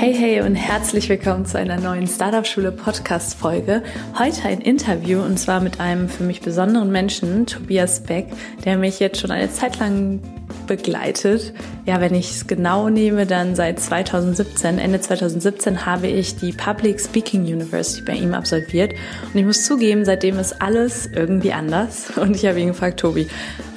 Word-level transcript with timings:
Hey, 0.00 0.14
hey 0.14 0.42
und 0.42 0.54
herzlich 0.54 1.08
willkommen 1.08 1.44
zu 1.44 1.58
einer 1.58 1.76
neuen 1.80 2.06
Startup 2.06 2.46
Schule 2.46 2.70
Podcast 2.70 3.34
Folge. 3.34 3.82
Heute 4.16 4.44
ein 4.44 4.60
Interview 4.60 5.20
und 5.20 5.40
zwar 5.40 5.58
mit 5.58 5.80
einem 5.80 6.08
für 6.08 6.22
mich 6.22 6.40
besonderen 6.40 6.92
Menschen, 6.92 7.46
Tobias 7.46 8.04
Beck, 8.04 8.28
der 8.64 8.78
mich 8.78 9.00
jetzt 9.00 9.20
schon 9.20 9.32
eine 9.32 9.50
Zeit 9.50 9.80
lang 9.80 10.20
begleitet. 10.68 11.52
Ja, 11.88 12.02
wenn 12.02 12.14
ich 12.14 12.32
es 12.32 12.46
genau 12.46 12.90
nehme, 12.90 13.24
dann 13.24 13.54
seit 13.56 13.80
2017, 13.80 14.78
Ende 14.78 15.00
2017 15.00 15.86
habe 15.86 16.06
ich 16.06 16.36
die 16.36 16.52
Public 16.52 17.00
Speaking 17.00 17.40
University 17.44 18.02
bei 18.02 18.12
ihm 18.12 18.34
absolviert. 18.34 18.92
Und 19.32 19.40
ich 19.40 19.46
muss 19.46 19.64
zugeben, 19.64 20.04
seitdem 20.04 20.38
ist 20.38 20.60
alles 20.60 21.08
irgendwie 21.14 21.54
anders. 21.54 22.10
Und 22.18 22.36
ich 22.36 22.44
habe 22.44 22.60
ihn 22.60 22.68
gefragt, 22.68 23.00
Tobi, 23.00 23.26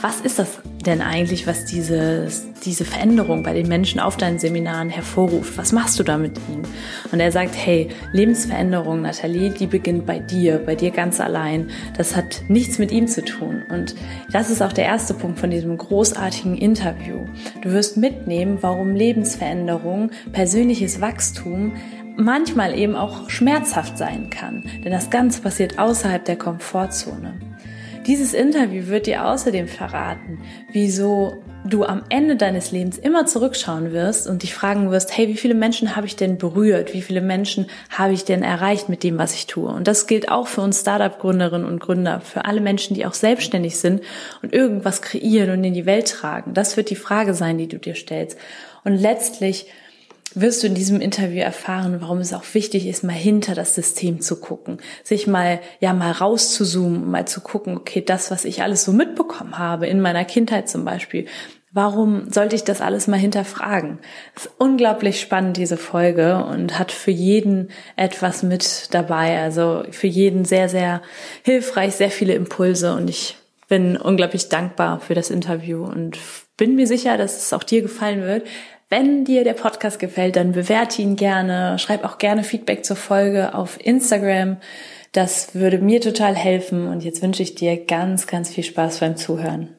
was 0.02 0.20
ist 0.20 0.40
das 0.40 0.60
denn 0.86 1.02
eigentlich, 1.02 1.48
was 1.48 1.64
diese, 1.64 2.28
diese 2.66 2.86
Veränderung 2.86 3.44
bei 3.44 3.54
den 3.54 3.68
Menschen 3.68 4.00
auf 4.00 4.18
deinen 4.18 4.40
Seminaren 4.40 4.90
hervorruft? 4.90 5.58
Was 5.58 5.72
machst 5.72 6.00
du 6.00 6.04
da 6.04 6.18
mit 6.18 6.38
ihnen? 6.50 6.68
Und 7.12 7.20
er 7.20 7.32
sagt, 7.32 7.55
hey, 7.55 7.90
Lebensveränderung, 8.12 9.04
Nathalie, 9.04 9.52
die 9.52 9.68
beginnt 9.68 10.05
bei 10.05 10.20
dir, 10.20 10.57
bei 10.57 10.76
dir 10.76 10.91
ganz 10.91 11.22
allein. 11.22 11.70
Das 11.96 12.16
hat 12.16 12.41
nichts 12.50 12.80
mit 12.80 12.91
ihm 12.91 13.07
zu 13.07 13.24
tun. 13.24 13.62
Und 13.70 13.96
das 14.34 14.50
ist 14.50 14.62
auch 14.62 14.74
der 14.74 14.85
erste 14.85 15.13
Punkt 15.13 15.40
von 15.40 15.52
diesem 15.52 15.78
großartigen 15.78 16.57
Interview. 16.57 17.26
Du 17.62 17.72
wirst 17.72 17.98
mitnehmen, 18.02 18.57
warum 18.60 18.96
Lebensveränderung, 18.96 20.12
persönliches 20.34 20.99
Wachstum 20.99 21.71
manchmal 22.18 22.77
eben 22.77 22.96
auch 22.96 23.30
schmerzhaft 23.30 23.98
sein 23.98 24.30
kann. 24.30 24.66
Denn 24.84 24.91
das 24.91 25.10
Ganze 25.10 25.41
passiert 25.41 25.80
außerhalb 25.80 26.26
der 26.26 26.35
Komfortzone. 26.35 27.40
Dieses 28.05 28.34
Interview 28.34 28.88
wird 28.88 29.07
dir 29.07 29.26
außerdem 29.26 29.68
verraten, 29.68 30.40
wieso 30.72 31.41
du 31.63 31.84
am 31.84 32.04
Ende 32.09 32.35
deines 32.35 32.71
Lebens 32.71 32.98
immer 32.98 33.26
zurückschauen 33.26 33.91
wirst 33.91 34.27
und 34.27 34.43
dich 34.43 34.54
fragen 34.54 34.91
wirst, 34.91 35.15
hey, 35.15 35.27
wie 35.27 35.37
viele 35.37 35.54
Menschen 35.54 35.95
habe 35.95 36.07
ich 36.07 36.15
denn 36.15 36.37
berührt? 36.37 36.93
Wie 36.93 37.01
viele 37.01 37.21
Menschen 37.21 37.67
habe 37.90 38.13
ich 38.13 38.26
denn 38.26 38.43
erreicht 38.43 38.90
mit 38.90 39.04
dem, 39.04 39.17
was 39.17 39.35
ich 39.35 39.48
tue? 39.48 39.70
Und 39.70 39.87
das 39.87 40.07
gilt 40.07 40.29
auch 40.29 40.48
für 40.48 40.62
uns 40.62 40.82
Startup-Gründerinnen 40.82 41.67
und 41.67 41.79
Gründer, 41.79 42.21
für 42.21 42.45
alle 42.45 42.62
Menschen, 42.62 42.95
die 42.95 43.05
auch 43.05 43.13
selbstständig 43.13 43.77
sind 43.77 44.01
und 44.41 44.54
irgendwas 44.54 45.01
kreieren 45.01 45.51
und 45.51 45.63
in 45.63 45.73
die 45.73 45.85
Welt 45.85 46.07
tragen. 46.09 46.54
Das 46.54 46.77
wird 46.77 46.89
die 46.89 46.95
Frage 46.95 47.34
sein, 47.34 47.57
die 47.57 47.67
du 47.67 47.77
dir 47.77 47.95
stellst. 47.95 48.37
Und 48.84 48.95
letztlich 48.95 49.67
wirst 50.35 50.63
du 50.63 50.68
in 50.68 50.76
diesem 50.76 51.01
Interview 51.01 51.41
erfahren, 51.41 51.98
warum 51.99 52.20
es 52.20 52.34
auch 52.34 52.43
wichtig 52.54 52.87
ist, 52.87 53.04
mal 53.04 53.13
hinter 53.13 53.55
das 53.55 53.76
System 53.76 54.21
zu 54.21 54.40
gucken, 54.40 54.79
sich 55.04 55.27
mal, 55.27 55.60
ja, 55.79 55.93
mal 55.93 56.12
rauszuzoomen, 56.12 57.10
mal 57.10 57.27
zu 57.27 57.41
gucken, 57.41 57.77
okay, 57.77 58.01
das, 58.01 58.32
was 58.32 58.46
ich 58.46 58.62
alles 58.62 58.84
so 58.84 58.93
mitbekommen 58.93 59.57
habe, 59.57 59.88
in 59.88 60.01
meiner 60.01 60.26
Kindheit 60.26 60.70
zum 60.70 60.85
Beispiel, 60.85 61.27
warum 61.73 62.32
sollte 62.32 62.55
ich 62.55 62.63
das 62.63 62.82
alles 62.82 63.07
mal 63.07 63.20
hinterfragen? 63.20 63.99
Es 64.35 64.46
ist 64.46 64.53
unglaublich 64.57 65.22
spannend, 65.22 65.57
diese 65.57 65.78
Folge, 65.78 66.44
und 66.44 66.78
hat 66.78 66.91
für 66.91 67.12
jeden 67.12 67.69
etwas 67.95 68.44
mit 68.44 68.94
dabei, 68.94 69.40
also 69.41 69.84
für 69.91 70.07
jeden 70.07 70.45
sehr, 70.45 70.69
sehr 70.69 71.01
hilfreich, 71.44 71.95
sehr 71.95 72.12
viele 72.12 72.34
Impulse, 72.34 72.94
und 72.94 73.09
ich 73.09 73.38
bin 73.68 73.95
unglaublich 73.95 74.50
dankbar 74.50 75.00
für 75.00 75.13
das 75.13 75.29
Interview 75.29 75.85
und 75.85 76.17
bin 76.57 76.75
mir 76.75 76.88
sicher, 76.88 77.17
dass 77.17 77.38
es 77.38 77.53
auch 77.53 77.63
dir 77.63 77.81
gefallen 77.81 78.22
wird. 78.22 78.45
Wenn 78.94 79.24
dir 79.24 79.46
der 79.46 79.53
Podcast 79.53 80.00
gefällt, 80.00 80.35
dann 80.35 80.52
bewerte 80.52 81.02
ihn 81.02 81.16
gerne, 81.16 81.79
schreib 81.79 82.03
auch 82.03 82.18
gerne 82.18 82.44
Feedback 82.44 82.84
zur 82.84 82.97
Folge 82.97 83.56
auf 83.56 83.79
Instagram. 83.79 84.57
Das 85.13 85.56
würde 85.56 85.78
mir 85.78 86.02
total 86.02 86.35
helfen 86.35 86.90
und 86.90 87.01
jetzt 87.01 87.22
wünsche 87.22 87.41
ich 87.41 87.56
dir 87.56 87.85
ganz, 87.85 88.28
ganz 88.28 88.53
viel 88.53 88.66
Spaß 88.66 89.00
beim 89.00 89.16
Zuhören. 89.16 89.78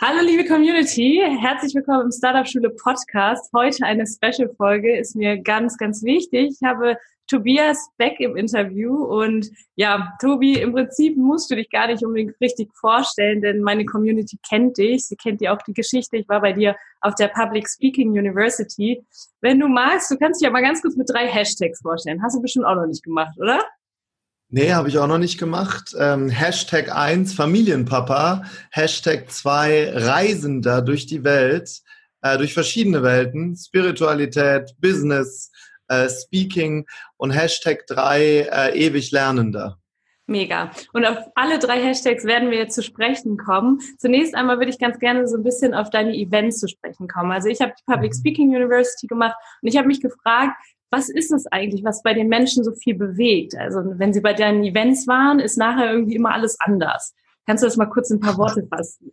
Hallo 0.00 0.20
liebe 0.24 0.44
Community, 0.44 1.20
herzlich 1.40 1.74
willkommen 1.74 2.02
im 2.02 2.12
Startup 2.12 2.46
Schule 2.46 2.70
Podcast. 2.70 3.52
Heute 3.52 3.84
eine 3.86 4.04
Special 4.06 4.48
Folge 4.56 4.96
ist 4.96 5.16
mir 5.16 5.38
ganz, 5.38 5.76
ganz 5.76 6.04
wichtig. 6.04 6.58
Ich 6.60 6.62
habe 6.64 6.98
Tobias 7.32 7.88
Beck 7.96 8.20
im 8.20 8.36
Interview 8.36 8.94
und 8.94 9.48
ja, 9.74 10.12
Tobi, 10.20 10.60
im 10.60 10.72
Prinzip 10.72 11.16
musst 11.16 11.50
du 11.50 11.56
dich 11.56 11.70
gar 11.70 11.86
nicht 11.86 12.04
unbedingt 12.04 12.38
richtig 12.42 12.70
vorstellen, 12.74 13.40
denn 13.40 13.62
meine 13.62 13.86
Community 13.86 14.38
kennt 14.46 14.76
dich. 14.76 15.06
Sie 15.06 15.16
kennt 15.16 15.40
ja 15.40 15.56
auch 15.56 15.62
die 15.62 15.72
Geschichte. 15.72 16.18
Ich 16.18 16.28
war 16.28 16.42
bei 16.42 16.52
dir 16.52 16.76
auf 17.00 17.14
der 17.14 17.28
Public 17.28 17.66
Speaking 17.66 18.10
University. 18.10 19.02
Wenn 19.40 19.58
du 19.58 19.68
magst, 19.68 20.10
du 20.10 20.18
kannst 20.18 20.42
dich 20.42 20.50
mal 20.50 20.60
ganz 20.60 20.82
kurz 20.82 20.94
mit 20.94 21.08
drei 21.08 21.26
Hashtags 21.26 21.80
vorstellen. 21.80 22.22
Hast 22.22 22.36
du 22.36 22.42
bestimmt 22.42 22.66
auch 22.66 22.74
noch 22.74 22.86
nicht 22.86 23.02
gemacht, 23.02 23.34
oder? 23.38 23.64
Nee, 24.50 24.72
habe 24.72 24.90
ich 24.90 24.98
auch 24.98 25.06
noch 25.06 25.16
nicht 25.16 25.38
gemacht. 25.38 25.96
Ähm, 25.98 26.28
Hashtag 26.28 26.94
1 26.94 27.32
Familienpapa, 27.32 28.44
Hashtag 28.70 29.30
2 29.30 29.92
Reisender 29.94 30.82
durch 30.82 31.06
die 31.06 31.24
Welt, 31.24 31.80
äh, 32.20 32.36
durch 32.36 32.52
verschiedene 32.52 33.02
Welten, 33.02 33.56
Spiritualität, 33.56 34.74
Business, 34.78 35.50
äh, 35.92 36.08
Speaking 36.08 36.86
und 37.16 37.30
Hashtag 37.30 37.86
3 37.86 38.20
äh, 38.20 38.86
ewig 38.86 39.10
Lernender. 39.10 39.78
Mega. 40.26 40.70
Und 40.92 41.04
auf 41.04 41.18
alle 41.34 41.58
drei 41.58 41.82
Hashtags 41.82 42.24
werden 42.24 42.50
wir 42.50 42.58
jetzt 42.58 42.74
zu 42.74 42.82
sprechen 42.82 43.36
kommen. 43.36 43.80
Zunächst 43.98 44.34
einmal 44.34 44.58
würde 44.58 44.70
ich 44.70 44.78
ganz 44.78 44.98
gerne 44.98 45.26
so 45.26 45.36
ein 45.36 45.42
bisschen 45.42 45.74
auf 45.74 45.90
deine 45.90 46.14
Events 46.14 46.60
zu 46.60 46.68
sprechen 46.68 47.08
kommen. 47.08 47.32
Also 47.32 47.48
ich 47.48 47.60
habe 47.60 47.72
die 47.78 47.92
Public. 47.92 48.14
Speaking 48.14 48.48
University 48.48 49.06
gemacht 49.06 49.36
und 49.60 49.68
ich 49.68 49.76
habe 49.76 49.88
mich 49.88 50.00
gefragt, 50.00 50.52
was 50.90 51.08
ist 51.08 51.32
es 51.32 51.46
eigentlich, 51.46 51.82
was 51.84 52.02
bei 52.02 52.14
den 52.14 52.28
Menschen 52.28 52.62
so 52.62 52.72
viel 52.72 52.94
bewegt? 52.94 53.56
Also 53.56 53.80
wenn 53.84 54.12
sie 54.12 54.20
bei 54.20 54.32
deinen 54.32 54.62
Events 54.62 55.06
waren, 55.08 55.40
ist 55.40 55.56
nachher 55.58 55.92
irgendwie 55.92 56.14
immer 56.14 56.32
alles 56.32 56.56
anders. 56.60 57.14
Kannst 57.46 57.62
du 57.62 57.66
das 57.66 57.76
mal 57.76 57.86
kurz 57.86 58.10
in 58.10 58.18
ein 58.18 58.20
paar 58.20 58.38
Worte 58.38 58.66
fassen? 58.70 59.12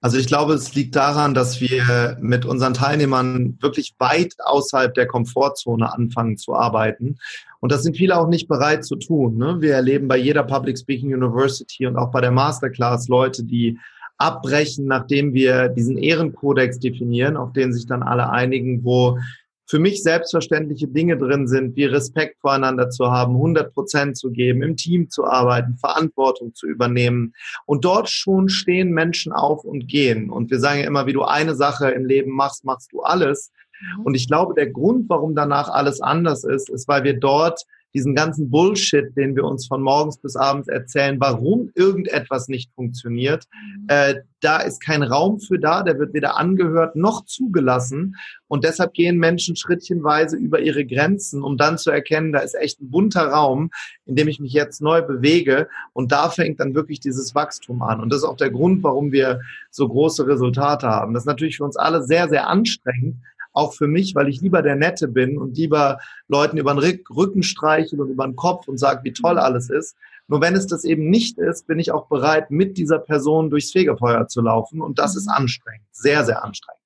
Also 0.00 0.18
ich 0.18 0.26
glaube, 0.26 0.54
es 0.54 0.74
liegt 0.74 0.94
daran, 0.94 1.34
dass 1.34 1.60
wir 1.60 2.16
mit 2.20 2.44
unseren 2.44 2.74
Teilnehmern 2.74 3.58
wirklich 3.60 3.94
weit 3.98 4.34
außerhalb 4.44 4.94
der 4.94 5.06
Komfortzone 5.06 5.92
anfangen 5.92 6.36
zu 6.36 6.54
arbeiten. 6.54 7.18
Und 7.60 7.72
das 7.72 7.82
sind 7.82 7.96
viele 7.96 8.16
auch 8.16 8.28
nicht 8.28 8.48
bereit 8.48 8.84
zu 8.84 8.96
tun. 8.96 9.36
Ne? 9.36 9.56
Wir 9.60 9.74
erleben 9.74 10.08
bei 10.08 10.18
jeder 10.18 10.42
Public 10.42 10.78
Speaking 10.78 11.14
University 11.14 11.86
und 11.86 11.96
auch 11.96 12.10
bei 12.10 12.20
der 12.20 12.30
Masterclass 12.30 13.08
Leute, 13.08 13.44
die 13.44 13.78
abbrechen, 14.18 14.86
nachdem 14.86 15.34
wir 15.34 15.68
diesen 15.68 15.98
Ehrenkodex 15.98 16.78
definieren, 16.78 17.36
auf 17.36 17.52
den 17.52 17.72
sich 17.72 17.86
dann 17.86 18.02
alle 18.02 18.30
einigen, 18.30 18.84
wo 18.84 19.18
für 19.66 19.78
mich 19.78 20.02
selbstverständliche 20.02 20.86
Dinge 20.86 21.16
drin 21.16 21.48
sind, 21.48 21.76
wie 21.76 21.84
Respekt 21.84 22.40
voreinander 22.40 22.88
zu 22.88 23.10
haben, 23.10 23.34
100 23.34 23.74
Prozent 23.74 24.16
zu 24.16 24.30
geben, 24.30 24.62
im 24.62 24.76
Team 24.76 25.10
zu 25.10 25.24
arbeiten, 25.24 25.76
Verantwortung 25.76 26.54
zu 26.54 26.66
übernehmen. 26.66 27.34
Und 27.64 27.84
dort 27.84 28.08
schon 28.08 28.48
stehen 28.48 28.90
Menschen 28.92 29.32
auf 29.32 29.64
und 29.64 29.88
gehen. 29.88 30.30
Und 30.30 30.50
wir 30.50 30.60
sagen 30.60 30.80
ja 30.80 30.86
immer, 30.86 31.06
wie 31.06 31.12
du 31.12 31.22
eine 31.22 31.54
Sache 31.54 31.90
im 31.90 32.06
Leben 32.06 32.30
machst, 32.30 32.64
machst 32.64 32.92
du 32.92 33.02
alles. 33.02 33.50
Mhm. 33.80 34.02
Und 34.04 34.14
ich 34.14 34.28
glaube, 34.28 34.54
der 34.54 34.70
Grund, 34.70 35.08
warum 35.08 35.34
danach 35.34 35.68
alles 35.68 36.00
anders 36.00 36.44
ist, 36.44 36.70
ist, 36.70 36.86
weil 36.86 37.02
wir 37.04 37.18
dort 37.18 37.64
diesen 37.96 38.14
ganzen 38.14 38.50
Bullshit, 38.50 39.16
den 39.16 39.34
wir 39.34 39.44
uns 39.44 39.66
von 39.66 39.80
morgens 39.80 40.18
bis 40.18 40.36
abends 40.36 40.68
erzählen, 40.68 41.18
warum 41.18 41.70
irgendetwas 41.74 42.46
nicht 42.48 42.70
funktioniert, 42.74 43.44
mhm. 43.50 43.86
äh, 43.88 44.14
da 44.40 44.58
ist 44.58 44.80
kein 44.80 45.02
Raum 45.02 45.40
für 45.40 45.58
da, 45.58 45.82
der 45.82 45.98
wird 45.98 46.12
weder 46.12 46.36
angehört 46.36 46.94
noch 46.94 47.24
zugelassen. 47.24 48.16
Und 48.48 48.64
deshalb 48.64 48.92
gehen 48.92 49.16
Menschen 49.16 49.56
schrittchenweise 49.56 50.36
über 50.36 50.60
ihre 50.60 50.84
Grenzen, 50.84 51.42
um 51.42 51.56
dann 51.56 51.78
zu 51.78 51.90
erkennen, 51.90 52.32
da 52.32 52.40
ist 52.40 52.54
echt 52.54 52.80
ein 52.80 52.90
bunter 52.90 53.28
Raum, 53.28 53.70
in 54.04 54.14
dem 54.14 54.28
ich 54.28 54.38
mich 54.38 54.52
jetzt 54.52 54.82
neu 54.82 55.00
bewege. 55.00 55.68
Und 55.94 56.12
da 56.12 56.28
fängt 56.28 56.60
dann 56.60 56.74
wirklich 56.74 57.00
dieses 57.00 57.34
Wachstum 57.34 57.82
an. 57.82 58.00
Und 58.00 58.12
das 58.12 58.18
ist 58.18 58.28
auch 58.28 58.36
der 58.36 58.50
Grund, 58.50 58.82
warum 58.82 59.10
wir 59.10 59.40
so 59.70 59.88
große 59.88 60.26
Resultate 60.26 60.86
haben. 60.86 61.14
Das 61.14 61.22
ist 61.22 61.28
natürlich 61.28 61.56
für 61.56 61.64
uns 61.64 61.76
alle 61.76 62.02
sehr, 62.02 62.28
sehr 62.28 62.46
anstrengend, 62.46 63.16
auch 63.56 63.72
für 63.72 63.88
mich, 63.88 64.14
weil 64.14 64.28
ich 64.28 64.40
lieber 64.40 64.62
der 64.62 64.76
Nette 64.76 65.08
bin 65.08 65.38
und 65.38 65.56
lieber 65.56 65.98
Leuten 66.28 66.58
über 66.58 66.74
den 66.74 67.00
Rücken 67.10 67.42
streichel 67.42 68.00
und 68.00 68.10
über 68.10 68.26
den 68.26 68.36
Kopf 68.36 68.68
und 68.68 68.78
sage, 68.78 69.00
wie 69.04 69.12
toll 69.12 69.38
alles 69.38 69.70
ist. 69.70 69.96
Nur 70.28 70.40
wenn 70.40 70.54
es 70.54 70.66
das 70.66 70.84
eben 70.84 71.08
nicht 71.08 71.38
ist, 71.38 71.66
bin 71.66 71.78
ich 71.78 71.92
auch 71.92 72.06
bereit, 72.06 72.50
mit 72.50 72.76
dieser 72.78 72.98
Person 72.98 73.50
durchs 73.50 73.72
Fegefeuer 73.72 74.26
zu 74.28 74.42
laufen. 74.42 74.80
Und 74.80 74.98
das 74.98 75.16
ist 75.16 75.26
mhm. 75.26 75.34
anstrengend, 75.34 75.86
sehr, 75.92 76.24
sehr 76.24 76.44
anstrengend. 76.44 76.82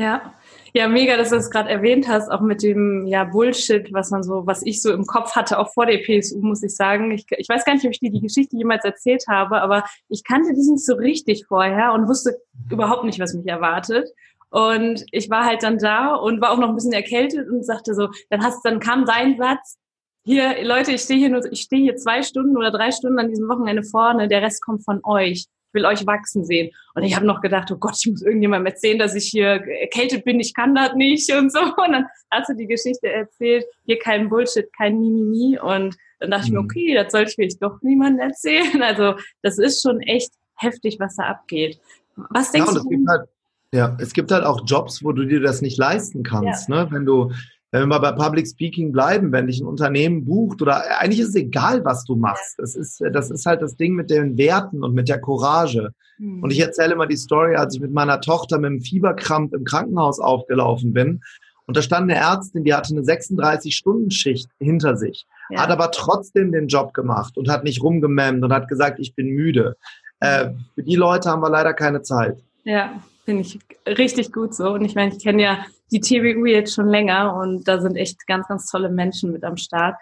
Ja, 0.00 0.32
ja, 0.72 0.88
mega, 0.88 1.18
dass 1.18 1.28
du 1.28 1.36
das 1.36 1.50
gerade 1.50 1.68
erwähnt 1.68 2.08
hast, 2.08 2.30
auch 2.30 2.40
mit 2.40 2.62
dem 2.62 3.06
ja 3.06 3.24
Bullshit, 3.24 3.92
was 3.92 4.10
man 4.10 4.22
so, 4.22 4.46
was 4.46 4.62
ich 4.62 4.80
so 4.80 4.92
im 4.92 5.04
Kopf 5.04 5.36
hatte, 5.36 5.58
auch 5.58 5.74
vor 5.74 5.84
der 5.84 5.98
PSU, 5.98 6.40
muss 6.40 6.62
ich 6.62 6.74
sagen. 6.74 7.10
Ich, 7.10 7.26
ich 7.36 7.48
weiß 7.50 7.66
gar 7.66 7.74
nicht, 7.74 7.84
ob 7.84 7.90
ich 7.90 7.98
dir 7.98 8.10
die 8.10 8.22
Geschichte 8.22 8.56
jemals 8.56 8.82
erzählt 8.84 9.24
habe, 9.28 9.60
aber 9.60 9.84
ich 10.08 10.24
kannte 10.24 10.54
die 10.54 10.70
nicht 10.70 10.86
so 10.86 10.94
richtig 10.94 11.44
vorher 11.46 11.92
und 11.92 12.08
wusste 12.08 12.38
überhaupt 12.70 13.04
nicht, 13.04 13.20
was 13.20 13.34
mich 13.34 13.46
erwartet. 13.46 14.08
Und 14.50 15.04
ich 15.12 15.30
war 15.30 15.44
halt 15.44 15.62
dann 15.62 15.78
da 15.78 16.14
und 16.14 16.40
war 16.40 16.50
auch 16.50 16.58
noch 16.58 16.68
ein 16.68 16.74
bisschen 16.74 16.92
erkältet 16.92 17.48
und 17.48 17.64
sagte 17.64 17.94
so, 17.94 18.08
dann 18.30 18.42
hast, 18.42 18.64
dann 18.64 18.80
kam 18.80 19.04
dein 19.04 19.36
Satz, 19.36 19.78
hier, 20.24 20.62
Leute, 20.64 20.92
ich 20.92 21.02
stehe 21.02 21.18
hier 21.18 21.30
nur, 21.30 21.50
ich 21.50 21.62
stehe 21.62 21.82
hier 21.82 21.96
zwei 21.96 22.22
Stunden 22.22 22.56
oder 22.56 22.70
drei 22.70 22.90
Stunden 22.90 23.18
an 23.18 23.28
diesem 23.28 23.48
Wochenende 23.48 23.82
vorne, 23.82 24.28
der 24.28 24.42
Rest 24.42 24.62
kommt 24.62 24.84
von 24.84 25.00
euch. 25.04 25.46
Ich 25.72 25.74
will 25.74 25.86
euch 25.86 26.04
wachsen 26.04 26.44
sehen. 26.44 26.70
Und 26.94 27.04
ich 27.04 27.14
habe 27.14 27.26
noch 27.26 27.40
gedacht, 27.40 27.70
oh 27.70 27.76
Gott, 27.76 27.94
ich 27.98 28.10
muss 28.10 28.22
irgendjemandem 28.22 28.66
erzählen, 28.66 28.98
dass 28.98 29.14
ich 29.14 29.26
hier 29.26 29.46
erkältet 29.80 30.24
bin, 30.24 30.40
ich 30.40 30.52
kann 30.52 30.74
das 30.74 30.94
nicht 30.94 31.32
und 31.32 31.52
so. 31.52 31.60
Und 31.76 31.92
dann 31.92 32.06
hast 32.30 32.48
du 32.48 32.54
die 32.54 32.66
Geschichte 32.66 33.08
erzählt, 33.08 33.64
hier 33.86 33.98
kein 33.98 34.28
Bullshit, 34.28 34.68
kein 34.76 34.98
Mimimi. 35.00 35.58
Und 35.60 35.96
dann 36.18 36.32
dachte 36.32 36.42
mhm. 36.42 36.46
ich 36.46 36.52
mir, 36.52 36.58
mhm. 36.58 36.64
okay, 36.64 36.94
das 36.94 37.12
sollte 37.12 37.30
ich 37.30 37.34
vielleicht 37.36 37.62
doch 37.62 37.80
niemandem 37.82 38.28
erzählen. 38.28 38.82
Also 38.82 39.14
das 39.42 39.58
ist 39.58 39.80
schon 39.80 40.00
echt 40.00 40.32
heftig, 40.56 40.98
was 40.98 41.16
da 41.16 41.24
abgeht. 41.24 41.80
Was 42.16 42.50
denkst 42.50 42.72
ja, 42.74 42.80
du? 42.80 43.26
Ja, 43.72 43.96
es 44.00 44.12
gibt 44.12 44.32
halt 44.32 44.44
auch 44.44 44.62
Jobs, 44.66 45.04
wo 45.04 45.12
du 45.12 45.24
dir 45.24 45.40
das 45.40 45.62
nicht 45.62 45.78
leisten 45.78 46.22
kannst. 46.22 46.68
Ja. 46.68 46.84
Ne? 46.84 46.88
Wenn 46.90 47.04
du 47.04 47.30
wenn 47.72 47.82
wir 47.82 47.86
mal 47.86 47.98
bei 47.98 48.12
Public 48.12 48.48
Speaking 48.48 48.90
bleiben, 48.90 49.30
wenn 49.30 49.46
dich 49.46 49.60
ein 49.60 49.66
Unternehmen 49.66 50.24
bucht 50.24 50.60
oder 50.60 51.00
eigentlich 51.00 51.20
ist 51.20 51.28
es 51.28 51.34
egal, 51.36 51.84
was 51.84 52.04
du 52.04 52.16
machst. 52.16 52.58
Das 52.58 52.74
ist, 52.74 53.00
das 53.12 53.30
ist 53.30 53.46
halt 53.46 53.62
das 53.62 53.76
Ding 53.76 53.94
mit 53.94 54.10
den 54.10 54.36
Werten 54.36 54.82
und 54.82 54.92
mit 54.92 55.08
der 55.08 55.20
Courage. 55.20 55.90
Mhm. 56.18 56.42
Und 56.42 56.50
ich 56.50 56.58
erzähle 56.58 56.96
mal 56.96 57.06
die 57.06 57.16
Story, 57.16 57.54
als 57.54 57.76
ich 57.76 57.80
mit 57.80 57.92
meiner 57.92 58.20
Tochter 58.20 58.58
mit 58.58 58.66
einem 58.66 58.80
Fieberkrampf 58.80 59.52
im 59.52 59.64
Krankenhaus 59.64 60.18
aufgelaufen 60.18 60.92
bin. 60.92 61.20
Und 61.66 61.76
da 61.76 61.82
stand 61.82 62.10
eine 62.10 62.18
Ärztin, 62.18 62.64
die 62.64 62.74
hatte 62.74 62.92
eine 62.92 63.02
36-Stunden-Schicht 63.02 64.50
hinter 64.58 64.96
sich, 64.96 65.26
ja. 65.50 65.62
hat 65.62 65.70
aber 65.70 65.92
trotzdem 65.92 66.50
den 66.50 66.66
Job 66.66 66.92
gemacht 66.92 67.38
und 67.38 67.48
hat 67.48 67.62
nicht 67.62 67.80
rumgememmt 67.80 68.42
und 68.42 68.52
hat 68.52 68.66
gesagt, 68.66 68.98
ich 68.98 69.14
bin 69.14 69.28
müde. 69.28 69.76
Äh, 70.18 70.50
für 70.74 70.82
die 70.82 70.96
Leute 70.96 71.30
haben 71.30 71.42
wir 71.42 71.50
leider 71.50 71.72
keine 71.72 72.02
Zeit. 72.02 72.42
Ja, 72.64 73.00
finde 73.30 73.42
ich 73.42 73.58
richtig 73.86 74.32
gut 74.32 74.54
so. 74.54 74.70
Und 74.70 74.84
ich 74.84 74.96
meine, 74.96 75.14
ich 75.14 75.22
kenne 75.22 75.42
ja 75.42 75.64
die 75.92 76.00
TWU 76.00 76.46
jetzt 76.46 76.74
schon 76.74 76.88
länger 76.88 77.36
und 77.36 77.68
da 77.68 77.80
sind 77.80 77.94
echt 77.94 78.26
ganz, 78.26 78.48
ganz 78.48 78.66
tolle 78.66 78.90
Menschen 78.90 79.30
mit 79.30 79.44
am 79.44 79.56
Start. 79.56 79.96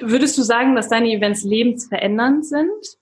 Würdest 0.00 0.38
du 0.38 0.42
sagen, 0.42 0.74
dass 0.74 0.88
deine 0.88 1.10
Events 1.12 1.42
lebensverändernd 1.42 2.46
sind? 2.46 2.98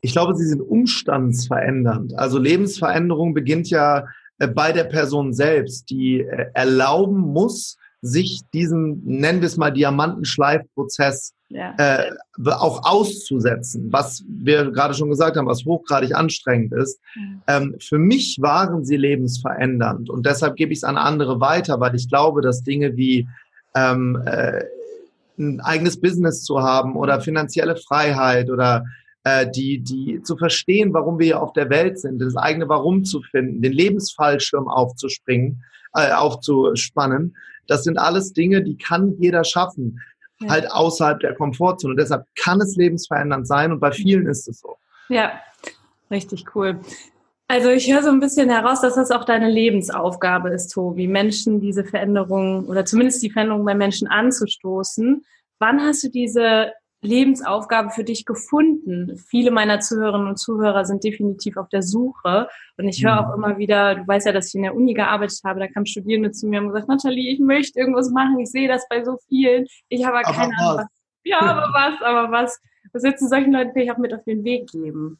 Ich 0.00 0.12
glaube, 0.12 0.34
sie 0.34 0.46
sind 0.46 0.62
umstandsverändernd. 0.62 2.18
Also 2.18 2.38
Lebensveränderung 2.38 3.34
beginnt 3.34 3.68
ja 3.68 4.06
äh, 4.38 4.48
bei 4.48 4.72
der 4.72 4.84
Person 4.84 5.34
selbst, 5.34 5.90
die 5.90 6.20
äh, 6.20 6.46
erlauben 6.54 7.18
muss, 7.18 7.76
sich 8.06 8.42
diesen, 8.52 9.02
nennen 9.04 9.40
wir 9.40 9.46
es 9.46 9.56
mal, 9.56 9.70
Diamantenschleifprozess 9.70 11.34
ja. 11.48 11.74
äh, 11.78 12.10
auch 12.44 12.84
auszusetzen, 12.84 13.92
was 13.92 14.24
wir 14.28 14.70
gerade 14.70 14.94
schon 14.94 15.10
gesagt 15.10 15.36
haben, 15.36 15.46
was 15.46 15.64
hochgradig 15.64 16.14
anstrengend 16.14 16.72
ist. 16.72 17.00
Mhm. 17.14 17.42
Ähm, 17.46 17.76
für 17.80 17.98
mich 17.98 18.38
waren 18.40 18.84
sie 18.84 18.96
lebensverändernd 18.96 20.10
und 20.10 20.26
deshalb 20.26 20.56
gebe 20.56 20.72
ich 20.72 20.80
es 20.80 20.84
an 20.84 20.96
andere 20.96 21.40
weiter, 21.40 21.80
weil 21.80 21.94
ich 21.94 22.08
glaube, 22.08 22.42
dass 22.42 22.62
Dinge 22.62 22.96
wie 22.96 23.28
ähm, 23.74 24.20
äh, 24.24 24.64
ein 25.38 25.60
eigenes 25.60 26.00
Business 26.00 26.42
zu 26.42 26.62
haben 26.62 26.96
oder 26.96 27.20
finanzielle 27.20 27.76
Freiheit 27.76 28.50
oder 28.50 28.86
äh, 29.24 29.50
die, 29.50 29.80
die 29.80 30.22
zu 30.22 30.36
verstehen, 30.36 30.94
warum 30.94 31.18
wir 31.18 31.26
hier 31.26 31.42
auf 31.42 31.52
der 31.52 31.68
Welt 31.68 31.98
sind, 31.98 32.20
das 32.20 32.36
eigene 32.36 32.68
Warum 32.68 33.04
zu 33.04 33.22
finden, 33.22 33.60
den 33.60 33.72
Lebensfallschirm 33.72 34.68
aufzuspringen, 34.68 35.62
äh, 35.94 36.12
aufzuspannen, 36.12 37.36
das 37.68 37.84
sind 37.84 37.98
alles 37.98 38.32
Dinge, 38.32 38.62
die 38.62 38.76
kann 38.76 39.14
jeder 39.18 39.44
schaffen 39.44 40.00
ja. 40.40 40.50
halt 40.50 40.70
außerhalb 40.70 41.20
der 41.20 41.34
Komfortzone. 41.34 41.92
Und 41.92 42.00
deshalb 42.00 42.26
kann 42.36 42.60
es 42.60 42.76
lebensverändernd 42.76 43.46
sein 43.46 43.72
und 43.72 43.80
bei 43.80 43.92
vielen 43.92 44.26
ist 44.26 44.48
es 44.48 44.60
so. 44.60 44.76
Ja, 45.08 45.40
richtig 46.10 46.44
cool. 46.54 46.80
Also 47.48 47.68
ich 47.70 47.92
höre 47.92 48.02
so 48.02 48.10
ein 48.10 48.18
bisschen 48.18 48.50
heraus, 48.50 48.80
dass 48.80 48.96
das 48.96 49.12
auch 49.12 49.24
deine 49.24 49.48
Lebensaufgabe 49.48 50.50
ist, 50.50 50.68
Tobi, 50.68 51.06
Menschen 51.06 51.60
diese 51.60 51.84
Veränderung 51.84 52.66
oder 52.66 52.84
zumindest 52.84 53.22
die 53.22 53.30
Veränderung 53.30 53.64
bei 53.64 53.74
Menschen 53.74 54.08
anzustoßen. 54.08 55.24
Wann 55.60 55.80
hast 55.80 56.02
du 56.02 56.10
diese 56.10 56.72
Lebensaufgabe 57.06 57.90
für 57.90 58.04
dich 58.04 58.24
gefunden? 58.24 59.16
Viele 59.16 59.50
meiner 59.50 59.80
Zuhörerinnen 59.80 60.28
und 60.28 60.36
Zuhörer 60.36 60.84
sind 60.84 61.04
definitiv 61.04 61.56
auf 61.56 61.68
der 61.68 61.82
Suche. 61.82 62.48
Und 62.76 62.88
ich 62.88 63.04
höre 63.04 63.20
auch 63.20 63.36
mhm. 63.36 63.44
immer 63.44 63.58
wieder, 63.58 63.94
du 63.94 64.06
weißt 64.06 64.26
ja, 64.26 64.32
dass 64.32 64.48
ich 64.48 64.54
in 64.56 64.62
der 64.62 64.74
Uni 64.74 64.94
gearbeitet 64.94 65.40
habe, 65.44 65.60
da 65.60 65.68
kamen 65.68 65.86
Studierende 65.86 66.32
zu 66.32 66.46
mir 66.46 66.60
und 66.60 66.68
gesagt, 66.68 66.88
Nathalie, 66.88 67.32
ich 67.32 67.40
möchte 67.40 67.78
irgendwas 67.78 68.10
machen, 68.10 68.38
ich 68.38 68.50
sehe 68.50 68.68
das 68.68 68.86
bei 68.88 69.04
so 69.04 69.16
vielen, 69.28 69.66
ich 69.88 70.04
habe 70.04 70.18
aber 70.18 70.32
keine 70.32 70.56
Ahnung. 70.58 70.78
Was. 70.78 70.86
Ja, 71.28 71.40
aber 71.40 71.62
was, 71.74 72.02
aber 72.02 72.30
was? 72.30 72.60
Was 72.92 73.02
willst 73.02 73.20
du 73.20 73.26
solchen 73.26 73.52
Leuten 73.52 73.72
vielleicht 73.72 73.90
auch 73.90 73.98
mit 73.98 74.14
auf 74.14 74.22
den 74.22 74.44
Weg 74.44 74.70
geben? 74.70 75.18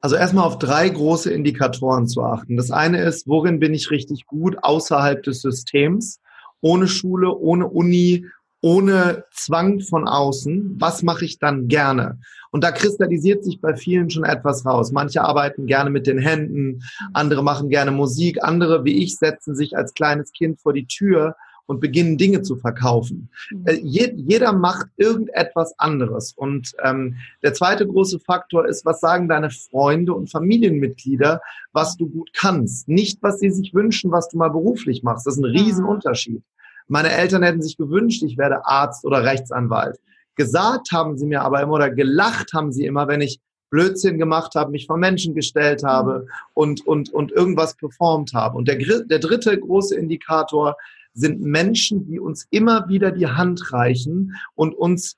Also 0.00 0.16
erstmal 0.16 0.46
auf 0.46 0.58
drei 0.58 0.88
große 0.88 1.32
Indikatoren 1.32 2.08
zu 2.08 2.24
achten. 2.24 2.56
Das 2.56 2.72
eine 2.72 3.02
ist, 3.02 3.28
worin 3.28 3.60
bin 3.60 3.72
ich 3.72 3.90
richtig 3.92 4.26
gut 4.26 4.56
außerhalb 4.62 5.22
des 5.22 5.42
Systems? 5.42 6.20
Ohne 6.60 6.88
Schule, 6.88 7.36
ohne 7.36 7.68
Uni, 7.68 8.26
ohne 8.62 9.24
Zwang 9.32 9.80
von 9.80 10.08
außen, 10.08 10.76
was 10.78 11.02
mache 11.02 11.24
ich 11.24 11.38
dann 11.38 11.68
gerne? 11.68 12.18
Und 12.52 12.64
da 12.64 12.70
kristallisiert 12.70 13.44
sich 13.44 13.60
bei 13.60 13.74
vielen 13.74 14.08
schon 14.08 14.24
etwas 14.24 14.64
raus. 14.64 14.92
Manche 14.92 15.22
arbeiten 15.22 15.66
gerne 15.66 15.90
mit 15.90 16.06
den 16.06 16.18
Händen, 16.18 16.82
andere 17.12 17.42
machen 17.42 17.68
gerne 17.68 17.90
Musik, 17.90 18.42
andere 18.42 18.84
wie 18.84 19.02
ich 19.02 19.16
setzen 19.16 19.56
sich 19.56 19.76
als 19.76 19.94
kleines 19.94 20.32
Kind 20.32 20.60
vor 20.60 20.72
die 20.72 20.86
Tür 20.86 21.34
und 21.66 21.80
beginnen 21.80 22.18
Dinge 22.18 22.42
zu 22.42 22.56
verkaufen. 22.56 23.30
Mhm. 23.50 23.66
Äh, 23.66 23.80
jeder 23.82 24.52
macht 24.52 24.86
irgendetwas 24.96 25.74
anderes. 25.78 26.32
Und 26.36 26.72
ähm, 26.84 27.16
der 27.42 27.54
zweite 27.54 27.86
große 27.86 28.20
Faktor 28.20 28.66
ist, 28.66 28.84
was 28.84 29.00
sagen 29.00 29.28
deine 29.28 29.50
Freunde 29.50 30.14
und 30.14 30.30
Familienmitglieder, 30.30 31.40
was 31.72 31.96
du 31.96 32.08
gut 32.08 32.30
kannst. 32.34 32.88
Nicht, 32.88 33.22
was 33.22 33.38
sie 33.38 33.50
sich 33.50 33.74
wünschen, 33.74 34.12
was 34.12 34.28
du 34.28 34.36
mal 34.36 34.50
beruflich 34.50 35.02
machst. 35.02 35.26
Das 35.26 35.36
ist 35.36 35.42
ein 35.42 35.50
Riesenunterschied. 35.50 36.42
Meine 36.92 37.10
Eltern 37.10 37.42
hätten 37.42 37.62
sich 37.62 37.78
gewünscht, 37.78 38.22
ich 38.22 38.36
werde 38.36 38.66
Arzt 38.66 39.06
oder 39.06 39.24
Rechtsanwalt. 39.24 39.98
Gesagt 40.34 40.92
haben 40.92 41.16
sie 41.16 41.24
mir 41.24 41.40
aber 41.40 41.62
immer 41.62 41.72
oder 41.72 41.88
gelacht 41.88 42.52
haben 42.52 42.70
sie 42.70 42.84
immer, 42.84 43.08
wenn 43.08 43.22
ich 43.22 43.40
Blödsinn 43.70 44.18
gemacht 44.18 44.54
habe, 44.56 44.70
mich 44.70 44.86
vor 44.86 44.98
Menschen 44.98 45.34
gestellt 45.34 45.84
habe 45.84 46.18
mhm. 46.18 46.28
und, 46.52 46.86
und, 46.86 47.10
und 47.10 47.32
irgendwas 47.32 47.74
performt 47.76 48.34
habe. 48.34 48.58
Und 48.58 48.68
der, 48.68 48.76
der 48.76 49.18
dritte 49.20 49.58
große 49.58 49.96
Indikator 49.96 50.76
sind 51.14 51.40
Menschen, 51.40 52.04
die 52.04 52.20
uns 52.20 52.46
immer 52.50 52.86
wieder 52.88 53.10
die 53.10 53.26
Hand 53.26 53.72
reichen 53.72 54.34
und 54.54 54.74
uns 54.74 55.16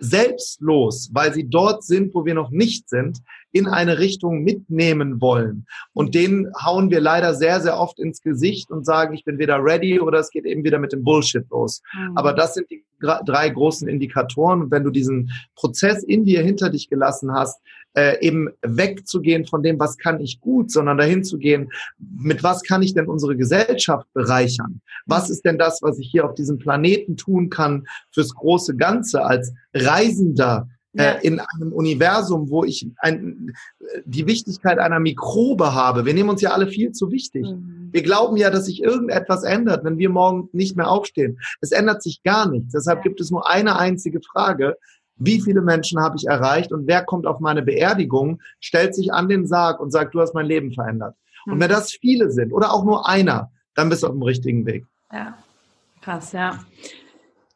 selbstlos, 0.00 1.10
weil 1.12 1.32
sie 1.32 1.48
dort 1.48 1.82
sind, 1.82 2.14
wo 2.14 2.24
wir 2.24 2.34
noch 2.34 2.50
nicht 2.50 2.88
sind, 2.88 3.18
in 3.52 3.66
eine 3.66 3.98
Richtung 3.98 4.42
mitnehmen 4.42 5.20
wollen. 5.20 5.66
Und 5.94 6.14
denen 6.14 6.52
hauen 6.62 6.90
wir 6.90 7.00
leider 7.00 7.34
sehr, 7.34 7.60
sehr 7.60 7.78
oft 7.78 7.98
ins 7.98 8.22
Gesicht 8.22 8.70
und 8.70 8.84
sagen, 8.84 9.14
ich 9.14 9.24
bin 9.24 9.38
weder 9.38 9.62
ready 9.62 10.00
oder 10.00 10.18
es 10.18 10.30
geht 10.30 10.44
eben 10.44 10.64
wieder 10.64 10.78
mit 10.78 10.92
dem 10.92 11.02
Bullshit 11.02 11.48
los. 11.50 11.80
Mhm. 11.94 12.16
Aber 12.16 12.34
das 12.34 12.54
sind 12.54 12.70
die 12.70 12.84
drei 13.00 13.48
großen 13.48 13.88
Indikatoren. 13.88 14.62
Und 14.62 14.70
wenn 14.70 14.84
du 14.84 14.90
diesen 14.90 15.30
Prozess 15.54 16.02
in 16.02 16.24
dir 16.24 16.42
hinter 16.42 16.68
dich 16.68 16.88
gelassen 16.88 17.32
hast, 17.32 17.60
äh, 17.94 18.20
eben 18.24 18.48
wegzugehen 18.62 19.46
von 19.46 19.62
dem, 19.62 19.78
was 19.78 19.96
kann 19.96 20.20
ich 20.20 20.40
gut, 20.40 20.70
sondern 20.70 20.98
dahin 20.98 21.24
zu 21.24 21.38
gehen, 21.38 21.70
mit 21.98 22.42
was 22.42 22.62
kann 22.62 22.82
ich 22.82 22.94
denn 22.94 23.06
unsere 23.06 23.36
Gesellschaft 23.36 24.06
bereichern? 24.12 24.80
Was 25.06 25.30
ist 25.30 25.44
denn 25.44 25.58
das, 25.58 25.80
was 25.82 25.98
ich 25.98 26.08
hier 26.10 26.24
auf 26.24 26.34
diesem 26.34 26.58
Planeten 26.58 27.16
tun 27.16 27.50
kann 27.50 27.86
fürs 28.12 28.34
große 28.34 28.76
Ganze 28.76 29.24
als 29.24 29.52
Reisender? 29.74 30.68
Äh, 30.96 31.02
ja. 31.02 31.12
in 31.12 31.38
einem 31.38 31.72
Universum, 31.72 32.48
wo 32.48 32.64
ich 32.64 32.88
ein, 32.96 33.52
die 34.06 34.26
Wichtigkeit 34.26 34.78
einer 34.78 34.98
Mikrobe 34.98 35.74
habe. 35.74 36.06
Wir 36.06 36.14
nehmen 36.14 36.30
uns 36.30 36.40
ja 36.40 36.52
alle 36.52 36.66
viel 36.66 36.92
zu 36.92 37.12
wichtig. 37.12 37.44
Mhm. 37.44 37.90
Wir 37.92 38.02
glauben 38.02 38.38
ja, 38.38 38.48
dass 38.48 38.64
sich 38.64 38.82
irgendetwas 38.82 39.44
ändert, 39.44 39.84
wenn 39.84 39.98
wir 39.98 40.08
morgen 40.08 40.48
nicht 40.52 40.76
mehr 40.76 40.90
aufstehen. 40.90 41.38
Es 41.60 41.72
ändert 41.72 42.02
sich 42.02 42.22
gar 42.22 42.50
nichts. 42.50 42.72
Deshalb 42.72 43.00
ja. 43.00 43.02
gibt 43.02 43.20
es 43.20 43.30
nur 43.30 43.48
eine 43.48 43.78
einzige 43.78 44.20
Frage 44.22 44.76
wie 45.18 45.40
viele 45.40 45.62
Menschen 45.62 46.00
habe 46.00 46.16
ich 46.16 46.26
erreicht 46.26 46.72
und 46.72 46.86
wer 46.86 47.04
kommt 47.04 47.26
auf 47.26 47.40
meine 47.40 47.62
Beerdigung, 47.62 48.40
stellt 48.60 48.94
sich 48.94 49.12
an 49.12 49.28
den 49.28 49.46
Sarg 49.46 49.80
und 49.80 49.90
sagt, 49.90 50.14
du 50.14 50.20
hast 50.20 50.34
mein 50.34 50.46
Leben 50.46 50.72
verändert. 50.72 51.16
Und 51.46 51.54
hm. 51.54 51.60
wenn 51.60 51.70
das 51.70 51.92
viele 51.92 52.30
sind 52.30 52.52
oder 52.52 52.72
auch 52.72 52.84
nur 52.84 53.08
einer, 53.08 53.50
dann 53.74 53.88
bist 53.88 54.02
du 54.02 54.06
auf 54.06 54.12
dem 54.12 54.22
richtigen 54.22 54.66
Weg. 54.66 54.86
Ja, 55.12 55.38
krass, 56.00 56.32
ja. 56.32 56.58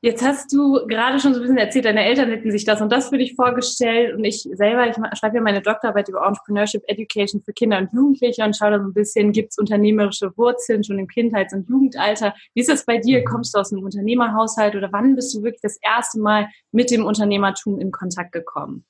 Jetzt 0.04 0.20
hast 0.20 0.52
du 0.52 0.84
gerade 0.88 1.20
schon 1.20 1.32
so 1.32 1.38
ein 1.38 1.42
bisschen 1.42 1.58
erzählt, 1.58 1.84
deine 1.84 2.04
Eltern 2.04 2.28
hätten 2.28 2.50
sich 2.50 2.64
das 2.64 2.80
und 2.80 2.90
das 2.90 3.10
für 3.10 3.18
dich 3.18 3.36
vorgestellt 3.36 4.16
und 4.16 4.24
ich 4.24 4.42
selber, 4.52 4.88
ich 4.88 4.96
schreibe 5.16 5.36
ja 5.36 5.40
meine 5.40 5.62
Doktorarbeit 5.62 6.08
über 6.08 6.26
Entrepreneurship 6.26 6.82
Education 6.88 7.40
für 7.40 7.52
Kinder 7.52 7.78
und 7.78 7.92
Jugendliche 7.92 8.42
und 8.42 8.56
schaue 8.56 8.72
da 8.72 8.80
so 8.80 8.86
ein 8.86 8.94
bisschen, 8.94 9.30
gibt 9.30 9.52
es 9.52 9.58
unternehmerische 9.58 10.36
Wurzeln 10.36 10.82
schon 10.82 10.98
im 10.98 11.06
Kindheits- 11.06 11.54
und 11.54 11.68
Jugendalter? 11.68 12.34
Wie 12.52 12.62
ist 12.62 12.68
das 12.68 12.84
bei 12.84 12.98
dir? 12.98 13.22
Kommst 13.22 13.54
du 13.54 13.60
aus 13.60 13.72
einem 13.72 13.84
Unternehmerhaushalt 13.84 14.74
oder 14.74 14.88
wann 14.90 15.14
bist 15.14 15.32
du 15.36 15.44
wirklich 15.44 15.62
das 15.62 15.78
erste 15.80 16.18
Mal 16.18 16.48
mit 16.72 16.90
dem 16.90 17.04
Unternehmertum 17.04 17.78
in 17.78 17.92
Kontakt 17.92 18.32
gekommen? 18.32 18.84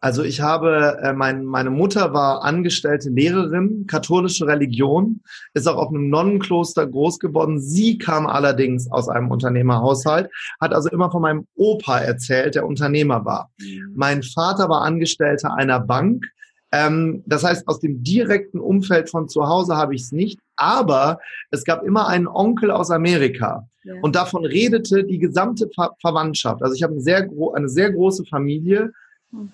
Also 0.00 0.22
ich 0.22 0.40
habe, 0.40 0.98
äh, 1.02 1.12
mein, 1.12 1.44
meine 1.44 1.70
Mutter 1.70 2.12
war 2.14 2.44
angestellte 2.44 3.10
Lehrerin, 3.10 3.86
katholische 3.88 4.46
Religion, 4.46 5.20
ist 5.54 5.66
auch 5.66 5.76
auf 5.76 5.88
einem 5.88 6.08
Nonnenkloster 6.08 6.86
groß 6.86 7.18
geworden. 7.18 7.60
Sie 7.60 7.98
kam 7.98 8.26
allerdings 8.26 8.90
aus 8.90 9.08
einem 9.08 9.30
Unternehmerhaushalt, 9.30 10.30
hat 10.60 10.72
also 10.72 10.88
immer 10.90 11.10
von 11.10 11.22
meinem 11.22 11.46
Opa 11.56 11.98
erzählt, 11.98 12.54
der 12.54 12.66
Unternehmer 12.66 13.24
war. 13.24 13.50
Mhm. 13.58 13.92
Mein 13.96 14.22
Vater 14.22 14.68
war 14.68 14.82
Angestellter 14.82 15.54
einer 15.54 15.80
Bank, 15.80 16.24
Ähm, 16.70 17.22
das 17.24 17.44
heißt, 17.44 17.66
aus 17.66 17.80
dem 17.80 18.02
direkten 18.02 18.60
Umfeld 18.60 19.08
von 19.08 19.26
zu 19.26 19.48
Hause 19.48 19.74
habe 19.76 19.94
ich 19.94 20.02
es 20.02 20.12
nicht, 20.12 20.38
aber 20.56 21.18
es 21.50 21.64
gab 21.64 21.82
immer 21.82 22.08
einen 22.08 22.26
Onkel 22.28 22.70
aus 22.70 22.90
Amerika. 22.90 23.66
Ja. 23.84 23.94
Und 24.02 24.14
davon 24.14 24.44
redete 24.44 25.04
die 25.04 25.18
gesamte 25.18 25.70
Ver 25.74 25.96
Verwandtschaft. 26.00 26.62
Also 26.62 26.74
ich 26.74 26.82
habe 26.82 26.92
eine 26.92 27.00
sehr, 27.00 27.26
eine 27.54 27.68
sehr 27.70 27.90
große 27.90 28.26
Familie 28.26 28.92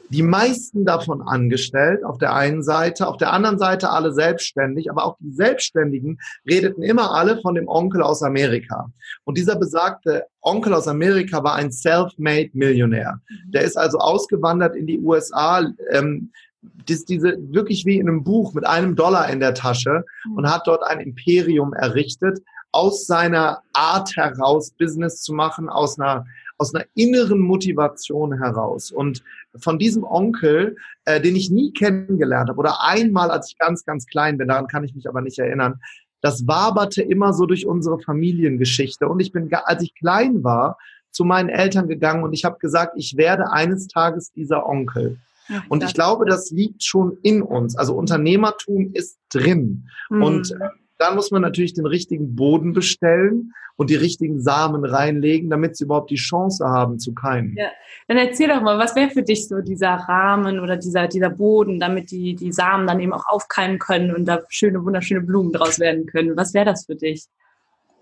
die 0.09 0.23
meisten 0.23 0.85
davon 0.85 1.21
angestellt, 1.21 2.05
auf 2.05 2.19
der 2.19 2.35
einen 2.35 2.63
Seite, 2.63 3.09
auf 3.09 3.17
der 3.17 3.33
anderen 3.33 3.59
Seite 3.59 3.91
alle 3.91 4.13
selbstständig, 4.13 4.89
aber 4.89 5.05
auch 5.05 5.17
die 5.19 5.33
Selbstständigen 5.33 6.21
redeten 6.49 6.83
immer 6.83 7.13
alle 7.13 7.41
von 7.41 7.57
dem 7.57 7.67
Onkel 7.67 8.03
aus 8.03 8.23
Amerika. 8.23 8.93
Und 9.25 9.37
dieser 9.37 9.57
besagte 9.57 10.27
Onkel 10.41 10.75
aus 10.75 10.87
Amerika 10.87 11.43
war 11.43 11.57
ein 11.57 11.73
self-made 11.73 12.51
Millionär. 12.53 13.21
Mhm. 13.29 13.51
Der 13.51 13.63
ist 13.63 13.77
also 13.77 13.99
ausgewandert 13.99 14.77
in 14.77 14.87
die 14.87 15.01
USA, 15.01 15.69
ähm, 15.91 16.31
das, 16.87 17.05
diese 17.05 17.37
wirklich 17.53 17.85
wie 17.85 17.99
in 17.99 18.09
einem 18.09 18.23
Buch 18.23 18.55
mit 18.55 18.65
einem 18.65 18.95
Dollar 18.95 19.29
in 19.29 19.41
der 19.41 19.55
Tasche 19.55 20.05
mhm. 20.27 20.37
und 20.37 20.51
hat 20.51 20.69
dort 20.69 20.85
ein 20.85 21.01
Imperium 21.01 21.73
errichtet, 21.73 22.39
aus 22.71 23.07
seiner 23.07 23.63
Art 23.73 24.17
heraus 24.17 24.71
Business 24.71 25.21
zu 25.23 25.33
machen, 25.33 25.69
aus 25.69 25.99
einer 25.99 26.25
aus 26.59 26.75
einer 26.75 26.85
inneren 26.95 27.41
Motivation 27.41 28.39
heraus. 28.39 28.91
Und 28.91 29.23
von 29.59 29.79
diesem 29.79 30.05
Onkel, 30.05 30.77
äh, 31.05 31.21
den 31.21 31.37
ich 31.37 31.51
nie 31.51 31.73
kennengelernt 31.73 32.49
habe, 32.49 32.59
oder 32.59 32.83
einmal, 32.83 33.31
als 33.31 33.51
ich 33.51 33.59
ganz, 33.59 33.85
ganz 33.85 34.07
klein 34.07 34.39
bin, 34.39 34.49
daran 34.49 34.67
kann 34.67 34.85
ich 34.85 34.95
mich 34.95 35.09
aber 35.09 35.21
nicht 35.21 35.39
erinnern, 35.39 35.81
das 36.21 36.47
waberte 36.47 37.03
immer 37.03 37.35
so 37.35 37.45
durch 37.45 37.67
unsere 37.67 38.01
Familiengeschichte. 38.01 39.09
Und 39.09 39.21
ich 39.21 39.31
bin, 39.31 39.51
als 39.53 39.83
ich 39.83 39.95
klein 39.95 40.43
war, 40.43 40.79
zu 41.11 41.25
meinen 41.25 41.49
Eltern 41.49 41.87
gegangen 41.87 42.25
und 42.25 42.33
ich 42.33 42.45
habe 42.45 42.59
gesagt, 42.59 42.95
ich 42.97 43.17
werde 43.17 43.53
eines 43.53 43.87
Tages 43.89 44.33
dieser 44.33 44.67
Onkel. 44.67 45.19
Ja, 45.49 45.63
und 45.69 45.85
ich 45.85 45.93
glaube, 45.93 46.25
das 46.25 46.51
liegt 46.51 46.83
schon 46.83 47.19
in 47.23 47.43
uns. 47.43 47.77
Also 47.77 47.95
Unternehmertum 47.95 48.93
ist 48.95 49.19
drin. 49.29 49.89
Mhm. 50.09 50.23
Und 50.23 50.51
äh, 50.53 50.69
dann 50.99 51.17
muss 51.17 51.31
man 51.31 51.43
natürlich 51.43 51.75
den 51.75 51.87
richtigen 51.87 52.37
Boden 52.37 52.73
bestellen 52.73 53.53
und 53.77 53.91
die 53.91 53.97
richtigen 53.97 54.41
Samen 54.41 54.85
reinlegen, 54.85 55.51
damit 55.51 55.77
sie 55.77 55.85
überhaupt 55.85 56.11
die 56.11 56.17
Chance 56.17 56.65
haben 56.65 56.99
zu 56.99 57.13
keimen. 57.13 57.57
Ja, 57.57 57.69
dann 58.07 58.19
erzähl 58.19 58.49
doch 58.49 58.63
mal, 58.63 58.79
was 58.79 58.95
wäre 58.95 59.11
für 59.11 59.23
dich 59.23 59.49
so 59.49 59.61
dieser 59.61 59.95
Rahmen 59.95 60.61
oder 60.61 60.77
dieser, 60.77 61.09
dieser 61.09 61.31
Boden, 61.31 61.81
damit 61.81 62.11
die, 62.11 62.35
die 62.35 62.53
Samen 62.53 62.87
dann 62.87 63.01
eben 63.01 63.13
auch 63.13 63.27
aufkeimen 63.27 63.79
können 63.79 64.15
und 64.15 64.27
da 64.27 64.43
schöne, 64.49 64.85
wunderschöne 64.85 65.23
Blumen 65.23 65.53
draus 65.53 65.81
werden 65.81 66.07
können. 66.07 66.37
Was 66.37 66.55
wäre 66.55 66.67
das 66.67 66.87
für 66.87 66.95
dich? 66.95 67.27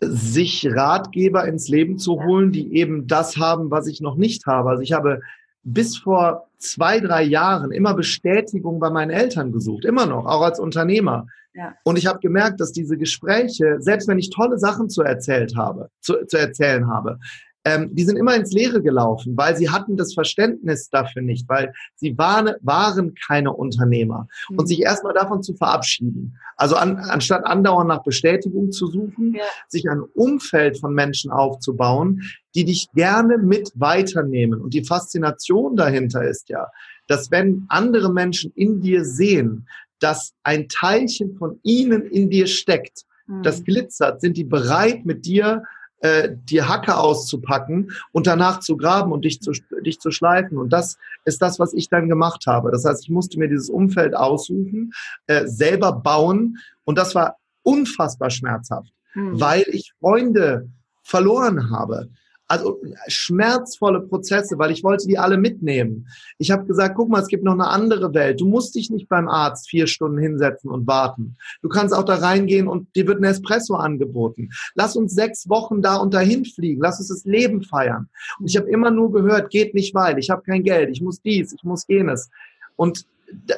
Sich 0.01 0.67
Ratgeber 0.69 1.47
ins 1.47 1.69
Leben 1.69 1.97
zu 1.97 2.23
holen, 2.23 2.53
die 2.53 2.75
eben 2.77 3.07
das 3.07 3.37
haben, 3.37 3.71
was 3.71 3.87
ich 3.87 4.01
noch 4.01 4.17
nicht 4.17 4.47
habe. 4.47 4.71
Also 4.71 4.83
ich 4.83 4.93
habe 4.93 5.21
bis 5.63 5.97
vor 5.97 6.49
zwei, 6.63 7.01
drei 7.01 7.23
Jahren 7.23 7.73
immer 7.73 7.95
Bestätigung 7.95 8.79
bei 8.79 8.91
meinen 8.91 9.11
Eltern 9.11 9.53
gesucht, 9.53 9.85
immer 9.85 10.07
noch, 10.07 10.27
auch 10.27 10.43
als 10.43 10.59
Unternehmer. 10.59 11.27
Ja. 11.55 11.75
Und 11.85 11.99
ich 11.99 12.07
habe 12.07 12.21
gemerkt, 12.21 12.61
dass 12.61 12.73
diese 12.73 12.97
Gespräche, 12.97 13.77
selbst 13.81 14.09
wenn 14.09 14.19
ich 14.19 14.31
tolle 14.31 14.59
Sachen 14.59 14.89
zu 14.89 15.03
erzählt 15.03 15.55
habe, 15.57 15.91
zu, 16.01 16.25
zu 16.27 16.39
erzählen 16.39 16.89
habe, 16.89 17.19
ähm, 17.65 17.95
die 17.95 18.05
sind 18.05 18.17
immer 18.17 18.35
ins 18.35 18.53
Leere 18.53 18.83
gelaufen, 18.83 19.37
weil 19.37 19.57
sie 19.57 19.71
hatten 19.71 19.97
das 19.97 20.15
Verständnis 20.15 20.91
dafür 20.91 21.23
nicht, 21.23 21.49
weil 21.49 21.73
sie 21.95 22.17
waren, 22.19 22.55
waren 22.61 23.15
keine 23.27 23.53
Unternehmer. 23.53 24.27
Mhm. 24.51 24.59
Und 24.59 24.67
sich 24.67 24.81
erstmal 24.81 25.15
davon 25.15 25.43
zu 25.43 25.55
verabschieden. 25.55 26.37
Also 26.57 26.77
an, 26.77 26.97
anstatt 26.97 27.45
andauernd 27.45 27.89
nach 27.89 28.03
Bestätigung 28.03 28.73
zu 28.73 28.89
suchen, 28.89 29.35
ja. 29.35 29.45
sich 29.69 29.89
ein 29.89 30.01
Umfeld 30.15 30.79
von 30.79 30.93
Menschen 30.93 31.31
aufzubauen, 31.31 32.23
die 32.55 32.65
dich 32.65 32.91
gerne 32.95 33.39
mit 33.39 33.71
weiternehmen. 33.77 34.61
Und 34.61 34.75
die 34.75 34.85
Faszination 34.85 35.77
dahinter 35.77 36.25
ist 36.25 36.49
ja, 36.49 36.67
dass 37.07 37.31
wenn 37.31 37.67
andere 37.69 38.13
Menschen 38.13 38.53
in 38.55 38.81
dir 38.81 39.05
sehen, 39.05 39.69
dass 40.01 40.35
ein 40.43 40.69
Teilchen 40.69 41.37
von 41.37 41.61
ihnen 41.63 42.03
in 42.03 42.29
dir 42.29 42.49
steckt, 42.49 43.05
mhm. 43.27 43.43
das 43.45 43.63
glitzert, 43.63 44.21
sind 44.21 44.37
die 44.37 44.45
bereit, 44.45 45.07
mit 45.07 45.25
dir 45.27 45.63
äh, 46.03 46.31
die 46.33 46.63
Hacke 46.63 46.97
auszupacken 46.97 47.93
und 48.13 48.27
danach 48.27 48.61
zu 48.61 48.77
graben 48.77 49.13
und 49.13 49.25
dich 49.25 49.41
zu, 49.41 49.53
dich 49.85 50.01
zu 50.01 50.11
schleifen. 50.11 50.59
Und 50.59 50.73
das 50.73 50.99
ist 51.25 51.41
das, 51.41 51.59
was 51.59 51.73
ich 51.73 51.89
dann 51.89 52.09
gemacht 52.09 52.47
habe. 52.47 52.71
Das 52.73 52.85
heißt, 52.85 53.05
ich 53.05 53.11
musste 53.11 53.39
mir 53.39 53.49
dieses 53.49 53.71
Umfeld 53.71 54.15
aussuchen, 54.17 54.93
äh, 55.29 55.47
selber 55.47 55.93
bauen 55.93 56.59
und 56.85 56.99
das 56.99 57.15
war 57.15 57.37
unfassbar 57.63 58.31
schmerzhaft, 58.31 58.93
mhm. 59.15 59.41
weil 59.41 59.65
ich 59.69 59.93
Freunde 60.01 60.69
verloren 61.03 61.71
habe 61.71 62.09
also 62.53 62.79
schmerzvolle 63.09 64.03
Prozesse, 64.03 64.59
weil 64.59 64.73
ich 64.73 64.85
wollte 64.85 65.07
die 65.07 65.17
alle 65.17 65.39
mitnehmen. 65.39 66.07
Ich 66.37 66.51
habe 66.51 66.67
gesagt, 66.67 66.97
guck 66.97 67.09
mal, 67.09 67.23
es 67.23 67.29
gibt 67.29 67.45
noch 67.45 67.55
eine 67.55 67.69
andere 67.69 68.13
Welt. 68.13 68.43
Du 68.43 68.47
musst 68.47 68.75
dich 68.75 68.91
nicht 68.91 69.09
beim 69.09 69.27
Arzt 69.27 69.71
vier 69.71 69.87
Stunden 69.87 70.19
hinsetzen 70.19 70.71
und 70.71 70.87
warten. 70.87 71.39
Du 71.63 71.71
kannst 71.71 71.95
auch 71.95 72.05
da 72.05 72.17
reingehen 72.17 72.69
und 72.69 72.95
dir 72.95 73.07
wird 73.07 73.23
ein 73.23 73.25
Espresso 73.25 73.77
angeboten. 73.77 74.51
Lass 74.75 74.97
uns 74.97 75.15
sechs 75.15 75.49
Wochen 75.49 75.81
da 75.81 75.97
und 75.97 76.13
dahin 76.13 76.45
fliegen. 76.45 76.83
Lass 76.83 76.99
uns 76.99 77.09
das 77.09 77.25
Leben 77.25 77.63
feiern. 77.63 78.11
Und 78.39 78.51
ich 78.51 78.57
habe 78.59 78.69
immer 78.69 78.91
nur 78.91 79.13
gehört, 79.13 79.49
geht 79.49 79.73
nicht 79.73 79.95
weil, 79.95 80.19
ich 80.19 80.29
habe 80.29 80.43
kein 80.43 80.63
Geld, 80.63 80.91
ich 80.91 81.01
muss 81.01 81.23
dies, 81.23 81.55
ich 81.55 81.65
muss 81.65 81.87
jenes. 81.89 82.29
Und 82.77 83.07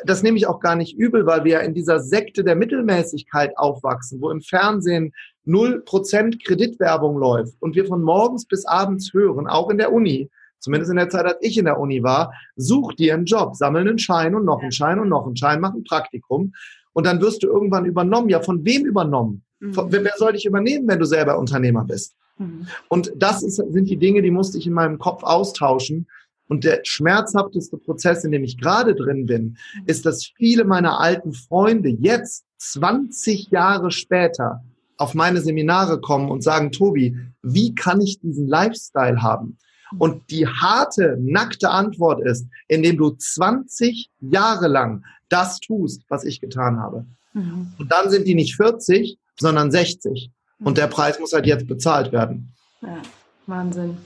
das 0.04 0.22
nehme 0.22 0.36
ich 0.36 0.46
auch 0.46 0.60
gar 0.60 0.76
nicht 0.76 0.96
übel, 0.96 1.26
weil 1.26 1.44
wir 1.44 1.60
in 1.60 1.74
dieser 1.74 2.00
Sekte 2.00 2.44
der 2.44 2.56
Mittelmäßigkeit 2.56 3.56
aufwachsen, 3.56 4.20
wo 4.20 4.30
im 4.30 4.40
Fernsehen 4.40 5.12
0% 5.46 6.44
Kreditwerbung 6.44 7.18
läuft 7.18 7.54
und 7.60 7.74
wir 7.74 7.86
von 7.86 8.02
morgens 8.02 8.46
bis 8.46 8.64
abends 8.64 9.12
hören, 9.12 9.46
auch 9.46 9.70
in 9.70 9.78
der 9.78 9.92
Uni, 9.92 10.30
zumindest 10.58 10.90
in 10.90 10.96
der 10.96 11.10
Zeit, 11.10 11.26
als 11.26 11.38
ich 11.40 11.58
in 11.58 11.66
der 11.66 11.78
Uni 11.78 12.02
war, 12.02 12.32
such 12.56 12.94
dir 12.94 13.14
einen 13.14 13.26
Job, 13.26 13.56
sammel 13.56 13.82
einen 13.82 13.98
Schein 13.98 14.34
und 14.34 14.44
noch 14.44 14.62
einen 14.62 14.72
Schein 14.72 14.98
und 14.98 15.08
noch 15.08 15.26
einen 15.26 15.36
Schein, 15.36 15.60
mach 15.60 15.74
ein 15.74 15.84
Praktikum 15.84 16.52
und 16.94 17.06
dann 17.06 17.20
wirst 17.20 17.42
du 17.42 17.48
irgendwann 17.48 17.84
übernommen. 17.84 18.30
Ja, 18.30 18.40
von 18.40 18.64
wem 18.64 18.86
übernommen? 18.86 19.44
Mhm. 19.60 19.76
Wer, 19.88 20.04
wer 20.04 20.14
soll 20.16 20.32
dich 20.32 20.46
übernehmen, 20.46 20.88
wenn 20.88 20.98
du 20.98 21.04
selber 21.04 21.38
Unternehmer 21.38 21.84
bist? 21.84 22.14
Mhm. 22.38 22.66
Und 22.88 23.12
das 23.16 23.42
ist, 23.42 23.56
sind 23.56 23.90
die 23.90 23.98
Dinge, 23.98 24.22
die 24.22 24.30
musste 24.30 24.58
ich 24.58 24.66
in 24.66 24.72
meinem 24.72 24.98
Kopf 24.98 25.22
austauschen. 25.22 26.06
Und 26.48 26.64
der 26.64 26.80
schmerzhafteste 26.84 27.78
Prozess, 27.78 28.24
in 28.24 28.32
dem 28.32 28.44
ich 28.44 28.58
gerade 28.58 28.94
drin 28.94 29.26
bin, 29.26 29.56
ist, 29.86 30.04
dass 30.04 30.26
viele 30.26 30.64
meiner 30.64 31.00
alten 31.00 31.32
Freunde 31.32 31.88
jetzt 31.88 32.44
20 32.58 33.50
Jahre 33.50 33.90
später 33.90 34.62
auf 34.96 35.14
meine 35.14 35.40
Seminare 35.40 36.00
kommen 36.00 36.30
und 36.30 36.42
sagen, 36.42 36.70
Tobi, 36.70 37.16
wie 37.42 37.74
kann 37.74 38.00
ich 38.00 38.20
diesen 38.20 38.46
Lifestyle 38.46 39.22
haben? 39.22 39.58
Und 39.98 40.30
die 40.30 40.46
harte, 40.46 41.16
nackte 41.20 41.70
Antwort 41.70 42.20
ist, 42.24 42.46
indem 42.68 42.96
du 42.96 43.10
20 43.10 44.10
Jahre 44.20 44.68
lang 44.68 45.04
das 45.28 45.60
tust, 45.60 46.02
was 46.08 46.24
ich 46.24 46.40
getan 46.40 46.78
habe. 46.78 47.06
Mhm. 47.32 47.72
Und 47.78 47.92
dann 47.92 48.10
sind 48.10 48.26
die 48.26 48.34
nicht 48.34 48.56
40, 48.56 49.18
sondern 49.38 49.70
60. 49.70 50.30
Und 50.60 50.72
mhm. 50.72 50.74
der 50.74 50.86
Preis 50.86 51.18
muss 51.20 51.32
halt 51.32 51.46
jetzt 51.46 51.66
bezahlt 51.66 52.12
werden. 52.12 52.52
Ja, 52.82 53.02
Wahnsinn. 53.46 53.98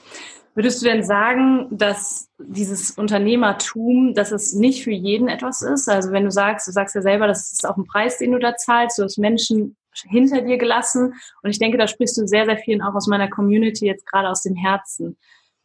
Würdest 0.58 0.82
du 0.82 0.86
denn 0.86 1.04
sagen, 1.04 1.68
dass 1.70 2.30
dieses 2.36 2.90
Unternehmertum, 2.90 4.12
dass 4.12 4.32
es 4.32 4.54
nicht 4.54 4.82
für 4.82 4.90
jeden 4.90 5.28
etwas 5.28 5.62
ist? 5.62 5.88
Also 5.88 6.10
wenn 6.10 6.24
du 6.24 6.32
sagst, 6.32 6.66
du 6.66 6.72
sagst 6.72 6.96
ja 6.96 7.00
selber, 7.00 7.28
das 7.28 7.52
ist 7.52 7.64
auch 7.64 7.76
ein 7.76 7.84
Preis, 7.84 8.18
den 8.18 8.32
du 8.32 8.40
da 8.40 8.56
zahlst, 8.56 8.98
du 8.98 9.04
hast 9.04 9.18
Menschen 9.18 9.76
hinter 10.08 10.40
dir 10.40 10.58
gelassen. 10.58 11.14
Und 11.44 11.50
ich 11.50 11.60
denke, 11.60 11.78
da 11.78 11.86
sprichst 11.86 12.18
du 12.18 12.26
sehr, 12.26 12.44
sehr 12.44 12.58
vielen 12.58 12.82
auch 12.82 12.96
aus 12.96 13.06
meiner 13.06 13.30
Community 13.30 13.86
jetzt 13.86 14.04
gerade 14.04 14.28
aus 14.28 14.42
dem 14.42 14.56
Herzen. 14.56 15.16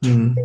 Mhm. 0.03 0.37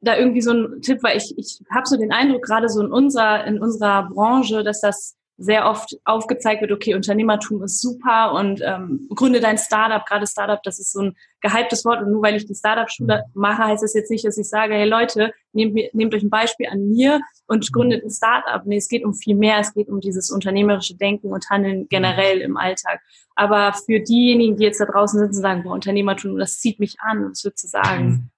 Da 0.00 0.16
irgendwie 0.16 0.42
so 0.42 0.52
ein 0.52 0.80
Tipp, 0.80 1.02
weil 1.02 1.16
ich, 1.16 1.36
ich 1.36 1.60
habe 1.74 1.88
so 1.88 1.96
den 1.96 2.12
Eindruck, 2.12 2.42
gerade 2.42 2.68
so 2.68 2.80
in 2.80 2.92
unserer, 2.92 3.46
in 3.46 3.60
unserer 3.60 4.08
Branche, 4.10 4.62
dass 4.62 4.80
das 4.80 5.16
sehr 5.38 5.68
oft 5.68 5.96
aufgezeigt 6.04 6.62
wird, 6.62 6.72
okay, 6.72 6.94
Unternehmertum 6.94 7.62
ist 7.62 7.82
super 7.82 8.32
und 8.32 8.62
ähm, 8.64 9.06
gründe 9.14 9.40
dein 9.40 9.58
Startup, 9.58 10.04
gerade 10.06 10.26
Startup, 10.26 10.62
das 10.62 10.78
ist 10.78 10.92
so 10.92 11.00
ein 11.00 11.16
gehyptes 11.42 11.84
Wort 11.84 12.00
und 12.00 12.10
nur 12.10 12.22
weil 12.22 12.36
ich 12.36 12.46
die 12.46 12.54
Startup-Schule 12.54 13.24
mhm. 13.26 13.40
mache, 13.40 13.64
heißt 13.64 13.82
das 13.82 13.92
jetzt 13.92 14.10
nicht, 14.10 14.24
dass 14.24 14.38
ich 14.38 14.48
sage, 14.48 14.74
hey 14.74 14.88
Leute, 14.88 15.32
nehmt, 15.52 15.74
nehmt 15.94 16.14
euch 16.14 16.22
ein 16.22 16.30
Beispiel 16.30 16.68
an 16.68 16.88
mir 16.88 17.20
und 17.46 17.68
mhm. 17.68 17.72
gründet 17.72 18.04
ein 18.04 18.10
Startup. 18.10 18.64
Nee, 18.64 18.78
es 18.78 18.88
geht 18.88 19.04
um 19.04 19.12
viel 19.12 19.36
mehr, 19.36 19.58
es 19.60 19.74
geht 19.74 19.88
um 19.88 20.00
dieses 20.00 20.30
unternehmerische 20.30 20.96
Denken 20.96 21.28
und 21.28 21.50
Handeln 21.50 21.80
mhm. 21.80 21.88
generell 21.88 22.40
im 22.40 22.56
Alltag. 22.56 23.00
Aber 23.34 23.74
für 23.74 24.00
diejenigen, 24.00 24.56
die 24.56 24.64
jetzt 24.64 24.80
da 24.80 24.86
draußen 24.86 25.20
sitzen 25.20 25.36
und 25.36 25.42
sagen, 25.42 25.62
boah, 25.64 25.74
Unternehmertum, 25.74 26.38
das 26.38 26.58
zieht 26.60 26.80
mich 26.80 26.96
an, 27.00 27.30
was 27.30 27.44
würdest 27.44 27.64
du 27.64 27.68
sagen? 27.68 28.30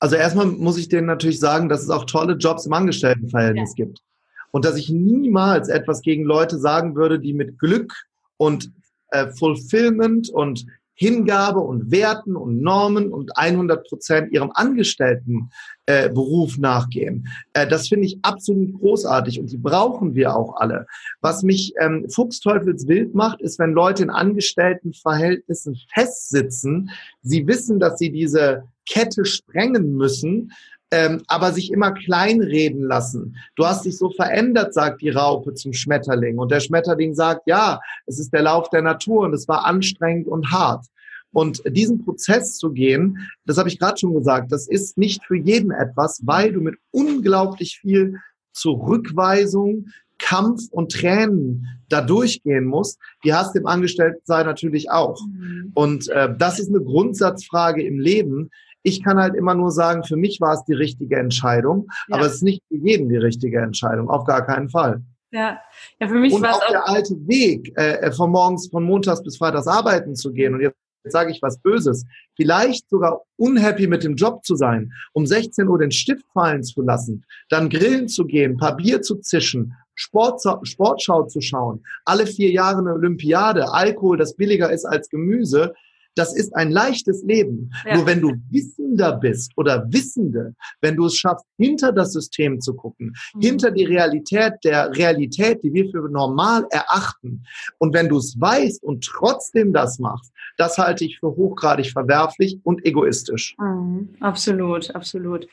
Also 0.00 0.16
erstmal 0.16 0.46
muss 0.46 0.76
ich 0.76 0.88
denen 0.90 1.06
natürlich 1.06 1.40
sagen, 1.40 1.70
dass 1.70 1.82
es 1.82 1.90
auch 1.90 2.04
tolle 2.04 2.34
Jobs 2.34 2.66
im 2.66 2.72
Angestelltenverhältnis 2.74 3.74
ja. 3.76 3.86
gibt 3.86 4.02
und 4.50 4.64
dass 4.64 4.76
ich 4.76 4.90
niemals 4.90 5.68
etwas 5.68 6.02
gegen 6.02 6.24
Leute 6.24 6.58
sagen 6.58 6.96
würde, 6.96 7.18
die 7.18 7.32
mit 7.32 7.58
Glück 7.58 7.92
und 8.36 8.70
äh, 9.10 9.28
Fulfillment 9.28 10.28
und 10.30 10.66
Hingabe 11.00 11.60
und 11.60 11.92
Werten 11.92 12.34
und 12.34 12.60
Normen 12.60 13.12
und 13.12 13.38
100 13.38 13.86
Prozent 13.86 14.32
ihrem 14.32 14.50
Angestelltenberuf 14.52 15.48
äh, 15.86 16.08
Beruf 16.08 16.58
nachgehen. 16.58 17.28
Äh, 17.52 17.68
das 17.68 17.86
finde 17.86 18.06
ich 18.06 18.18
absolut 18.22 18.74
großartig 18.80 19.38
und 19.38 19.52
die 19.52 19.58
brauchen 19.58 20.16
wir 20.16 20.34
auch 20.34 20.56
alle. 20.56 20.86
Was 21.20 21.44
mich 21.44 21.72
ähm, 21.80 22.06
fuchsteufelswild 22.10 23.14
macht, 23.14 23.40
ist, 23.40 23.60
wenn 23.60 23.74
Leute 23.74 24.02
in 24.02 24.10
Angestelltenverhältnissen 24.10 25.78
festsitzen, 25.94 26.90
sie 27.22 27.46
wissen, 27.46 27.78
dass 27.78 28.00
sie 28.00 28.10
diese 28.10 28.64
Kette 28.84 29.24
sprengen 29.24 29.94
müssen, 29.94 30.50
ähm, 30.90 31.22
aber 31.26 31.52
sich 31.52 31.72
immer 31.72 31.92
kleinreden 31.92 32.82
lassen. 32.82 33.36
Du 33.56 33.66
hast 33.66 33.84
dich 33.84 33.98
so 33.98 34.10
verändert, 34.10 34.72
sagt 34.72 35.02
die 35.02 35.10
Raupe 35.10 35.54
zum 35.54 35.72
Schmetterling. 35.72 36.38
Und 36.38 36.50
der 36.50 36.60
Schmetterling 36.60 37.14
sagt, 37.14 37.42
ja, 37.46 37.80
es 38.06 38.18
ist 38.18 38.32
der 38.32 38.42
Lauf 38.42 38.70
der 38.70 38.82
Natur 38.82 39.24
und 39.24 39.34
es 39.34 39.48
war 39.48 39.64
anstrengend 39.66 40.28
und 40.28 40.50
hart. 40.50 40.86
Und 41.30 41.62
diesen 41.66 42.04
Prozess 42.04 42.56
zu 42.56 42.72
gehen, 42.72 43.28
das 43.44 43.58
habe 43.58 43.68
ich 43.68 43.78
gerade 43.78 43.98
schon 43.98 44.14
gesagt, 44.14 44.50
das 44.50 44.66
ist 44.66 44.96
nicht 44.96 45.22
für 45.26 45.36
jeden 45.36 45.70
etwas, 45.70 46.22
weil 46.24 46.52
du 46.52 46.60
mit 46.60 46.76
unglaublich 46.90 47.78
viel 47.80 48.16
Zurückweisung, 48.52 49.88
Kampf 50.18 50.62
und 50.70 50.92
Tränen 50.92 51.66
da 51.88 52.00
durchgehen 52.00 52.64
musst, 52.64 52.98
die 53.24 53.34
hast 53.34 53.54
du 53.54 53.60
im 53.60 53.66
Angestelltensein 53.66 54.46
natürlich 54.46 54.90
auch. 54.90 55.20
Mhm. 55.26 55.70
Und 55.74 56.08
äh, 56.08 56.34
das 56.36 56.58
ist 56.58 56.68
eine 56.68 56.82
Grundsatzfrage 56.82 57.82
im 57.82 58.00
Leben. 58.00 58.50
Ich 58.82 59.02
kann 59.02 59.18
halt 59.18 59.34
immer 59.34 59.54
nur 59.54 59.70
sagen, 59.70 60.04
für 60.04 60.16
mich 60.16 60.40
war 60.40 60.54
es 60.54 60.64
die 60.64 60.74
richtige 60.74 61.16
Entscheidung, 61.16 61.88
ja. 62.08 62.16
aber 62.16 62.26
es 62.26 62.36
ist 62.36 62.42
nicht 62.42 62.62
für 62.68 62.76
jeden 62.76 63.08
die 63.08 63.16
richtige 63.16 63.60
Entscheidung, 63.60 64.08
auf 64.08 64.24
gar 64.24 64.44
keinen 64.46 64.68
Fall. 64.68 65.02
Ja, 65.30 65.58
ja 66.00 66.08
für 66.08 66.14
mich 66.14 66.32
war 66.40 66.50
es 66.50 66.56
auch, 66.56 66.62
auch 66.62 66.70
der 66.70 66.88
alte 66.88 67.14
Weg, 67.26 67.76
äh, 67.76 68.10
von 68.12 68.30
morgens, 68.30 68.68
von 68.70 68.84
montags 68.84 69.22
bis 69.22 69.36
freitags 69.36 69.66
arbeiten 69.66 70.14
zu 70.14 70.32
gehen 70.32 70.54
und 70.54 70.60
jetzt 70.60 70.76
jetzt 71.08 71.12
sage 71.12 71.30
ich 71.30 71.42
was 71.42 71.58
Böses, 71.58 72.04
vielleicht 72.36 72.88
sogar 72.88 73.22
unhappy 73.36 73.86
mit 73.86 74.04
dem 74.04 74.14
Job 74.14 74.44
zu 74.44 74.56
sein, 74.56 74.92
um 75.12 75.26
16 75.26 75.68
Uhr 75.68 75.78
den 75.78 75.90
Stift 75.90 76.24
fallen 76.32 76.62
zu 76.62 76.82
lassen, 76.82 77.24
dann 77.48 77.70
grillen 77.70 78.08
zu 78.08 78.24
gehen, 78.24 78.52
ein 78.52 78.56
paar 78.58 78.76
Bier 78.76 79.02
zu 79.02 79.16
zischen, 79.16 79.74
Sport, 79.94 80.42
Sportschau 80.62 81.24
zu 81.24 81.40
schauen, 81.40 81.82
alle 82.04 82.26
vier 82.26 82.50
Jahre 82.50 82.78
eine 82.78 82.92
Olympiade, 82.92 83.72
Alkohol, 83.72 84.16
das 84.16 84.36
billiger 84.36 84.70
ist 84.70 84.84
als 84.84 85.08
Gemüse, 85.08 85.74
das 86.18 86.34
ist 86.34 86.54
ein 86.56 86.70
leichtes 86.70 87.22
Leben. 87.22 87.70
Ja. 87.86 87.96
Nur 87.96 88.06
wenn 88.06 88.20
du 88.20 88.32
Wissender 88.50 89.12
bist 89.12 89.52
oder 89.56 89.86
Wissende, 89.92 90.54
wenn 90.80 90.96
du 90.96 91.06
es 91.06 91.16
schaffst, 91.16 91.46
hinter 91.56 91.92
das 91.92 92.12
System 92.12 92.60
zu 92.60 92.74
gucken, 92.74 93.14
mhm. 93.34 93.40
hinter 93.40 93.70
die 93.70 93.84
Realität 93.84 94.54
der 94.64 94.90
Realität, 94.96 95.62
die 95.62 95.72
wir 95.72 95.90
für 95.90 96.08
normal 96.08 96.66
erachten, 96.70 97.44
und 97.78 97.94
wenn 97.94 98.08
du 98.08 98.18
es 98.18 98.38
weißt 98.38 98.82
und 98.82 99.04
trotzdem 99.04 99.72
das 99.72 99.98
machst, 99.98 100.32
das 100.56 100.76
halte 100.76 101.04
ich 101.04 101.18
für 101.20 101.28
hochgradig 101.28 101.92
verwerflich 101.92 102.58
und 102.64 102.84
egoistisch. 102.84 103.54
Mhm. 103.58 104.08
Absolut, 104.20 104.94
absolut. 104.94 105.46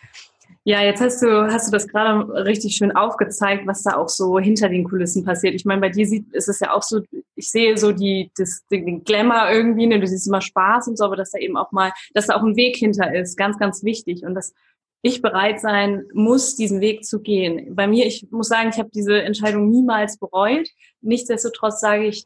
Ja, 0.67 0.81
jetzt 0.81 0.99
hast 0.99 1.21
du, 1.21 1.45
hast 1.45 1.67
du 1.67 1.71
das 1.71 1.87
gerade 1.87 2.27
richtig 2.43 2.75
schön 2.75 2.91
aufgezeigt, 2.91 3.67
was 3.67 3.83
da 3.83 3.97
auch 3.97 4.09
so 4.09 4.39
hinter 4.39 4.67
den 4.67 4.83
Kulissen 4.83 5.23
passiert. 5.23 5.53
Ich 5.53 5.63
meine, 5.63 5.79
bei 5.79 5.89
dir 5.89 6.07
sieht, 6.07 6.33
ist 6.33 6.49
es 6.49 6.59
ja 6.59 6.73
auch 6.73 6.81
so, 6.81 7.01
ich 7.35 7.51
sehe 7.51 7.77
so 7.77 7.91
die, 7.91 8.31
das, 8.35 8.65
den 8.71 9.03
Glamour 9.03 9.51
irgendwie, 9.51 9.85
ne, 9.85 9.99
du 9.99 10.07
siehst 10.07 10.25
immer 10.27 10.41
Spaß 10.41 10.87
und 10.87 10.97
so, 10.97 11.05
aber 11.05 11.17
dass 11.17 11.29
da 11.29 11.37
eben 11.37 11.55
auch 11.55 11.71
mal, 11.71 11.91
dass 12.15 12.27
da 12.27 12.35
auch 12.35 12.41
ein 12.41 12.55
Weg 12.55 12.77
hinter 12.77 13.13
ist, 13.13 13.37
ganz, 13.37 13.59
ganz 13.59 13.83
wichtig. 13.83 14.23
Und 14.23 14.33
dass 14.33 14.55
ich 15.03 15.21
bereit 15.21 15.61
sein 15.61 16.05
muss, 16.13 16.55
diesen 16.55 16.81
Weg 16.81 17.05
zu 17.05 17.21
gehen. 17.21 17.75
Bei 17.75 17.85
mir, 17.85 18.07
ich 18.07 18.27
muss 18.31 18.47
sagen, 18.47 18.69
ich 18.73 18.79
habe 18.79 18.89
diese 18.91 19.21
Entscheidung 19.21 19.69
niemals 19.69 20.17
bereut. 20.17 20.67
Nichtsdestotrotz 21.01 21.79
sage 21.79 22.07
ich, 22.07 22.25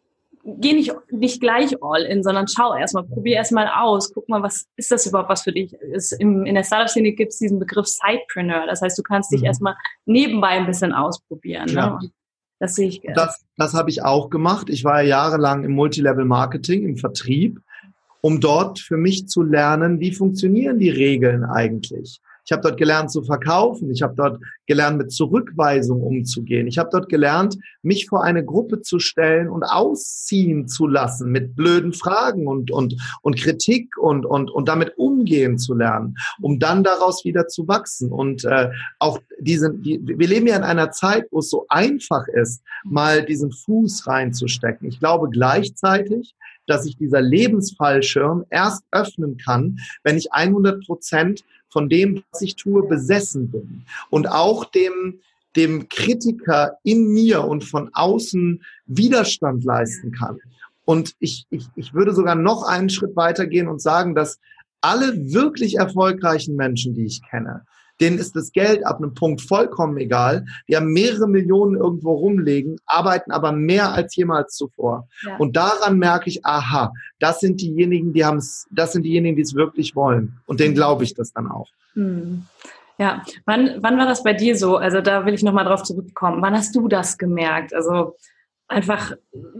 geh 0.57 0.73
nicht, 0.73 0.93
nicht 1.11 1.41
gleich 1.41 1.75
all 1.81 2.03
in, 2.03 2.23
sondern 2.23 2.47
schau 2.47 2.73
erstmal, 2.73 3.03
probier 3.03 3.35
erstmal 3.37 3.67
aus, 3.67 4.13
guck 4.13 4.27
mal, 4.29 4.41
was 4.41 4.65
ist 4.75 4.91
das 4.91 5.05
überhaupt 5.05 5.29
was 5.29 5.43
für 5.43 5.51
dich? 5.51 5.73
Ist, 5.73 6.13
im, 6.13 6.45
in 6.45 6.55
der 6.55 6.63
Startup-Szene 6.63 7.11
gibt 7.11 7.33
es 7.33 7.39
diesen 7.39 7.59
Begriff 7.59 7.87
Sidepreneur. 7.87 8.65
Das 8.67 8.81
heißt, 8.81 8.97
du 8.97 9.03
kannst 9.03 9.31
dich 9.31 9.41
mhm. 9.41 9.47
erstmal 9.47 9.75
nebenbei 10.05 10.49
ein 10.49 10.65
bisschen 10.65 10.93
ausprobieren. 10.93 11.67
Ja. 11.69 11.99
Ne? 12.01 12.11
Das 12.59 12.75
sehe 12.75 12.89
ich. 12.89 13.01
Das, 13.15 13.45
das 13.57 13.73
habe 13.73 13.89
ich 13.89 14.03
auch 14.03 14.29
gemacht. 14.29 14.69
Ich 14.69 14.83
war 14.83 15.01
ja 15.01 15.07
jahrelang 15.07 15.63
im 15.63 15.71
Multilevel-Marketing, 15.71 16.83
im 16.83 16.97
Vertrieb, 16.97 17.61
um 18.21 18.41
dort 18.41 18.79
für 18.79 18.97
mich 18.97 19.27
zu 19.27 19.43
lernen, 19.43 19.99
wie 19.99 20.11
funktionieren 20.11 20.77
die 20.79 20.89
Regeln 20.89 21.45
eigentlich. 21.45 22.21
Ich 22.49 22.51
habe 22.51 22.63
dort 22.63 22.77
gelernt 22.77 23.11
zu 23.11 23.21
verkaufen. 23.21 23.91
Ich 23.91 24.01
habe 24.01 24.15
dort 24.15 24.41
gelernt, 24.65 24.97
mit 24.97 25.11
Zurückweisung 25.11 26.01
umzugehen. 26.01 26.65
Ich 26.65 26.79
habe 26.79 26.89
dort 26.91 27.07
gelernt, 27.07 27.59
mich 27.83 28.07
vor 28.07 28.23
eine 28.23 28.43
Gruppe 28.43 28.81
zu 28.81 28.97
stellen 28.97 29.49
und 29.49 29.61
ausziehen 29.61 30.67
zu 30.67 30.87
lassen 30.87 31.31
mit 31.31 31.55
blöden 31.55 31.93
Fragen 31.93 32.47
und, 32.47 32.71
und, 32.71 32.95
und 33.21 33.37
Kritik 33.37 33.95
und, 33.99 34.25
und, 34.25 34.49
und 34.49 34.67
damit 34.67 34.97
umgehen 34.97 35.59
zu 35.59 35.75
lernen, 35.75 36.15
um 36.41 36.57
dann 36.57 36.83
daraus 36.83 37.23
wieder 37.23 37.47
zu 37.47 37.67
wachsen. 37.67 38.11
Und 38.11 38.45
äh, 38.45 38.71
auch 38.97 39.19
diese, 39.39 39.71
die, 39.71 40.01
wir 40.03 40.27
leben 40.27 40.47
ja 40.47 40.55
in 40.55 40.63
einer 40.63 40.89
Zeit, 40.89 41.27
wo 41.29 41.39
es 41.39 41.51
so 41.51 41.67
einfach 41.69 42.27
ist, 42.29 42.63
mal 42.83 43.23
diesen 43.23 43.51
Fuß 43.51 44.07
reinzustecken. 44.07 44.87
Ich 44.87 44.99
glaube 44.99 45.29
gleichzeitig, 45.29 46.33
dass 46.65 46.83
sich 46.83 46.97
dieser 46.97 47.21
Lebensfallschirm 47.21 48.45
erst 48.49 48.83
öffnen 48.91 49.37
kann, 49.37 49.77
wenn 50.03 50.17
ich 50.17 50.31
100 50.33 50.85
Prozent 50.85 51.43
von 51.69 51.89
dem, 51.89 52.23
was 52.31 52.41
ich 52.41 52.55
tue, 52.55 52.87
besessen 52.87 53.51
bin. 53.51 53.85
Und 54.09 54.29
auch 54.29 54.65
dem, 54.65 55.19
dem 55.55 55.89
Kritiker 55.89 56.77
in 56.83 57.13
mir 57.13 57.43
und 57.43 57.63
von 57.63 57.89
außen 57.93 58.63
Widerstand 58.85 59.63
leisten 59.63 60.11
kann. 60.11 60.39
Und 60.85 61.15
ich, 61.19 61.45
ich, 61.49 61.67
ich 61.75 61.93
würde 61.93 62.13
sogar 62.13 62.35
noch 62.35 62.63
einen 62.63 62.89
Schritt 62.89 63.15
weitergehen 63.15 63.67
und 63.67 63.81
sagen, 63.81 64.15
dass 64.15 64.39
alle 64.81 65.31
wirklich 65.33 65.75
erfolgreichen 65.75 66.55
Menschen, 66.55 66.93
die 66.93 67.05
ich 67.05 67.21
kenne, 67.29 67.65
denen 67.99 68.17
ist 68.17 68.35
das 68.35 68.51
Geld 68.51 68.85
ab 68.85 68.97
einem 68.97 69.13
Punkt 69.13 69.41
vollkommen 69.41 69.97
egal. 69.97 70.45
Die 70.67 70.75
haben 70.75 70.91
mehrere 70.91 71.27
Millionen 71.27 71.75
irgendwo 71.75 72.13
rumlegen, 72.13 72.77
arbeiten 72.85 73.31
aber 73.31 73.51
mehr 73.51 73.93
als 73.93 74.15
jemals 74.15 74.55
zuvor. 74.55 75.07
Ja. 75.25 75.37
Und 75.37 75.55
daran 75.55 75.97
merke 75.97 76.29
ich, 76.29 76.45
aha, 76.45 76.93
das 77.19 77.39
sind 77.39 77.61
diejenigen, 77.61 78.13
die 78.13 78.25
haben 78.25 78.37
es, 78.37 78.67
das 78.71 78.93
sind 78.93 79.03
diejenigen, 79.03 79.35
die 79.35 79.41
es 79.41 79.55
wirklich 79.55 79.95
wollen. 79.95 80.39
Und 80.45 80.59
denen 80.59 80.75
glaube 80.75 81.03
ich 81.03 81.13
das 81.13 81.33
dann 81.33 81.49
auch. 81.49 81.67
Hm. 81.93 82.45
Ja, 82.97 83.23
wann, 83.45 83.77
wann 83.81 83.97
war 83.97 84.05
das 84.05 84.23
bei 84.23 84.33
dir 84.33 84.57
so? 84.57 84.75
Also 84.75 84.99
da 84.99 85.25
will 85.25 85.33
ich 85.33 85.43
nochmal 85.43 85.63
drauf 85.63 85.83
zurückkommen. 85.83 86.41
Wann 86.41 86.53
hast 86.53 86.75
du 86.75 86.89
das 86.89 87.17
gemerkt? 87.17 87.73
Also 87.73 88.15
einfach 88.67 89.13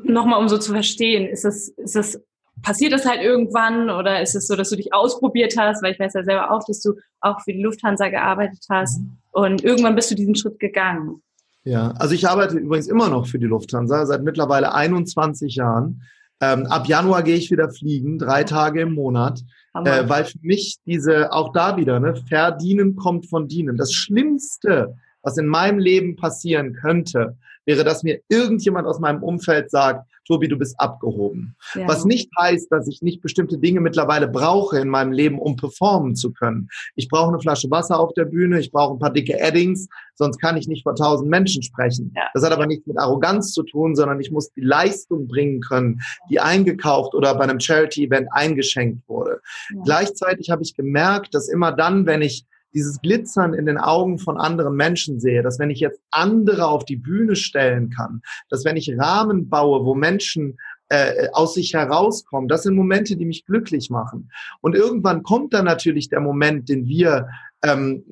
nochmal, 0.04 0.40
um 0.40 0.50
so 0.50 0.58
zu 0.58 0.74
verstehen, 0.74 1.28
ist 1.28 1.46
es, 1.46 1.70
ist 1.70 1.96
es 1.96 2.22
passiert 2.62 2.94
das 2.94 3.06
halt 3.06 3.22
irgendwann 3.22 3.90
oder 3.90 4.22
ist 4.22 4.36
es 4.36 4.48
so, 4.48 4.56
dass 4.56 4.70
du 4.70 4.76
dich 4.76 4.94
ausprobiert 4.94 5.56
hast, 5.58 5.84
weil 5.84 5.94
ich 5.94 6.00
weiß 6.00 6.14
ja 6.14 6.24
selber 6.24 6.52
auch, 6.52 6.66
dass 6.66 6.82
du 6.82 6.94
auch 7.22 7.42
für 7.42 7.54
die 7.54 7.62
Lufthansa 7.62 8.10
gearbeitet 8.10 8.66
hast 8.70 9.00
mhm. 9.00 9.18
und 9.32 9.64
irgendwann 9.64 9.96
bist 9.96 10.12
du 10.12 10.16
diesen 10.16 10.36
Schritt 10.36 10.60
gegangen. 10.60 11.22
Ja, 11.64 11.92
also 11.98 12.16
ich 12.16 12.28
arbeite 12.28 12.58
übrigens 12.58 12.88
immer 12.88 13.10
noch 13.10 13.28
für 13.28 13.40
die 13.40 13.46
Lufthansa 13.46 14.06
seit 14.06 14.24
mittlerweile 14.24 14.74
21 14.74 15.56
Jahren. 15.56 16.04
Ähm, 16.42 16.66
ab 16.68 16.88
Januar 16.88 17.22
gehe 17.24 17.36
ich 17.36 17.52
wieder 17.52 17.70
fliegen, 17.70 18.18
drei 18.18 18.46
Tage 18.46 18.82
im 18.82 18.94
Monat, 18.94 19.42
äh, 19.74 20.08
weil 20.08 20.24
für 20.24 20.40
mich 20.42 20.78
diese, 20.86 21.34
auch 21.34 21.52
da 21.52 21.76
wieder, 21.76 22.00
ne, 22.00 22.16
verdienen 22.16 22.96
kommt 22.96 23.28
von 23.28 23.48
dienen. 23.48 23.76
Das 23.76 23.94
Schlimmste, 23.94 24.96
was 25.22 25.38
in 25.38 25.48
meinem 25.48 25.80
Leben 25.80 26.16
passieren 26.16 26.74
könnte, 26.74 27.38
wäre, 27.66 27.84
dass 27.84 28.04
mir 28.04 28.22
irgendjemand 28.30 28.88
aus 28.88 29.00
meinem 29.00 29.22
Umfeld 29.22 29.70
sagt, 29.70 30.09
Tobi, 30.30 30.48
du 30.48 30.58
bist 30.58 30.80
abgehoben. 30.80 31.56
Ja. 31.74 31.88
Was 31.88 32.06
nicht 32.06 32.30
heißt, 32.40 32.72
dass 32.72 32.88
ich 32.88 33.02
nicht 33.02 33.22
bestimmte 33.22 33.58
Dinge 33.58 33.82
mittlerweile 33.82 34.28
brauche 34.28 34.78
in 34.78 34.88
meinem 34.88 35.12
Leben, 35.12 35.40
um 35.40 35.56
performen 35.56 36.16
zu 36.16 36.32
können. 36.32 36.70
Ich 36.96 37.10
brauche 37.10 37.30
eine 37.30 37.40
Flasche 37.40 37.72
Wasser 37.72 38.00
auf 38.00 38.14
der 38.14 38.26
Bühne, 38.26 38.60
ich 38.60 38.72
brauche 38.72 38.94
ein 38.94 39.00
paar 39.00 39.12
dicke 39.12 39.44
Addings, 39.44 39.88
sonst 40.14 40.38
kann 40.38 40.56
ich 40.56 40.68
nicht 40.68 40.84
vor 40.84 40.96
tausend 40.96 41.30
Menschen 41.30 41.64
sprechen. 41.64 42.14
Ja. 42.16 42.24
Das 42.36 42.44
hat 42.44 42.52
aber 42.52 42.68
nichts 42.68 42.86
mit 42.86 43.00
Arroganz 43.00 43.54
zu 43.54 43.64
tun, 43.64 43.96
sondern 43.96 44.20
ich 44.22 44.30
muss 44.32 44.52
die 44.54 44.62
Leistung 44.62 45.28
bringen 45.28 45.62
können, 45.62 46.00
die 46.30 46.40
eingekauft 46.40 47.16
oder 47.16 47.34
bei 47.34 47.46
einem 47.46 47.60
Charity-Event 47.60 48.28
eingeschenkt 48.32 49.10
wurde. 49.10 49.42
Ja. 49.74 49.82
Gleichzeitig 49.84 50.52
habe 50.52 50.62
ich 50.62 50.76
gemerkt, 50.76 51.34
dass 51.34 51.50
immer 51.50 51.72
dann, 51.72 52.06
wenn 52.06 52.22
ich 52.22 52.46
dieses 52.74 53.02
Glitzern 53.02 53.54
in 53.54 53.66
den 53.66 53.78
Augen 53.78 54.20
von 54.20 54.38
anderen 54.38 54.76
Menschen 54.76 55.20
sehe, 55.20 55.42
dass 55.42 55.60
wenn 55.60 55.70
ich 55.70 55.80
jetzt 55.80 56.02
andere 56.12 56.68
auf 56.68 56.86
die 56.86 56.98
Bühne 56.98 57.36
stellen 57.36 57.90
kann, 57.90 58.22
dass 58.50 58.66
wenn 58.66 58.78
ich 58.78 58.98
Rahmen 58.98 59.50
baue, 59.50 59.86
wo 59.86 59.96
Menschen 59.96 60.58
äh, 60.90 61.30
aus 61.34 61.54
sich 61.54 61.74
herauskommen, 61.74 62.48
das 62.48 62.64
sind 62.64 62.76
Momente, 62.76 63.16
die 63.16 63.26
mich 63.26 63.46
glücklich 63.46 63.90
machen. 63.90 64.32
Und 64.62 64.76
irgendwann 64.76 65.24
kommt 65.24 65.54
dann 65.54 65.66
natürlich 65.66 66.10
der 66.10 66.20
Moment, 66.20 66.70
den 66.70 66.88
wir 66.88 67.28
ähm, 67.62 68.04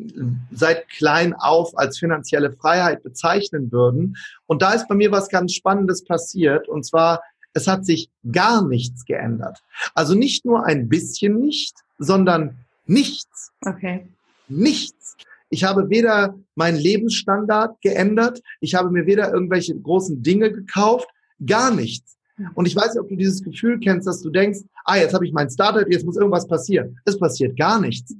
seit 0.51 0.87
klein 0.89 1.33
auf 1.33 1.77
als 1.77 1.97
finanzielle 1.97 2.51
Freiheit 2.51 3.03
bezeichnen 3.03 3.71
würden. 3.71 4.17
Und 4.45 4.61
da 4.61 4.73
ist 4.73 4.87
bei 4.87 4.95
mir 4.95 5.11
was 5.11 5.29
ganz 5.29 5.53
Spannendes 5.53 6.03
passiert. 6.03 6.67
Und 6.67 6.85
zwar, 6.85 7.21
es 7.53 7.67
hat 7.67 7.85
sich 7.85 8.09
gar 8.31 8.67
nichts 8.67 9.05
geändert. 9.05 9.63
Also 9.95 10.15
nicht 10.15 10.45
nur 10.45 10.65
ein 10.65 10.89
bisschen 10.89 11.39
nicht, 11.39 11.77
sondern 11.97 12.57
nichts. 12.85 13.51
Okay 13.65 14.07
nichts. 14.49 15.15
Ich 15.49 15.63
habe 15.63 15.89
weder 15.89 16.35
meinen 16.55 16.77
Lebensstandard 16.77 17.79
geändert, 17.81 18.41
ich 18.59 18.75
habe 18.75 18.89
mir 18.91 19.05
weder 19.05 19.31
irgendwelche 19.31 19.79
großen 19.79 20.21
Dinge 20.21 20.51
gekauft, 20.51 21.07
gar 21.45 21.73
nichts. 21.73 22.17
Und 22.53 22.67
ich 22.67 22.75
weiß 22.75 22.93
nicht, 22.93 23.01
ob 23.01 23.09
du 23.09 23.15
dieses 23.15 23.41
Gefühl 23.41 23.79
kennst, 23.79 24.07
dass 24.07 24.21
du 24.21 24.29
denkst, 24.29 24.59
ah, 24.85 24.97
jetzt 24.97 25.13
habe 25.13 25.25
ich 25.25 25.33
mein 25.33 25.49
Startup, 25.49 25.87
jetzt 25.89 26.05
muss 26.05 26.17
irgendwas 26.17 26.47
passieren. 26.47 26.99
Es 27.05 27.17
passiert 27.17 27.57
gar 27.57 27.79
nichts. 27.79 28.13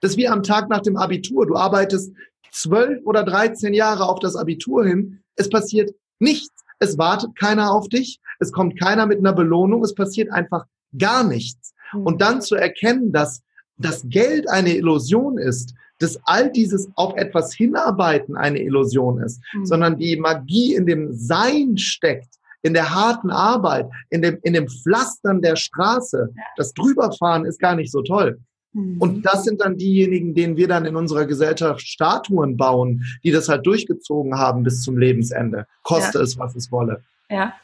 Das 0.00 0.12
ist 0.12 0.16
wie 0.16 0.28
am 0.28 0.42
Tag 0.42 0.68
nach 0.68 0.80
dem 0.80 0.96
Abitur. 0.96 1.46
Du 1.46 1.56
arbeitest 1.56 2.12
zwölf 2.50 3.00
oder 3.04 3.22
dreizehn 3.22 3.74
Jahre 3.74 4.08
auf 4.08 4.18
das 4.18 4.34
Abitur 4.34 4.84
hin. 4.84 5.22
Es 5.36 5.48
passiert 5.48 5.90
nichts. 6.18 6.64
Es 6.78 6.98
wartet 6.98 7.36
keiner 7.36 7.72
auf 7.72 7.88
dich. 7.88 8.20
Es 8.40 8.50
kommt 8.50 8.80
keiner 8.80 9.06
mit 9.06 9.18
einer 9.18 9.34
Belohnung. 9.34 9.84
Es 9.84 9.94
passiert 9.94 10.32
einfach 10.32 10.64
gar 10.98 11.22
nichts. 11.22 11.74
Und 11.92 12.22
dann 12.22 12.40
zu 12.40 12.56
erkennen, 12.56 13.12
dass 13.12 13.42
das 13.80 14.04
Geld 14.08 14.48
eine 14.48 14.76
Illusion 14.76 15.38
ist, 15.38 15.74
dass 15.98 16.18
all 16.24 16.50
dieses 16.50 16.88
auf 16.94 17.16
etwas 17.16 17.52
hinarbeiten 17.54 18.36
eine 18.36 18.60
Illusion 18.62 19.22
ist, 19.22 19.40
mhm. 19.52 19.66
sondern 19.66 19.98
die 19.98 20.16
Magie 20.16 20.74
in 20.74 20.86
dem 20.86 21.12
Sein 21.12 21.76
steckt, 21.76 22.34
in 22.62 22.74
der 22.74 22.94
harten 22.94 23.30
Arbeit, 23.30 23.88
in 24.10 24.22
dem, 24.22 24.38
in 24.42 24.54
dem 24.54 24.68
Pflastern 24.68 25.40
der 25.40 25.56
Straße. 25.56 26.30
Das 26.56 26.72
Drüberfahren 26.74 27.44
ist 27.44 27.58
gar 27.58 27.74
nicht 27.74 27.90
so 27.90 28.02
toll. 28.02 28.38
Mhm. 28.72 28.98
Und 28.98 29.22
das 29.22 29.44
sind 29.44 29.60
dann 29.60 29.76
diejenigen, 29.76 30.34
denen 30.34 30.56
wir 30.56 30.68
dann 30.68 30.84
in 30.84 30.96
unserer 30.96 31.26
Gesellschaft 31.26 31.82
Statuen 31.82 32.56
bauen, 32.56 33.04
die 33.24 33.30
das 33.30 33.48
halt 33.48 33.66
durchgezogen 33.66 34.38
haben 34.38 34.62
bis 34.62 34.82
zum 34.82 34.96
Lebensende. 34.96 35.66
Koste 35.82 36.18
ja. 36.18 36.24
es, 36.24 36.38
was 36.38 36.54
es 36.54 36.70
wolle. 36.70 37.02
Ja. 37.28 37.54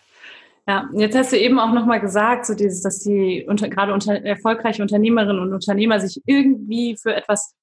Ja, 0.68 0.88
jetzt 0.94 1.16
hast 1.16 1.32
du 1.32 1.38
eben 1.38 1.60
auch 1.60 1.72
nochmal 1.72 2.00
gesagt, 2.00 2.44
so 2.44 2.54
dieses, 2.54 2.82
dass 2.82 2.98
die 2.98 3.46
unter, 3.48 3.68
gerade 3.68 3.92
unter, 3.92 4.14
erfolgreiche 4.24 4.82
Unternehmerinnen 4.82 5.40
und 5.40 5.52
Unternehmer 5.52 6.00
sich 6.00 6.20
irgendwie 6.26 6.96
für 6.96 7.14
etwas 7.14 7.54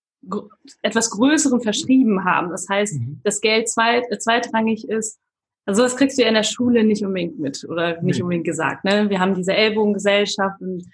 etwas 0.82 1.10
Größeren 1.10 1.62
verschrieben 1.62 2.24
haben. 2.24 2.50
Das 2.50 2.68
heißt, 2.70 3.00
mhm. 3.00 3.20
das 3.24 3.42
Geld 3.42 3.70
zweit, 3.70 4.06
äh, 4.10 4.18
zweitrangig 4.18 4.88
ist. 4.88 5.20
Also 5.66 5.84
das 5.84 5.96
kriegst 5.96 6.18
du 6.18 6.24
ja 6.24 6.28
in 6.28 6.34
der 6.34 6.44
Schule 6.44 6.84
nicht 6.84 7.06
unbedingt 7.06 7.40
mit 7.40 7.66
oder 7.70 8.02
nicht 8.02 8.18
nee. 8.18 8.24
unbedingt 8.24 8.46
gesagt. 8.46 8.84
Ne? 8.84 9.10
Wir 9.10 9.20
haben 9.20 9.34
diese 9.34 9.54
Ellbogengesellschaft 9.54 10.62
und 10.62 10.86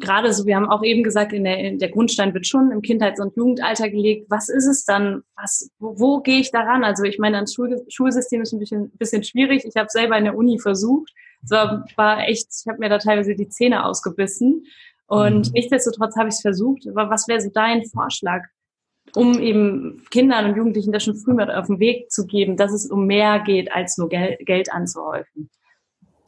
gerade 0.00 0.32
so, 0.32 0.46
wir 0.46 0.56
haben 0.56 0.68
auch 0.68 0.82
eben 0.82 1.02
gesagt, 1.02 1.32
in 1.32 1.44
der, 1.44 1.58
in 1.58 1.78
der 1.78 1.90
Grundstein 1.90 2.34
wird 2.34 2.46
schon 2.46 2.72
im 2.72 2.82
Kindheits- 2.82 3.20
und 3.20 3.36
Jugendalter 3.36 3.88
gelegt. 3.88 4.26
Was 4.28 4.48
ist 4.48 4.66
es 4.66 4.84
dann? 4.84 5.22
Was, 5.36 5.70
wo, 5.78 5.98
wo 5.98 6.20
gehe 6.20 6.40
ich 6.40 6.50
daran? 6.50 6.82
Also 6.82 7.04
ich 7.04 7.18
meine, 7.18 7.40
das 7.40 7.54
Schul 7.54 7.80
Schulsystem 7.88 8.42
ist 8.42 8.52
ein 8.52 8.58
bisschen, 8.58 8.90
bisschen 8.98 9.22
schwierig. 9.22 9.64
Ich 9.64 9.76
habe 9.76 9.88
selber 9.88 10.18
in 10.18 10.24
der 10.24 10.36
Uni 10.36 10.58
versucht. 10.58 11.12
Es 11.44 11.50
war, 11.50 11.84
war 11.96 12.28
echt, 12.28 12.48
ich 12.50 12.68
habe 12.68 12.78
mir 12.80 12.88
da 12.88 12.98
teilweise 12.98 13.34
die 13.34 13.48
Zähne 13.48 13.84
ausgebissen. 13.84 14.64
Und 15.06 15.46
mhm. 15.46 15.52
nichtsdestotrotz 15.52 16.16
habe 16.16 16.28
ich 16.28 16.34
es 16.34 16.40
versucht. 16.40 16.86
Aber 16.88 17.08
was 17.08 17.28
wäre 17.28 17.40
so 17.40 17.50
dein 17.52 17.84
Vorschlag, 17.84 18.42
um 19.14 19.38
eben 19.38 20.02
Kindern 20.10 20.46
und 20.46 20.56
Jugendlichen 20.56 20.92
das 20.92 21.04
schon 21.04 21.16
früh 21.16 21.32
mit 21.32 21.48
auf 21.48 21.68
den 21.68 21.78
Weg 21.78 22.10
zu 22.10 22.26
geben, 22.26 22.56
dass 22.56 22.72
es 22.72 22.90
um 22.90 23.06
mehr 23.06 23.38
geht, 23.40 23.72
als 23.72 23.98
nur 23.98 24.08
Gel 24.08 24.36
Geld 24.40 24.72
anzuhäufen? 24.72 25.48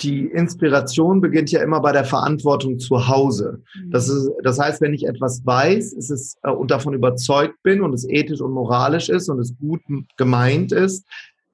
Die 0.02 0.26
Inspiration 0.26 1.20
beginnt 1.20 1.50
ja 1.50 1.62
immer 1.62 1.80
bei 1.80 1.92
der 1.92 2.04
Verantwortung 2.04 2.78
zu 2.78 3.08
Hause. 3.08 3.62
Das, 3.90 4.08
ist, 4.08 4.30
das 4.42 4.58
heißt, 4.58 4.80
wenn 4.80 4.94
ich 4.94 5.06
etwas 5.06 5.44
weiß, 5.44 5.92
ist 5.92 6.10
es 6.10 6.36
äh, 6.42 6.50
und 6.50 6.70
davon 6.70 6.94
überzeugt 6.94 7.62
bin 7.62 7.82
und 7.82 7.92
es 7.92 8.08
ethisch 8.08 8.40
und 8.40 8.52
moralisch 8.52 9.08
ist 9.08 9.28
und 9.28 9.38
es 9.38 9.56
gut 9.58 9.80
gemeint 10.16 10.72
ist, 10.72 11.06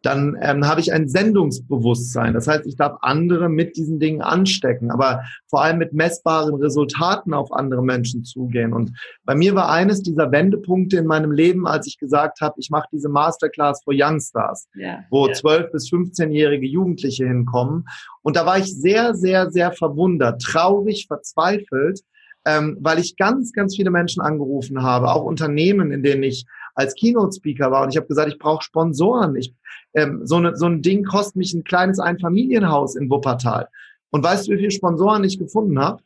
dann 0.09 0.39
ähm, 0.41 0.67
habe 0.67 0.81
ich 0.81 0.93
ein 0.93 1.07
Sendungsbewusstsein. 1.07 2.33
Das 2.33 2.49
heißt, 2.49 2.67
ich 2.67 2.77
darf 2.77 2.97
andere 3.03 3.51
mit 3.51 3.77
diesen 3.77 4.01
Dingen 4.01 4.23
anstecken, 4.23 4.91
aber 4.91 5.23
vor 5.49 5.63
allem 5.63 5.77
mit 5.77 5.93
messbaren 5.93 6.55
Resultaten 6.55 7.35
auf 7.35 7.53
andere 7.53 7.83
Menschen 7.83 8.25
zugehen. 8.25 8.73
Und 8.73 8.93
bei 9.25 9.35
mir 9.35 9.55
war 9.55 9.71
eines 9.71 10.03
dieser 10.03 10.33
Wendepunkte 10.33 10.97
in 10.97 11.05
meinem 11.05 11.31
Leben, 11.31 11.67
als 11.67 11.87
ich 11.87 11.99
gesagt 11.99 12.41
habe, 12.41 12.55
ich 12.59 12.71
mache 12.71 12.89
diese 12.91 13.11
Masterclass 13.11 13.83
für 13.85 13.93
Youngstars, 13.93 14.69
yeah, 14.75 15.05
wo 15.11 15.29
zwölf 15.29 15.65
yeah. 15.65 15.71
bis 15.73 15.91
15-jährige 15.91 16.67
Jugendliche 16.67 17.27
hinkommen. 17.27 17.85
Und 18.23 18.37
da 18.37 18.47
war 18.47 18.59
ich 18.59 18.75
sehr, 18.75 19.15
sehr, 19.15 19.51
sehr 19.51 19.73
verwundert, 19.73 20.41
traurig, 20.41 21.07
verzweifelt, 21.07 22.01
ähm, 22.47 22.79
weil 22.81 22.99
ich 22.99 23.17
ganz, 23.17 23.53
ganz 23.53 23.77
viele 23.77 23.91
Menschen 23.91 24.23
angerufen 24.23 24.83
habe, 24.83 25.13
auch 25.13 25.25
Unternehmen, 25.25 25.93
in 25.93 26.03
denen 26.03 26.23
ich 26.23 26.47
als 26.79 26.95
Keynote-Speaker 26.95 27.73
war 27.73 27.83
und 27.83 27.91
ich 27.91 27.97
habe 27.97 28.07
gesagt, 28.07 28.29
ich 28.29 28.39
brauche 28.39 28.63
Sponsoren. 28.63 29.35
Ich, 29.35 29.53
ähm, 29.95 30.21
so, 30.25 30.39
ne, 30.39 30.57
so 30.57 30.67
ein 30.67 30.81
Ding 30.81 31.05
kostet 31.05 31.35
mich 31.35 31.53
ein 31.53 31.65
kleines 31.65 31.99
Einfamilienhaus 31.99 32.95
in 32.95 33.11
Wuppertal. 33.11 33.69
Und 34.11 34.23
weißt 34.23 34.47
du, 34.47 34.53
wie 34.53 34.59
viele 34.59 34.71
Sponsoren 34.71 35.25
ich 35.25 35.41
gefunden 35.41 35.79
habe? 35.81 36.03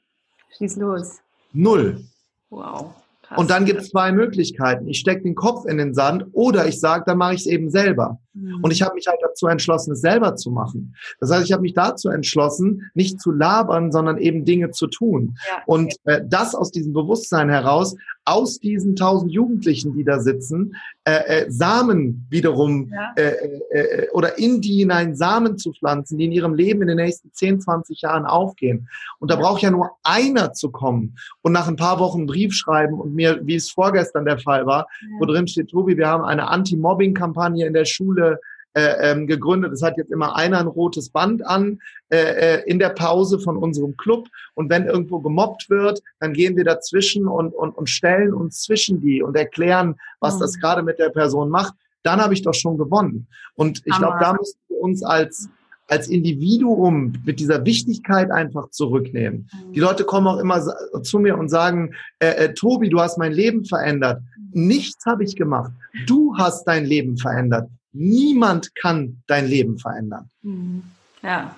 Schieß 0.57 0.77
los. 0.77 1.19
Null. 1.53 2.01
Wow. 2.49 2.95
Krass. 3.23 3.39
Und 3.39 3.51
dann 3.51 3.67
gibt 3.67 3.83
es 3.83 3.91
zwei 3.91 4.13
Möglichkeiten. 4.13 4.89
Ich 4.89 4.99
stecke 4.99 5.23
den 5.23 5.35
Kopf 5.35 5.67
in 5.67 5.79
den 5.79 5.95
Sand 5.95 6.27
oder 6.33 6.67
ich 6.67 6.81
sage, 6.81 7.05
dann 7.07 7.19
mache 7.19 7.35
ich 7.35 7.41
es 7.41 7.47
eben 7.47 7.71
selber. 7.71 8.19
Mhm. 8.33 8.61
Und 8.63 8.73
ich 8.73 8.83
habe 8.83 8.95
mich 8.95 9.07
halt 9.07 9.21
dazu 9.23 9.47
entschlossen, 9.47 9.93
es 9.93 10.01
selber 10.01 10.37
zu 10.37 10.51
machen. 10.51 10.95
Das 11.21 11.31
heißt, 11.31 11.45
ich 11.45 11.53
habe 11.53 11.63
mich 11.63 11.75
dazu 11.75 12.09
entschlossen, 12.09 12.91
nicht 12.95 13.21
zu 13.21 13.31
labern, 13.31 13.93
sondern 13.93 14.19
eben 14.19 14.45
Dinge 14.45 14.71
zu 14.71 14.87
tun. 14.87 15.37
Ja, 15.51 15.63
Und 15.67 15.95
äh, 16.05 16.23
das 16.27 16.55
aus 16.55 16.73
diesem 16.73 16.93
Bewusstsein 16.93 17.49
heraus, 17.49 17.95
aus 18.25 18.59
diesen 18.59 18.95
tausend 18.97 19.33
Jugendlichen, 19.33 19.95
die 19.95 20.05
da 20.05 20.21
sitzen, 20.21 20.77
äh, 21.05 21.43
äh, 21.43 21.51
Samen 21.51 22.27
wiederum 22.31 22.91
ja. 22.93 23.13
äh, 23.17 23.33
äh, 23.73 23.79
äh, 23.81 24.11
oder 24.11 24.39
in 24.39 24.61
die 24.61 24.79
hinein 24.79 25.17
Samen 25.17 25.59
zu 25.59 25.73
pflanzen, 25.73 26.19
die 26.19 26.27
in 26.27 26.33
ihrem 26.33 26.55
Leben 26.55 26.83
in 26.83 26.89
den 26.89 26.99
nächsten 26.99 27.33
10, 27.33 27.61
20 27.61 28.03
Jahren 28.03 28.25
aufgehen. 28.25 28.89
Und 29.19 29.31
da 29.31 29.37
braucht 29.37 29.63
ja 29.63 29.71
nur 29.71 29.91
einer 30.05 30.53
zu 30.53 30.71
kommen 30.71 31.17
und 31.43 31.53
nach 31.53 31.67
ein 31.67 31.77
paar 31.77 31.99
Wochen 31.99 32.21
einen 32.21 32.27
Brief 32.27 32.55
schreiben 32.55 33.01
und 33.01 33.15
mir, 33.15 33.41
wie 33.43 33.57
es 33.57 33.71
vorgestern 33.71 34.25
der 34.25 34.39
Fall 34.39 34.67
war, 34.67 34.87
ja. 35.01 35.09
wo 35.19 35.25
drin 35.25 35.49
steht, 35.49 35.71
Tobi, 35.71 35.97
wir 35.97 36.09
haben 36.09 36.25
eine 36.25 36.49
Anti-Mobbing-Kampagne 36.49 37.67
in 37.67 37.75
der 37.75 37.85
Schule 37.85 38.39
äh, 38.75 39.11
ähm, 39.11 39.27
gegründet. 39.27 39.73
Es 39.73 39.83
hat 39.83 39.97
jetzt 39.97 40.11
immer 40.11 40.37
einer 40.37 40.59
ein 40.59 40.67
rotes 40.67 41.11
Band 41.11 41.45
an 41.47 41.81
äh, 42.11 42.17
äh, 42.17 42.63
in 42.67 42.79
der 42.79 42.91
Pause 42.91 43.39
von 43.39 43.57
unserem 43.57 43.97
Club. 43.97 44.29
Und 44.55 44.71
wenn 44.71 44.87
irgendwo 44.87 45.21
gemobbt 45.21 45.69
wird, 45.69 46.03
dann 46.21 46.33
gehen 46.33 46.57
wir 46.57 46.65
dazwischen 46.65 47.27
und, 47.27 47.55
und, 47.55 47.77
und 47.77 47.89
stellen 47.89 48.33
uns 48.33 48.63
zwischen 48.63 49.01
die 49.01 49.23
und 49.23 49.37
erklären, 49.37 49.97
was 50.21 50.37
mhm. 50.37 50.41
das 50.41 50.59
gerade 50.59 50.83
mit 50.83 50.99
der 50.99 51.11
Person 51.11 51.51
macht. 51.51 51.75
Dann 52.03 52.21
habe 52.21 52.35
ich 52.35 52.43
doch 52.43 52.55
schon 52.55 52.79
gewonnen. 52.79 53.29
Und 53.55 53.83
ich 53.85 53.97
glaube, 53.97 54.17
da 54.19 54.33
müssen 54.33 54.59
wir 54.69 54.81
uns 54.81 55.03
als 55.03 55.49
als 55.89 56.09
Individuum 56.09 57.13
mit 57.27 57.39
dieser 57.39 57.67
Wichtigkeit 57.67 58.31
einfach 58.31 58.71
zurücknehmen. 58.71 59.51
Die 59.75 59.79
mhm. 59.79 59.85
Leute 59.85 60.05
kommen 60.05 60.27
auch 60.27 60.39
immer 60.39 60.59
zu 61.03 61.19
mir 61.19 61.37
und 61.37 61.51
sagen, 61.51 61.93
äh, 62.19 62.29
äh, 62.29 62.55
Tobi, 62.55 62.89
du 62.89 63.01
hast 63.01 63.19
mein 63.19 63.33
Leben 63.33 63.67
verändert. 63.67 64.23
Mhm. 64.53 64.69
Nichts 64.69 65.05
habe 65.05 65.23
ich 65.23 65.37
gemacht. 65.37 65.71
Du 66.07 66.35
hast 66.39 66.65
dein 66.65 66.87
Leben 66.87 67.19
verändert. 67.19 67.69
Niemand 67.93 68.75
kann 68.75 69.23
dein 69.27 69.47
Leben 69.47 69.79
verändern. 69.79 70.31
Mhm. 70.43 70.83
Ja. 71.23 71.57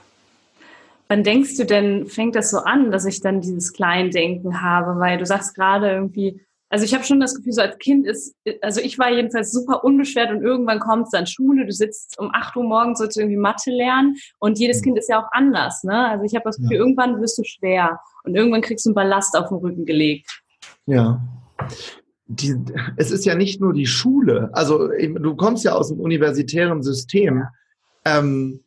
Wann 1.09 1.23
denkst 1.23 1.57
du 1.57 1.65
denn, 1.65 2.07
fängt 2.07 2.35
das 2.35 2.51
so 2.51 2.59
an, 2.59 2.91
dass 2.91 3.05
ich 3.05 3.21
dann 3.21 3.41
dieses 3.41 3.73
Kleindenken 3.73 4.63
habe? 4.63 4.99
Weil 4.99 5.19
du 5.19 5.27
sagst 5.27 5.55
gerade 5.55 5.91
irgendwie, 5.91 6.41
also 6.71 6.85
ich 6.85 6.95
habe 6.95 7.05
schon 7.05 7.21
das 7.21 7.37
Gefühl, 7.37 7.53
so 7.53 7.61
als 7.61 7.79
Kind 7.79 8.07
ist, 8.07 8.35
also 8.63 8.81
ich 8.81 8.99
war 8.99 9.13
jedenfalls 9.13 9.53
super 9.53 9.85
unbeschwert 9.85 10.31
und 10.31 10.43
irgendwann 10.43 10.81
kommt 10.81 11.05
es 11.05 11.11
dann 11.11 11.27
Schule, 11.27 11.67
du 11.67 11.73
sitzt 11.73 12.19
um 12.19 12.31
8 12.33 12.57
Uhr 12.57 12.65
morgens, 12.65 12.99
sollst 12.99 13.17
irgendwie 13.17 13.37
Mathe 13.37 13.71
lernen 13.71 14.17
und 14.39 14.59
jedes 14.59 14.81
mhm. 14.81 14.85
Kind 14.85 14.99
ist 14.99 15.09
ja 15.09 15.23
auch 15.23 15.29
anders, 15.31 15.85
ne? 15.85 16.09
Also 16.09 16.25
ich 16.25 16.35
habe 16.35 16.45
das 16.45 16.57
Gefühl, 16.57 16.73
ja. 16.73 16.81
irgendwann 16.81 17.21
wirst 17.21 17.39
du 17.39 17.45
schwer 17.45 18.01
und 18.25 18.35
irgendwann 18.35 18.63
kriegst 18.63 18.87
du 18.87 18.91
einen 18.91 18.95
Ballast 18.95 19.37
auf 19.37 19.49
den 19.49 19.59
Rücken 19.59 19.85
gelegt. 19.85 20.43
Ja 20.87 21.21
die, 22.27 22.57
es 22.97 23.11
ist 23.11 23.25
ja 23.25 23.35
nicht 23.35 23.61
nur 23.61 23.73
die 23.73 23.87
Schule. 23.87 24.51
Also 24.53 24.89
du 24.89 25.37
kommst 25.37 25.65
ja 25.65 25.73
aus 25.75 25.89
dem 25.89 26.01
universitären 26.01 26.83
System. 26.83 27.45
Ähm, 28.05 28.61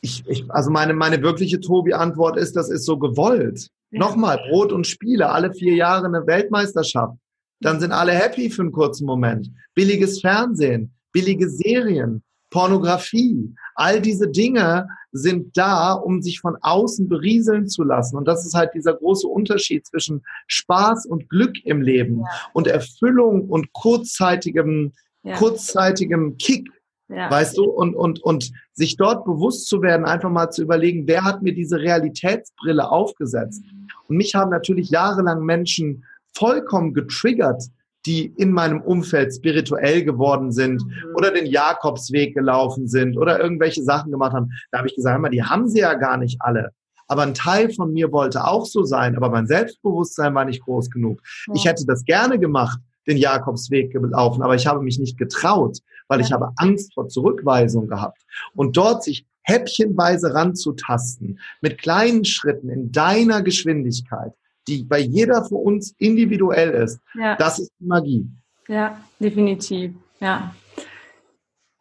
ich, 0.00 0.24
ich, 0.26 0.50
also 0.50 0.70
meine, 0.70 0.94
meine 0.94 1.22
wirkliche 1.22 1.60
Tobi-Antwort 1.60 2.36
ist, 2.36 2.56
das 2.56 2.70
ist 2.70 2.84
so 2.84 2.98
gewollt. 2.98 3.68
Ja. 3.90 4.00
Nochmal, 4.00 4.38
Brot 4.48 4.72
und 4.72 4.86
Spiele, 4.86 5.30
alle 5.30 5.52
vier 5.52 5.74
Jahre 5.74 6.06
eine 6.06 6.26
Weltmeisterschaft. 6.26 7.16
Dann 7.60 7.80
sind 7.80 7.92
alle 7.92 8.12
happy 8.12 8.50
für 8.50 8.62
einen 8.62 8.72
kurzen 8.72 9.06
Moment. 9.06 9.50
Billiges 9.74 10.20
Fernsehen, 10.20 10.92
billige 11.12 11.48
Serien, 11.48 12.22
Pornografie, 12.54 13.52
all 13.74 14.00
diese 14.00 14.28
Dinge 14.28 14.86
sind 15.10 15.56
da, 15.56 15.92
um 15.92 16.22
sich 16.22 16.38
von 16.38 16.56
außen 16.60 17.08
berieseln 17.08 17.66
zu 17.66 17.82
lassen. 17.82 18.16
Und 18.16 18.28
das 18.28 18.46
ist 18.46 18.54
halt 18.54 18.70
dieser 18.74 18.94
große 18.94 19.26
Unterschied 19.26 19.84
zwischen 19.84 20.22
Spaß 20.46 21.06
und 21.06 21.28
Glück 21.28 21.56
im 21.64 21.82
Leben 21.82 22.20
ja. 22.20 22.26
und 22.52 22.68
Erfüllung 22.68 23.48
und 23.50 23.72
kurzzeitigem, 23.72 24.92
ja. 25.24 25.34
kurzzeitigem 25.36 26.36
Kick. 26.36 26.68
Ja. 27.08 27.28
Weißt 27.28 27.58
du, 27.58 27.64
und, 27.64 27.96
und, 27.96 28.22
und 28.22 28.52
sich 28.72 28.96
dort 28.96 29.24
bewusst 29.24 29.66
zu 29.66 29.82
werden, 29.82 30.06
einfach 30.06 30.30
mal 30.30 30.50
zu 30.50 30.62
überlegen, 30.62 31.08
wer 31.08 31.24
hat 31.24 31.42
mir 31.42 31.54
diese 31.54 31.80
Realitätsbrille 31.80 32.88
aufgesetzt? 32.88 33.64
Mhm. 33.64 33.88
Und 34.06 34.16
mich 34.16 34.36
haben 34.36 34.52
natürlich 34.52 34.90
jahrelang 34.90 35.44
Menschen 35.44 36.04
vollkommen 36.36 36.94
getriggert, 36.94 37.64
die 38.06 38.26
in 38.36 38.52
meinem 38.52 38.80
Umfeld 38.80 39.34
spirituell 39.34 40.04
geworden 40.04 40.52
sind 40.52 40.84
mhm. 40.84 41.14
oder 41.16 41.30
den 41.30 41.46
Jakobsweg 41.46 42.34
gelaufen 42.34 42.86
sind 42.86 43.16
oder 43.16 43.40
irgendwelche 43.40 43.82
Sachen 43.82 44.10
gemacht 44.10 44.32
haben. 44.32 44.50
Da 44.70 44.78
habe 44.78 44.88
ich 44.88 44.96
gesagt, 44.96 45.20
die 45.32 45.42
haben 45.42 45.68
sie 45.68 45.80
ja 45.80 45.94
gar 45.94 46.16
nicht 46.16 46.40
alle. 46.40 46.70
Aber 47.06 47.22
ein 47.22 47.34
Teil 47.34 47.70
von 47.70 47.92
mir 47.92 48.12
wollte 48.12 48.46
auch 48.46 48.66
so 48.66 48.84
sein, 48.84 49.16
aber 49.16 49.30
mein 49.30 49.46
Selbstbewusstsein 49.46 50.34
war 50.34 50.44
nicht 50.44 50.62
groß 50.62 50.90
genug. 50.90 51.20
Ja. 51.48 51.54
Ich 51.54 51.64
hätte 51.66 51.84
das 51.86 52.04
gerne 52.04 52.38
gemacht, 52.38 52.78
den 53.06 53.18
Jakobsweg 53.18 53.92
gelaufen, 53.92 54.42
aber 54.42 54.54
ich 54.54 54.66
habe 54.66 54.82
mich 54.82 54.98
nicht 54.98 55.18
getraut, 55.18 55.78
weil 56.08 56.20
ja. 56.20 56.26
ich 56.26 56.32
habe 56.32 56.50
Angst 56.56 56.94
vor 56.94 57.08
Zurückweisung 57.08 57.88
gehabt. 57.88 58.22
Und 58.54 58.76
dort 58.76 59.04
sich 59.04 59.26
häppchenweise 59.42 60.34
ranzutasten, 60.34 61.38
mit 61.60 61.78
kleinen 61.78 62.24
Schritten 62.24 62.70
in 62.70 62.92
deiner 62.92 63.42
Geschwindigkeit, 63.42 64.32
die 64.66 64.84
bei 64.84 64.98
jeder 65.00 65.44
von 65.44 65.58
uns 65.58 65.94
individuell 65.98 66.70
ist. 66.70 67.00
Ja. 67.14 67.36
Das 67.36 67.58
ist 67.58 67.72
Magie. 67.78 68.26
Ja, 68.68 68.98
definitiv. 69.20 69.92
Ja. 70.20 70.54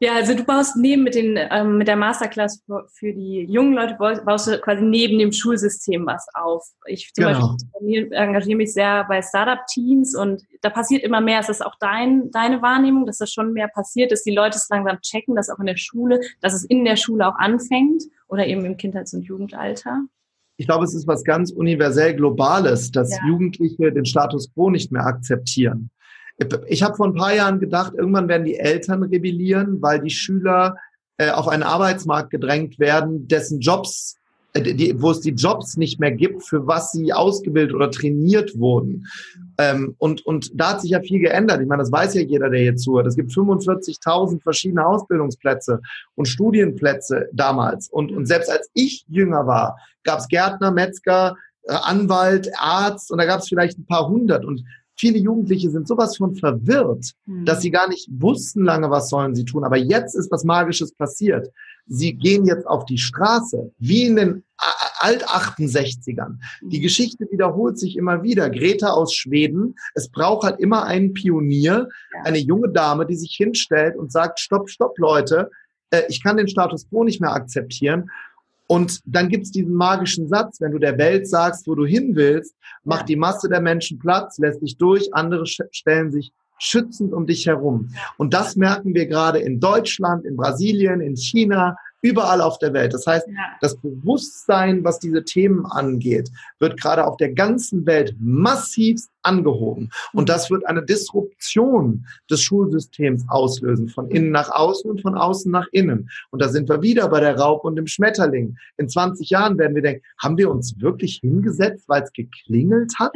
Ja, 0.04 0.16
also 0.16 0.36
du 0.36 0.44
baust 0.44 0.76
neben 0.76 1.04
mit 1.04 1.16
den 1.16 1.38
ähm, 1.38 1.78
mit 1.78 1.88
der 1.88 1.96
Masterclass 1.96 2.62
für, 2.66 2.86
für, 2.94 3.14
die 3.14 3.46
jungen 3.50 3.74
Leute 3.74 3.96
baust 3.96 4.48
du 4.48 4.60
quasi 4.60 4.84
neben 4.84 5.18
dem 5.18 5.32
Schulsystem 5.32 6.06
was 6.06 6.28
auf. 6.34 6.68
Ich 6.88 7.14
zum 7.14 7.24
genau. 7.24 7.56
Beispiel 7.72 8.12
engagiere 8.12 8.58
mich 8.58 8.74
sehr 8.74 9.06
bei 9.08 9.22
Startup-Teams 9.22 10.14
und 10.14 10.44
da 10.62 10.70
passiert 10.70 11.04
immer 11.04 11.22
mehr. 11.22 11.40
Ist 11.40 11.48
das 11.48 11.62
auch 11.62 11.76
dein, 11.80 12.32
deine 12.32 12.62
Wahrnehmung, 12.62 13.06
dass 13.06 13.20
das 13.20 13.32
schon 13.32 13.54
mehr 13.54 13.70
passiert, 13.70 14.12
dass 14.12 14.24
die 14.24 14.36
Leute 14.36 14.58
es 14.58 14.68
langsam 14.68 15.00
checken, 15.00 15.38
dass 15.38 15.50
auch 15.50 15.60
in 15.60 15.68
der 15.68 15.78
Schule, 15.78 16.20
dass 16.42 16.54
es 16.54 16.66
in 16.66 16.84
der 16.84 16.98
Schule 16.98 17.26
auch 17.26 17.38
anfängt 17.38 18.04
oder 18.28 18.46
eben 18.46 18.66
im 18.66 18.76
Kindheits- 18.76 19.14
und 19.14 19.22
Jugendalter? 19.22 20.02
Ich 20.58 20.68
glaube, 20.68 20.86
es 20.86 20.94
ist 20.94 21.08
was 21.08 21.24
ganz 21.24 21.52
universell 21.52 22.16
Globales, 22.16 22.92
dass 22.92 23.12
ja. 23.12 23.28
Jugendliche 23.28 23.92
den 23.92 24.06
Status 24.06 24.54
quo 24.54 24.70
nicht 24.70 24.92
mehr 24.92 25.06
akzeptieren. 25.06 25.90
Ich 26.68 26.84
habe 26.84 26.96
vor 26.96 27.08
ein 27.08 27.16
paar 27.16 27.34
Jahren 27.34 27.60
gedacht, 27.60 27.94
irgendwann 27.96 28.28
werden 28.28 28.46
die 28.46 28.58
Eltern 28.58 29.04
rebellieren, 29.04 29.82
weil 29.82 30.00
die 30.00 30.10
Schüler 30.10 30.76
äh, 31.18 31.30
auf 31.30 31.48
einen 31.48 31.64
Arbeitsmarkt 31.64 32.32
gedrängt 32.32 32.80
werden, 32.80 33.28
dessen 33.28 33.60
Jobs, 33.60 34.16
die, 34.56 35.02
wo 35.02 35.12
es 35.12 35.22
die 35.22 35.32
Jobs 35.32 35.78
nicht 35.78 36.00
mehr 36.00 36.12
gibt, 36.12 36.44
für 36.44 36.68
was 36.68 36.92
sie 36.92 37.12
ausgebildet 37.12 37.76
oder 37.76 37.90
trainiert 37.90 38.58
wurden. 38.58 39.08
Ähm, 39.58 39.96
und, 39.98 40.26
und 40.26 40.52
da 40.54 40.72
hat 40.72 40.82
sich 40.82 40.92
ja 40.92 41.02
viel 41.02 41.20
geändert. 41.20 41.62
Ich 41.62 41.68
meine, 41.68 41.82
das 41.82 41.92
weiß 41.92 42.14
ja 42.14 42.22
jeder, 42.22 42.50
der 42.50 42.60
hier 42.60 42.76
zuhört. 42.76 43.08
Es 43.08 43.16
gibt 43.16 43.32
45.000 43.32 44.42
verschiedene 44.42 44.86
Ausbildungsplätze 44.86 45.80
und 46.16 46.28
Studienplätze 46.28 47.30
damals. 47.34 47.90
Und, 47.90 48.12
und 48.12 48.28
selbst 48.28 48.52
als 48.52 48.70
ich 48.74 49.06
jünger 49.08 49.48
war, 49.48 49.78
gab 50.04 50.20
es 50.20 50.28
Gärtner, 50.28 50.72
Metzger, 50.72 51.36
äh, 51.64 51.74
Anwalt, 51.74 52.50
Arzt 52.58 53.12
und 53.12 53.18
da 53.18 53.26
gab 53.26 53.40
es 53.40 53.50
vielleicht 53.50 53.80
ein 53.80 53.86
paar 53.86 54.08
hundert. 54.08 54.46
Und 54.46 54.64
Viele 54.96 55.18
Jugendliche 55.18 55.72
sind 55.72 55.88
sowas 55.88 56.18
von 56.18 56.36
verwirrt, 56.36 57.14
mhm. 57.26 57.46
dass 57.46 57.62
sie 57.62 57.72
gar 57.72 57.90
nicht 57.90 58.08
wussten 58.12 58.64
lange, 58.64 58.92
was 58.92 59.10
sollen 59.10 59.34
sie 59.34 59.44
tun. 59.44 59.64
Aber 59.64 59.78
jetzt 59.78 60.16
ist 60.16 60.32
was 60.32 60.44
Magisches 60.44 60.94
passiert. 60.94 61.50
Sie 61.86 62.14
gehen 62.14 62.46
jetzt 62.46 62.66
auf 62.66 62.86
die 62.86 62.98
Straße, 62.98 63.72
wie 63.78 64.06
in 64.06 64.16
den 64.16 64.44
Alt-68ern. 65.00 66.38
Die 66.62 66.80
mhm. 66.80 66.84
Geschichte 66.84 67.28
wiederholt 67.30 67.78
sich 67.78 67.98
immer 67.98 68.24
wieder. 68.24 68.50
Greta 68.50 68.92
aus 68.92 69.14
Schweden. 69.14 69.76
Es 69.94 70.10
braucht 70.10 70.44
halt 70.44 70.60
immer 70.60 70.86
einen 70.86 71.14
Pionier, 71.14 71.90
eine 72.24 72.38
junge 72.38 72.70
Dame, 72.70 73.06
die 73.06 73.16
sich 73.16 73.36
hinstellt 73.36 73.98
und 73.98 74.12
sagt, 74.12 74.40
stopp, 74.40 74.70
stopp, 74.70 74.98
Leute, 74.98 75.50
äh, 75.90 76.04
ich 76.08 76.24
kann 76.24 76.38
den 76.38 76.48
Status 76.48 76.88
quo 76.90 77.04
nicht 77.04 77.22
mehr 77.22 77.34
akzeptieren. 77.34 78.10
Und 78.68 79.02
dann 79.06 79.30
gibt's 79.30 79.52
diesen 79.52 79.74
magischen 79.74 80.30
Satz, 80.30 80.62
wenn 80.62 80.72
du 80.72 80.80
der 80.80 80.98
Welt 80.98 81.28
sagst, 81.28 81.68
wo 81.68 81.76
du 81.76 81.86
hin 81.86 82.16
willst, 82.16 82.56
macht 82.84 83.10
die 83.10 83.18
Masse 83.18 83.50
der 83.50 83.62
Menschen 83.62 84.00
Platz, 84.00 84.38
lässt 84.38 84.62
dich 84.62 84.78
durch, 84.78 85.14
andere 85.14 85.46
stellen 85.46 86.12
sich 86.12 86.32
schützend 86.64 87.14
um 87.14 87.28
dich 87.28 87.46
herum. 87.46 87.90
Und 88.18 88.34
das 88.34 88.56
merken 88.56 88.94
wir 88.94 89.08
gerade 89.08 89.40
in 89.40 89.60
Deutschland, 89.60 90.26
in 90.26 90.38
Brasilien, 90.38 91.02
in 91.02 91.16
China, 91.18 91.76
überall 92.04 92.42
auf 92.42 92.60
der 92.60 92.74
Welt. 92.74 92.94
Das 92.94 93.08
heißt, 93.08 93.28
das 93.62 93.78
Bewusstsein, 93.78 94.84
was 94.84 95.00
diese 95.00 95.24
Themen 95.24 95.66
angeht, 95.66 96.30
wird 96.60 96.80
gerade 96.80 97.08
auf 97.08 97.18
der 97.18 97.34
ganzen 97.34 97.86
Welt 97.86 98.16
massiv 98.20 99.02
angehoben. 99.24 99.90
Und 100.12 100.30
das 100.30 100.52
wird 100.52 100.68
eine 100.68 100.84
Disruption 100.84 102.06
des 102.30 102.42
Schulsystems 102.42 103.24
auslösen, 103.30 103.88
von 103.88 104.10
innen 104.10 104.32
nach 104.32 104.50
außen 104.50 104.92
und 104.92 105.02
von 105.02 105.16
außen 105.16 105.52
nach 105.52 105.68
innen. 105.72 106.10
Und 106.30 106.42
da 106.42 106.50
sind 106.50 106.70
wir 106.70 106.82
wieder 106.82 107.08
bei 107.08 107.22
der 107.22 107.38
Raub 107.38 107.64
und 107.64 107.78
dem 107.78 107.88
Schmetterling. 107.88 108.58
In 108.78 108.90
20 108.90 109.30
Jahren 109.30 109.58
werden 109.58 109.76
wir 109.76 109.82
denken, 109.82 110.04
haben 110.22 110.38
wir 110.38 110.52
uns 110.52 110.80
wirklich 110.82 111.20
hingesetzt, 111.22 111.86
weil 111.88 112.04
es 112.04 112.12
geklingelt 112.12 112.94
hat? 113.00 113.14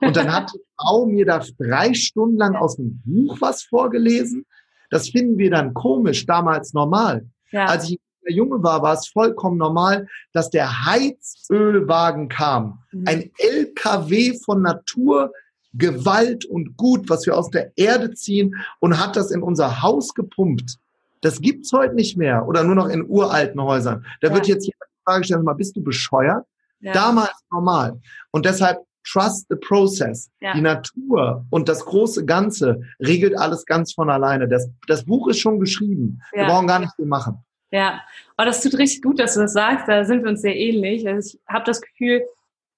Und 0.00 0.16
dann 0.16 0.32
hat 0.32 0.52
die 0.54 0.60
Frau 0.76 1.06
mir 1.06 1.26
da 1.26 1.42
drei 1.58 1.94
Stunden 1.94 2.36
lang 2.36 2.56
aus 2.56 2.76
dem 2.76 3.00
Buch 3.04 3.38
was 3.40 3.62
vorgelesen. 3.62 4.46
Das 4.90 5.10
finden 5.10 5.38
wir 5.38 5.50
dann 5.50 5.74
komisch, 5.74 6.26
damals 6.26 6.72
normal. 6.72 7.26
Ja. 7.50 7.66
Als 7.66 7.90
ich 7.90 7.98
der 8.28 8.34
Junge 8.34 8.62
war, 8.62 8.82
war 8.82 8.94
es 8.94 9.08
vollkommen 9.08 9.56
normal, 9.56 10.06
dass 10.32 10.50
der 10.50 10.86
Heizölwagen 10.86 12.28
kam. 12.28 12.80
Mhm. 12.92 13.04
Ein 13.06 13.30
LKW 13.38 14.38
von 14.38 14.62
Natur, 14.62 15.32
Gewalt 15.72 16.44
und 16.44 16.76
Gut, 16.76 17.08
was 17.08 17.26
wir 17.26 17.36
aus 17.36 17.50
der 17.50 17.72
Erde 17.76 18.12
ziehen 18.12 18.54
und 18.80 18.98
hat 18.98 19.16
das 19.16 19.30
in 19.30 19.42
unser 19.42 19.82
Haus 19.82 20.14
gepumpt. 20.14 20.76
Das 21.20 21.40
gibt's 21.40 21.72
heute 21.72 21.94
nicht 21.94 22.16
mehr 22.16 22.46
oder 22.46 22.64
nur 22.64 22.74
noch 22.74 22.88
in 22.88 23.08
uralten 23.08 23.60
Häusern. 23.62 24.04
Da 24.20 24.28
ja. 24.28 24.34
wird 24.34 24.46
jetzt 24.46 24.66
jemand 24.66 24.90
die 24.90 25.04
Frage 25.04 25.24
stellen, 25.24 25.42
mal, 25.44 25.54
bist 25.54 25.76
du 25.76 25.82
bescheuert? 25.82 26.44
Ja. 26.80 26.92
Damals 26.92 27.32
normal. 27.50 28.00
Und 28.30 28.46
deshalb 28.46 28.78
trust 29.10 29.46
the 29.48 29.56
process. 29.56 30.30
Ja. 30.40 30.54
Die 30.54 30.60
Natur 30.60 31.44
und 31.50 31.68
das 31.68 31.84
große 31.84 32.24
Ganze 32.24 32.80
regelt 33.00 33.36
alles 33.36 33.64
ganz 33.64 33.92
von 33.92 34.10
alleine. 34.10 34.48
Das, 34.48 34.68
das 34.86 35.04
Buch 35.04 35.28
ist 35.28 35.40
schon 35.40 35.60
geschrieben. 35.60 36.20
Wir 36.32 36.46
brauchen 36.46 36.66
gar 36.66 36.80
nicht 36.80 36.94
viel 36.96 37.06
machen. 37.06 37.38
Ja, 37.70 38.00
aber 38.36 38.46
das 38.46 38.62
tut 38.62 38.78
richtig 38.78 39.02
gut, 39.02 39.20
dass 39.20 39.34
du 39.34 39.40
das 39.40 39.52
sagst. 39.52 39.88
Da 39.88 40.04
sind 40.04 40.22
wir 40.22 40.30
uns 40.30 40.40
sehr 40.40 40.56
ähnlich. 40.56 41.06
Also 41.06 41.36
ich 41.36 41.40
habe 41.46 41.64
das 41.64 41.80
Gefühl, 41.80 42.22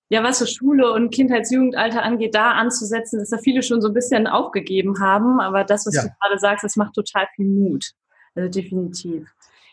ja, 0.08 0.24
was 0.24 0.40
so 0.40 0.46
Schule 0.46 0.92
und 0.92 1.10
Kindheitsjugendalter 1.14 2.02
angeht, 2.02 2.34
da 2.34 2.52
anzusetzen, 2.52 3.20
dass 3.20 3.30
da 3.30 3.38
viele 3.38 3.62
schon 3.62 3.80
so 3.80 3.88
ein 3.88 3.94
bisschen 3.94 4.26
aufgegeben 4.26 5.00
haben. 5.00 5.40
Aber 5.40 5.62
das, 5.62 5.86
was 5.86 5.94
ja. 5.94 6.02
du 6.02 6.08
gerade 6.20 6.38
sagst, 6.38 6.64
das 6.64 6.76
macht 6.76 6.94
total 6.94 7.28
viel 7.36 7.46
Mut. 7.46 7.92
Also 8.34 8.48
definitiv. 8.48 9.28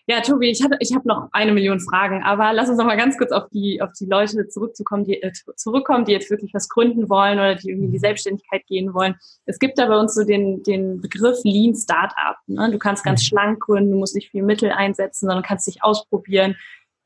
Ja, 0.09 0.21
Tobi, 0.21 0.49
ich 0.49 0.63
habe 0.63 0.77
ich 0.79 0.95
hab 0.95 1.03
noch 1.03 1.27
eine 1.33 1.51
Million 1.51 1.81
Fragen, 1.81 2.23
aber 2.23 2.53
lass 2.53 2.69
uns 2.69 2.77
noch 2.77 2.85
mal 2.85 2.95
ganz 2.95 3.17
kurz 3.17 3.33
auf 3.33 3.49
die, 3.49 3.81
auf 3.81 3.91
die 3.91 4.05
Leute 4.05 4.47
zurückzukommen, 4.47 5.03
die, 5.03 5.21
äh, 5.21 5.33
zurückkommen, 5.57 6.05
die 6.05 6.13
jetzt 6.13 6.29
wirklich 6.29 6.53
was 6.53 6.69
gründen 6.69 7.09
wollen 7.09 7.37
oder 7.37 7.55
die 7.55 7.71
irgendwie 7.71 7.87
in 7.87 7.91
die 7.91 7.99
Selbstständigkeit 7.99 8.65
gehen 8.67 8.93
wollen. 8.93 9.15
Es 9.45 9.59
gibt 9.59 9.77
da 9.77 9.85
bei 9.87 9.99
uns 9.99 10.15
so 10.15 10.23
den, 10.23 10.63
den 10.63 11.01
Begriff 11.01 11.39
Lean 11.43 11.75
Startup. 11.75 12.37
Ne? 12.47 12.71
Du 12.71 12.79
kannst 12.79 13.03
ganz 13.03 13.21
mhm. 13.21 13.25
schlank 13.25 13.59
gründen, 13.59 13.91
du 13.91 13.97
musst 13.97 14.15
nicht 14.15 14.31
viel 14.31 14.43
Mittel 14.43 14.71
einsetzen, 14.71 15.27
sondern 15.27 15.43
kannst 15.43 15.67
dich 15.67 15.83
ausprobieren. 15.83 16.55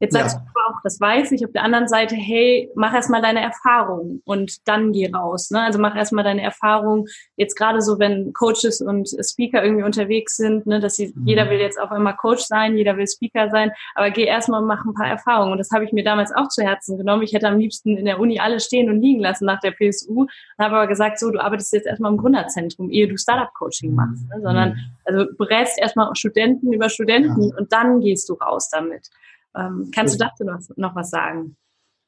Jetzt 0.02 0.14
sagst 0.14 0.36
ja. 0.36 0.42
du 0.42 0.60
auch, 0.68 0.80
das 0.84 1.00
weiß 1.00 1.32
ich, 1.32 1.46
auf 1.46 1.52
der 1.52 1.64
anderen 1.64 1.88
Seite, 1.88 2.16
hey, 2.16 2.72
mach 2.74 2.92
erstmal 2.92 3.22
deine 3.22 3.42
Erfahrung 3.42 4.22
und 4.26 4.68
dann 4.68 4.94
geh 4.94 5.12
raus. 5.12 5.52
Ne? 5.52 5.62
Also 5.62 5.78
mach 5.78 5.96
erstmal 5.96 6.24
deine 6.24 6.42
Erfahrung. 6.42 7.06
Jetzt 7.36 7.56
gerade 7.56 7.82
so, 7.82 8.00
wenn 8.00 8.34
Coaches 8.34 8.82
und 8.82 9.08
Speaker 9.24 9.64
irgendwie 9.64 9.84
unterwegs 9.84 10.38
sind, 10.38 10.66
ne, 10.66 10.80
dass 10.80 10.96
sie, 10.96 11.14
mhm. 11.16 11.28
jeder 11.28 11.48
will 11.52 11.60
jetzt 11.60 11.80
auf 11.80 11.92
einmal 11.92 12.16
Coach 12.16 12.42
sein, 12.42 12.78
jeder 12.78 12.98
will 12.98 13.06
Speaker 13.06 13.52
sein, 13.52 13.72
aber 13.94 14.10
geh 14.10 14.24
erstmal 14.24 14.62
und 14.62 14.68
mach 14.68 14.84
ein 14.84 14.96
paar 14.96 15.08
Erfahrungen. 15.08 15.52
Und 15.52 15.60
das 15.60 15.70
habe 15.70 15.86
ich 15.86 15.94
mir 15.94 16.04
damals 16.04 16.34
auch 16.36 16.48
zu 16.48 16.64
Herzen 16.64 16.98
genommen. 16.98 17.22
Ich 17.22 17.34
hätte 17.34 17.48
am 17.48 17.60
liebsten 17.60 17.96
in 17.96 18.06
der 18.06 18.20
Uni 18.20 18.40
alles 18.40 18.66
stehen 18.66 18.90
und 18.90 19.02
liegen 19.02 19.20
lassen 19.20 19.46
nach 19.46 19.60
der 19.60 19.72
PSU 19.72 20.22
und 20.22 20.30
habe 20.58 20.78
aber 20.78 20.88
gesagt, 20.88 21.20
so, 21.20 21.30
du 21.30 21.40
arbeitest 21.40 21.74
jetzt 21.74 21.86
erstmal 21.86 22.12
im 22.12 22.18
Gründerzentrum, 22.18 22.90
ehe 22.90 23.08
du 23.08 23.18
Startup-Coaching 23.18 23.94
machst. 23.94 24.28
Ne? 24.30 24.42
Sondern, 24.42 24.70
mhm. 24.70 24.80
also 25.06 25.26
berätst 25.38 25.80
erstmal 25.80 26.10
Studenten 26.16 26.74
über 26.74 26.90
Studenten 26.90 27.50
ja. 27.50 27.56
und 27.56 27.72
dann 27.72 28.00
gehst 28.00 28.28
du 28.30 28.34
raus 28.34 28.68
damit. 28.72 29.12
Ähm, 29.56 29.92
kannst 29.94 30.16
du 30.16 30.20
dazu 30.20 30.44
noch, 30.44 30.60
noch 30.76 30.96
was 30.96 31.10
sagen? 31.10 31.56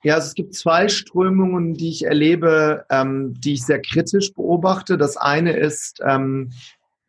Ja, 0.04 0.16
also 0.16 0.28
es 0.28 0.34
gibt 0.36 0.54
zwei 0.54 0.90
Strömungen, 0.90 1.74
die 1.74 1.90
ich 1.90 2.06
erlebe, 2.06 2.86
ähm, 2.90 3.34
die 3.40 3.54
ich 3.54 3.66
sehr 3.66 3.82
kritisch 3.82 4.34
beobachte. 4.34 4.98
Das 4.98 5.16
eine 5.16 5.54
ist, 5.54 6.00
ähm, 6.06 6.52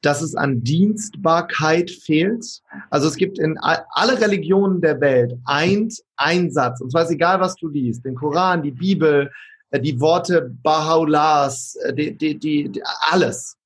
dass 0.00 0.22
es 0.22 0.36
an 0.36 0.62
Dienstbarkeit 0.62 1.90
fehlt. 1.90 2.62
Also 2.90 3.08
es 3.08 3.16
gibt 3.16 3.38
in 3.38 3.58
alle 3.58 4.20
Religionen 4.20 4.80
der 4.80 5.00
Welt 5.00 5.34
ein, 5.44 5.88
ein 6.16 6.50
Satz, 6.50 6.80
und 6.80 6.90
zwar 6.90 7.02
ist 7.02 7.10
egal, 7.10 7.40
was 7.40 7.56
du 7.56 7.68
liest, 7.68 8.04
den 8.04 8.14
Koran, 8.14 8.62
die 8.62 8.70
Bibel, 8.70 9.30
äh, 9.70 9.80
die 9.80 9.98
Worte 10.00 10.54
Baha'u'llahs, 10.62 11.76
äh, 11.80 11.94
die, 11.94 12.16
die, 12.16 12.38
die, 12.38 12.82
alles. 13.10 13.56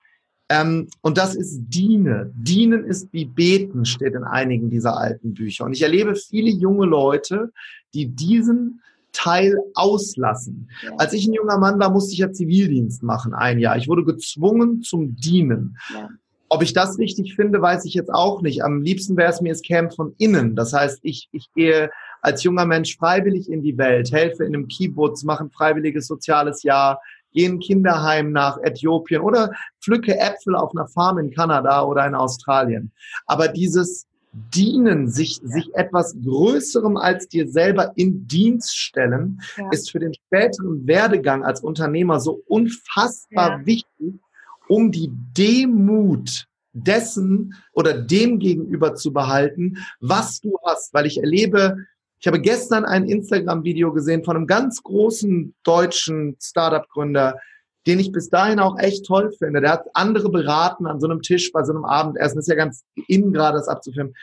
Ähm, 0.48 0.88
und 1.02 1.18
das 1.18 1.34
ist 1.34 1.60
Diene. 1.68 2.32
Dienen 2.34 2.84
ist 2.84 3.12
wie 3.12 3.26
Beten, 3.26 3.84
steht 3.84 4.14
in 4.14 4.24
einigen 4.24 4.70
dieser 4.70 4.96
alten 4.96 5.34
Bücher. 5.34 5.64
Und 5.64 5.72
ich 5.72 5.82
erlebe 5.82 6.14
viele 6.14 6.50
junge 6.50 6.86
Leute, 6.86 7.52
die 7.94 8.06
diesen 8.06 8.80
Teil 9.12 9.58
auslassen. 9.74 10.70
Ja. 10.82 10.92
Als 10.96 11.12
ich 11.12 11.26
ein 11.26 11.34
junger 11.34 11.58
Mann 11.58 11.78
war, 11.78 11.90
musste 11.90 12.12
ich 12.12 12.18
ja 12.18 12.32
Zivildienst 12.32 13.02
machen, 13.02 13.34
ein 13.34 13.58
Jahr. 13.58 13.76
Ich 13.76 13.88
wurde 13.88 14.04
gezwungen 14.04 14.82
zum 14.82 15.16
Dienen. 15.16 15.76
Ja. 15.92 16.08
Ob 16.50 16.62
ich 16.62 16.72
das 16.72 16.98
richtig 16.98 17.34
finde, 17.34 17.60
weiß 17.60 17.84
ich 17.84 17.92
jetzt 17.92 18.12
auch 18.12 18.40
nicht. 18.40 18.64
Am 18.64 18.80
liebsten 18.80 19.18
wäre 19.18 19.30
es 19.30 19.42
mir, 19.42 19.52
es 19.52 19.60
käme 19.60 19.90
von 19.90 20.14
innen. 20.16 20.56
Das 20.56 20.72
heißt, 20.72 21.00
ich, 21.02 21.28
ich 21.32 21.52
gehe 21.54 21.90
als 22.22 22.42
junger 22.42 22.64
Mensch 22.64 22.96
freiwillig 22.96 23.50
in 23.50 23.62
die 23.62 23.76
Welt, 23.76 24.12
helfe 24.12 24.44
in 24.44 24.54
einem 24.54 24.68
Kibbutz, 24.68 25.24
mache 25.24 25.44
ein 25.44 25.50
freiwilliges 25.50 26.06
soziales 26.06 26.62
Jahr, 26.62 27.00
gehe 27.38 27.46
in 27.46 27.54
ein 27.54 27.58
Kinderheim 27.60 28.32
nach 28.32 28.58
Äthiopien 28.62 29.22
oder 29.22 29.52
pflücke 29.80 30.18
Äpfel 30.18 30.56
auf 30.56 30.72
einer 30.74 30.88
Farm 30.88 31.18
in 31.18 31.30
Kanada 31.30 31.82
oder 31.84 32.06
in 32.06 32.14
Australien. 32.14 32.90
Aber 33.26 33.48
dieses 33.48 34.06
Dienen, 34.32 35.08
sich, 35.08 35.40
ja. 35.42 35.48
sich 35.48 35.74
etwas 35.74 36.14
Größerem 36.22 36.96
als 36.96 37.28
dir 37.28 37.48
selber 37.48 37.92
in 37.96 38.26
Dienst 38.26 38.76
stellen, 38.76 39.40
ja. 39.56 39.70
ist 39.70 39.90
für 39.90 40.00
den 40.00 40.12
späteren 40.14 40.86
Werdegang 40.86 41.44
als 41.44 41.60
Unternehmer 41.60 42.20
so 42.20 42.42
unfassbar 42.46 43.60
ja. 43.60 43.66
wichtig, 43.66 44.20
um 44.68 44.92
die 44.92 45.10
Demut 45.36 46.46
dessen 46.72 47.54
oder 47.72 47.94
dem 47.94 48.38
gegenüber 48.38 48.94
zu 48.94 49.12
behalten, 49.12 49.78
was 50.00 50.40
du 50.40 50.58
hast. 50.64 50.92
Weil 50.92 51.06
ich 51.06 51.18
erlebe 51.18 51.86
ich 52.20 52.26
habe 52.26 52.40
gestern 52.40 52.84
ein 52.84 53.04
Instagram-Video 53.04 53.92
gesehen 53.92 54.24
von 54.24 54.36
einem 54.36 54.46
ganz 54.46 54.82
großen 54.82 55.54
deutschen 55.62 56.36
Startup-Gründer, 56.40 57.38
den 57.86 58.00
ich 58.00 58.12
bis 58.12 58.28
dahin 58.28 58.58
auch 58.58 58.78
echt 58.78 59.06
toll 59.06 59.32
finde. 59.38 59.60
Der 59.60 59.72
hat 59.72 59.86
andere 59.94 60.30
beraten 60.30 60.86
an 60.86 61.00
so 61.00 61.08
einem 61.08 61.22
Tisch 61.22 61.52
bei 61.52 61.62
so 61.64 61.72
einem 61.72 61.84
Abendessen. 61.84 62.38
Ist 62.38 62.48
ja 62.48 62.54
ganz 62.54 62.84
innen 63.06 63.32
gerade, 63.32 63.58
das 63.58 63.68
abzufilmen. 63.68 64.14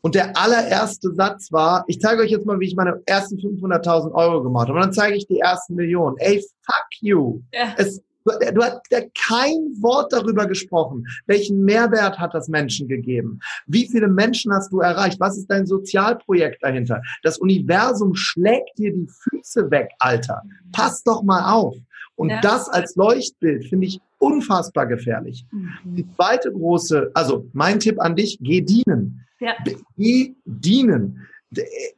Und 0.00 0.14
der 0.14 0.36
allererste 0.36 1.14
Satz 1.14 1.50
war, 1.50 1.84
ich 1.86 2.00
zeige 2.00 2.22
euch 2.22 2.30
jetzt 2.30 2.44
mal, 2.44 2.60
wie 2.60 2.66
ich 2.66 2.76
meine 2.76 3.00
ersten 3.06 3.36
500.000 3.36 4.12
Euro 4.12 4.42
gemacht 4.42 4.68
habe. 4.68 4.78
Und 4.78 4.84
dann 4.84 4.92
zeige 4.92 5.16
ich 5.16 5.26
die 5.26 5.38
ersten 5.38 5.76
Millionen. 5.76 6.16
Ey, 6.18 6.44
fuck 6.62 6.86
you. 7.00 7.40
Ja. 7.52 7.74
Es, 7.78 8.02
du, 8.24 8.62
hast 8.62 8.80
ja 8.90 9.00
kein 9.16 9.74
Wort 9.80 10.12
darüber 10.12 10.46
gesprochen. 10.46 11.06
Welchen 11.26 11.64
Mehrwert 11.64 12.18
hat 12.18 12.34
das 12.34 12.48
Menschen 12.48 12.88
gegeben? 12.88 13.40
Wie 13.66 13.86
viele 13.86 14.08
Menschen 14.08 14.52
hast 14.52 14.72
du 14.72 14.80
erreicht? 14.80 15.20
Was 15.20 15.36
ist 15.36 15.48
dein 15.48 15.66
Sozialprojekt 15.66 16.62
dahinter? 16.62 17.02
Das 17.22 17.38
Universum 17.38 18.14
schlägt 18.14 18.78
dir 18.78 18.92
die 18.92 19.08
Füße 19.08 19.70
weg, 19.70 19.90
Alter. 19.98 20.42
Pass 20.72 21.02
doch 21.02 21.22
mal 21.22 21.52
auf. 21.52 21.76
Und 22.16 22.30
ja. 22.30 22.40
das 22.40 22.68
als 22.68 22.94
Leuchtbild 22.94 23.66
finde 23.66 23.86
ich 23.86 24.00
unfassbar 24.18 24.86
gefährlich. 24.86 25.46
Mhm. 25.50 25.96
Die 25.96 26.06
zweite 26.14 26.52
große, 26.52 27.10
also 27.14 27.48
mein 27.52 27.80
Tipp 27.80 28.00
an 28.00 28.16
dich, 28.16 28.38
geh 28.40 28.60
dienen. 28.60 29.26
Ja. 29.40 29.54
Geh 29.96 30.34
dienen. 30.44 31.26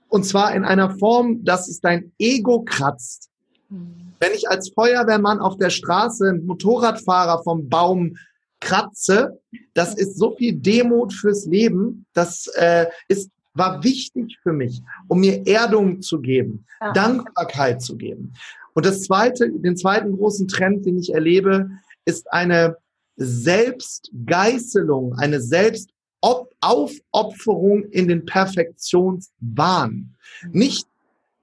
Und 0.08 0.24
zwar 0.24 0.54
in 0.54 0.64
einer 0.64 0.90
Form, 0.98 1.44
dass 1.44 1.68
es 1.68 1.80
dein 1.80 2.12
Ego 2.18 2.62
kratzt. 2.62 3.30
Mhm. 3.68 4.12
Wenn 4.18 4.32
ich 4.32 4.48
als 4.48 4.70
Feuerwehrmann 4.70 5.40
auf 5.40 5.58
der 5.58 5.70
Straße 5.70 6.28
einen 6.28 6.46
Motorradfahrer 6.46 7.42
vom 7.42 7.68
Baum 7.68 8.16
kratze, 8.60 9.38
das 9.74 9.94
ist 9.94 10.16
so 10.16 10.34
viel 10.36 10.54
Demut 10.54 11.12
fürs 11.12 11.46
Leben. 11.46 12.06
Das 12.14 12.46
äh, 12.56 12.86
ist 13.08 13.30
war 13.56 13.82
wichtig 13.82 14.38
für 14.42 14.52
mich, 14.52 14.82
um 15.08 15.20
mir 15.20 15.46
Erdung 15.46 16.02
zu 16.02 16.20
geben, 16.20 16.66
ja. 16.80 16.92
Dankbarkeit 16.92 17.80
zu 17.82 17.96
geben. 17.96 18.34
Und 18.74 18.84
das 18.84 19.02
zweite, 19.02 19.48
den 19.50 19.76
zweiten 19.76 20.16
großen 20.16 20.48
Trend, 20.48 20.84
den 20.84 20.98
ich 20.98 21.14
erlebe, 21.14 21.70
ist 22.04 22.32
eine 22.32 22.76
Selbstgeißelung, 23.16 25.14
eine 25.14 25.40
Selbstaufopferung 25.40 27.84
in 27.84 28.08
den 28.08 28.26
Perfektionswahn. 28.26 30.16
Nicht 30.52 30.86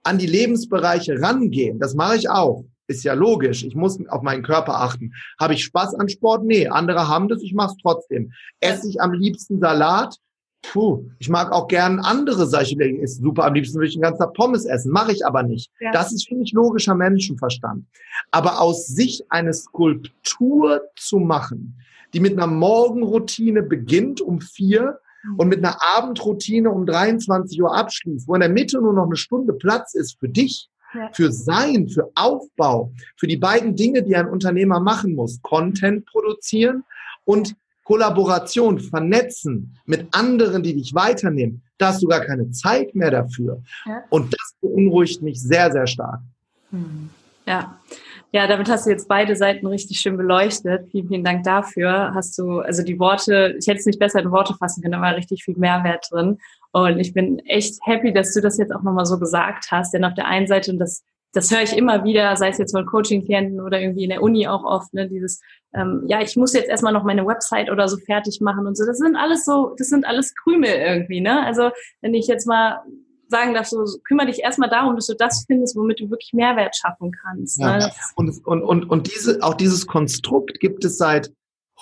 an 0.03 0.17
die 0.17 0.27
Lebensbereiche 0.27 1.19
rangehen, 1.21 1.79
das 1.79 1.95
mache 1.95 2.17
ich 2.17 2.29
auch. 2.29 2.65
Ist 2.87 3.03
ja 3.03 3.13
logisch. 3.13 3.63
Ich 3.63 3.75
muss 3.75 3.97
auf 4.09 4.21
meinen 4.23 4.43
Körper 4.43 4.81
achten. 4.81 5.13
Habe 5.39 5.53
ich 5.53 5.63
Spaß 5.63 5.95
an 5.95 6.09
Sport? 6.09 6.43
Nee, 6.43 6.67
andere 6.67 7.07
haben 7.07 7.29
das, 7.29 7.41
ich 7.41 7.53
mache 7.53 7.71
es 7.71 7.81
trotzdem. 7.81 8.33
Esse 8.59 8.89
ich 8.89 9.01
am 9.01 9.13
liebsten 9.13 9.59
Salat? 9.59 10.17
Puh, 10.63 11.09
ich 11.19 11.29
mag 11.29 11.51
auch 11.51 11.67
gern 11.67 11.99
andere 11.99 12.45
Sachen. 12.47 12.79
Ist 12.79 13.21
super, 13.21 13.45
am 13.45 13.53
liebsten 13.53 13.75
würde 13.75 13.87
ich 13.87 13.93
den 13.93 14.01
ganzen 14.01 14.19
Tag 14.19 14.33
Pommes 14.33 14.65
essen. 14.65 14.91
Mache 14.91 15.11
ich 15.11 15.25
aber 15.25 15.43
nicht. 15.43 15.71
Ja. 15.79 15.91
Das 15.91 16.11
ist 16.11 16.27
für 16.27 16.35
mich 16.35 16.53
logischer 16.53 16.95
Menschenverstand. 16.95 17.85
Aber 18.31 18.59
aus 18.59 18.87
sich 18.87 19.23
eine 19.29 19.53
Skulptur 19.53 20.81
zu 20.95 21.19
machen, 21.19 21.77
die 22.13 22.19
mit 22.19 22.33
einer 22.33 22.47
Morgenroutine 22.47 23.63
beginnt 23.63 24.21
um 24.21 24.39
vier. 24.41 24.99
Und 25.37 25.47
mit 25.47 25.59
einer 25.59 25.77
Abendroutine 25.95 26.69
um 26.69 26.85
23 26.85 27.61
Uhr 27.61 27.75
abschließt, 27.75 28.27
wo 28.27 28.35
in 28.35 28.41
der 28.41 28.49
Mitte 28.49 28.79
nur 28.79 28.93
noch 28.93 29.05
eine 29.05 29.15
Stunde 29.15 29.53
Platz 29.53 29.93
ist 29.93 30.19
für 30.19 30.29
dich, 30.29 30.69
ja. 30.93 31.09
für 31.13 31.31
Sein, 31.31 31.87
für 31.87 32.11
Aufbau, 32.15 32.91
für 33.17 33.27
die 33.27 33.37
beiden 33.37 33.75
Dinge, 33.75 34.03
die 34.03 34.15
ein 34.15 34.27
Unternehmer 34.27 34.79
machen 34.79 35.15
muss. 35.15 35.41
Content 35.41 36.05
produzieren 36.05 36.83
und 37.25 37.55
Kollaboration, 37.83 38.79
Vernetzen 38.79 39.77
mit 39.85 40.07
anderen, 40.11 40.63
die 40.63 40.73
dich 40.73 40.93
weiternehmen, 40.93 41.63
da 41.77 41.89
hast 41.89 42.01
du 42.01 42.07
gar 42.07 42.21
keine 42.21 42.49
Zeit 42.51 42.95
mehr 42.95 43.11
dafür. 43.11 43.61
Ja. 43.85 44.03
Und 44.09 44.33
das 44.33 44.55
beunruhigt 44.61 45.21
mich 45.21 45.41
sehr, 45.41 45.71
sehr 45.71 45.87
stark. 45.87 46.21
Hm. 46.69 47.09
Ja. 47.45 47.79
Ja, 48.31 48.47
damit 48.47 48.67
hast 48.67 48.87
du 48.87 48.89
jetzt 48.89 49.07
beide 49.07 49.35
Seiten 49.35 49.67
richtig 49.67 49.99
schön 49.99 50.17
beleuchtet. 50.17 50.89
Vielen, 50.89 51.07
vielen 51.07 51.23
Dank 51.23 51.43
dafür. 51.43 52.13
Hast 52.15 52.35
du, 52.39 52.61
also 52.61 52.83
die 52.83 52.97
Worte, 52.97 53.55
ich 53.59 53.67
hätte 53.67 53.79
es 53.79 53.85
nicht 53.85 53.99
besser 53.99 54.21
in 54.21 54.31
Worte 54.31 54.55
fassen 54.55 54.81
können, 54.81 54.93
da 54.93 55.01
war 55.01 55.15
richtig 55.15 55.43
viel 55.43 55.55
Mehrwert 55.55 56.07
drin. 56.09 56.39
Und 56.71 56.99
ich 56.99 57.13
bin 57.13 57.37
echt 57.45 57.77
happy, 57.83 58.11
dass 58.11 58.33
du 58.33 58.41
das 58.41 58.57
jetzt 58.57 58.73
auch 58.73 58.81
nochmal 58.81 59.05
so 59.05 59.19
gesagt 59.19 59.67
hast. 59.69 59.93
Denn 59.93 60.03
auf 60.03 60.15
der 60.15 60.25
einen 60.25 60.47
Seite, 60.47 60.71
und 60.71 60.79
das 60.79 61.03
das 61.33 61.49
höre 61.51 61.63
ich 61.63 61.75
immer 61.75 62.03
wieder, 62.03 62.35
sei 62.35 62.49
es 62.49 62.59
jetzt 62.59 62.75
von 62.75 62.85
Coaching-Klienten 62.85 63.59
oder 63.59 63.81
irgendwie 63.81 64.03
in 64.03 64.11
der 64.11 64.21
Uni 64.21 64.47
auch 64.47 64.63
oft, 64.63 64.93
ne, 64.93 65.09
dieses, 65.09 65.41
ähm, 65.73 66.03
ja, 66.07 66.21
ich 66.21 66.37
muss 66.37 66.53
jetzt 66.53 66.69
erstmal 66.69 66.93
noch 66.93 67.03
meine 67.03 67.25
Website 67.25 67.71
oder 67.71 67.87
so 67.87 67.97
fertig 67.97 68.39
machen 68.39 68.67
und 68.67 68.77
so. 68.77 68.85
Das 68.85 68.99
sind 68.99 69.15
alles 69.15 69.43
so, 69.43 69.73
das 69.77 69.89
sind 69.89 70.05
alles 70.05 70.35
Krümel 70.35 70.69
irgendwie, 70.69 71.21
ne? 71.21 71.43
Also 71.43 71.71
wenn 72.01 72.13
ich 72.13 72.27
jetzt 72.27 72.45
mal 72.45 72.81
sagen 73.33 73.53
darf, 73.53 73.67
so 73.67 73.83
kümmere 74.05 74.27
dich 74.27 74.39
erstmal 74.39 74.69
darum, 74.69 74.95
dass 74.95 75.07
du 75.07 75.15
das 75.15 75.43
findest, 75.45 75.75
womit 75.75 75.99
du 75.99 76.09
wirklich 76.09 76.33
Mehrwert 76.33 76.75
schaffen 76.75 77.11
kannst. 77.11 77.59
Ja. 77.59 77.77
Ne? 77.77 77.91
Und, 78.15 78.45
und, 78.45 78.61
und, 78.63 78.89
und 78.89 79.13
diese, 79.13 79.41
auch 79.41 79.55
dieses 79.55 79.85
Konstrukt 79.87 80.59
gibt 80.59 80.85
es 80.85 80.97
seit 80.97 81.31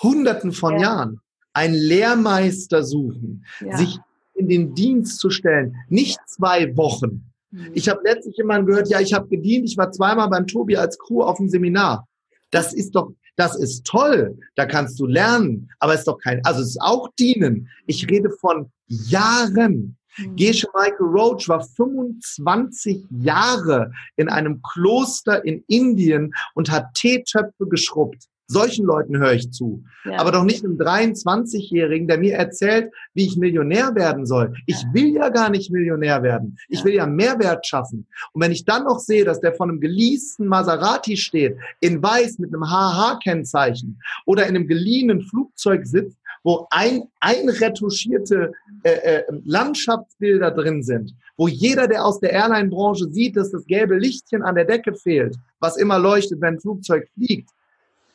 Hunderten 0.02 0.52
von 0.52 0.74
ja. 0.74 0.80
Jahren. 0.80 1.20
Ein 1.52 1.74
Lehrmeister 1.74 2.82
suchen, 2.82 3.44
ja. 3.60 3.76
sich 3.76 3.98
in 4.34 4.48
den 4.48 4.74
Dienst 4.74 5.18
zu 5.20 5.30
stellen, 5.30 5.76
nicht 5.88 6.18
zwei 6.26 6.76
Wochen, 6.76 7.32
Mhm. 7.52 7.70
Ich 7.74 7.88
habe 7.88 8.00
letztlich 8.04 8.36
jemanden 8.36 8.66
gehört, 8.66 8.88
ja, 8.88 9.00
ich 9.00 9.12
habe 9.12 9.28
gedient, 9.28 9.68
ich 9.68 9.76
war 9.76 9.92
zweimal 9.92 10.28
beim 10.28 10.46
Tobi 10.46 10.76
als 10.76 10.98
Crew 10.98 11.22
auf 11.22 11.36
dem 11.36 11.48
Seminar. 11.48 12.08
Das 12.50 12.72
ist 12.72 12.94
doch, 12.94 13.12
das 13.36 13.56
ist 13.56 13.86
toll, 13.86 14.38
da 14.56 14.66
kannst 14.66 14.98
du 14.98 15.06
lernen, 15.06 15.70
aber 15.78 15.94
es 15.94 16.00
ist 16.00 16.08
doch 16.08 16.18
kein, 16.18 16.44
also 16.44 16.60
es 16.60 16.70
ist 16.70 16.82
auch 16.82 17.08
dienen. 17.18 17.68
Ich 17.86 18.08
rede 18.10 18.30
von 18.30 18.70
Jahren. 18.86 19.96
Mhm. 20.18 20.36
Gesche 20.36 20.68
Michael 20.74 21.06
Roach 21.06 21.48
war 21.48 21.62
25 21.62 23.04
Jahre 23.10 23.92
in 24.16 24.28
einem 24.28 24.60
Kloster 24.62 25.44
in 25.44 25.64
Indien 25.66 26.34
und 26.54 26.70
hat 26.70 26.94
Teetöpfe 26.94 27.66
geschrubbt. 27.66 28.28
Solchen 28.52 28.84
Leuten 28.84 29.16
höre 29.16 29.32
ich 29.32 29.50
zu. 29.50 29.82
Ja. 30.04 30.18
Aber 30.18 30.30
doch 30.30 30.44
nicht 30.44 30.62
einem 30.64 30.76
23-Jährigen, 30.76 32.06
der 32.06 32.18
mir 32.18 32.34
erzählt, 32.34 32.92
wie 33.14 33.24
ich 33.24 33.36
Millionär 33.36 33.94
werden 33.94 34.26
soll. 34.26 34.54
Ich 34.66 34.84
will 34.92 35.14
ja 35.14 35.30
gar 35.30 35.48
nicht 35.48 35.70
Millionär 35.70 36.22
werden. 36.22 36.58
Ich 36.68 36.84
will 36.84 36.92
ja 36.92 37.06
Mehrwert 37.06 37.66
schaffen. 37.66 38.06
Und 38.32 38.42
wenn 38.42 38.52
ich 38.52 38.66
dann 38.66 38.84
noch 38.84 38.98
sehe, 38.98 39.24
dass 39.24 39.40
der 39.40 39.54
von 39.54 39.70
einem 39.70 39.80
geleasten 39.80 40.46
Maserati 40.46 41.16
steht, 41.16 41.56
in 41.80 42.02
weiß 42.02 42.38
mit 42.40 42.52
einem 42.52 42.64
HH-Kennzeichen 42.64 44.02
oder 44.26 44.42
in 44.42 44.56
einem 44.56 44.68
geliehenen 44.68 45.22
Flugzeug 45.22 45.86
sitzt, 45.86 46.18
wo 46.42 46.66
ein, 46.70 47.04
einretuschierte 47.20 48.52
äh, 48.82 48.90
äh, 48.90 49.22
Landschaftsbilder 49.44 50.50
drin 50.50 50.82
sind, 50.82 51.14
wo 51.36 51.48
jeder, 51.48 51.86
der 51.86 52.04
aus 52.04 52.20
der 52.20 52.32
Airline-Branche 52.32 53.08
sieht, 53.10 53.36
dass 53.36 53.50
das 53.50 53.64
gelbe 53.66 53.96
Lichtchen 53.96 54.42
an 54.42 54.54
der 54.54 54.64
Decke 54.64 54.94
fehlt, 54.94 55.36
was 55.60 55.76
immer 55.76 55.98
leuchtet, 55.98 56.40
wenn 56.40 56.54
ein 56.54 56.60
Flugzeug 56.60 57.08
fliegt, 57.14 57.48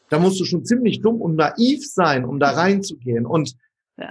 da 0.10 0.20
musst 0.20 0.40
du 0.40 0.46
schon 0.46 0.66
ziemlich 0.66 1.02
dumm 1.02 1.22
und 1.22 1.36
naiv 1.36 1.86
sein, 1.86 2.26
um 2.26 2.40
da 2.40 2.52
reinzugehen. 2.52 3.26
Und 3.26 3.56
ja. 3.98 4.10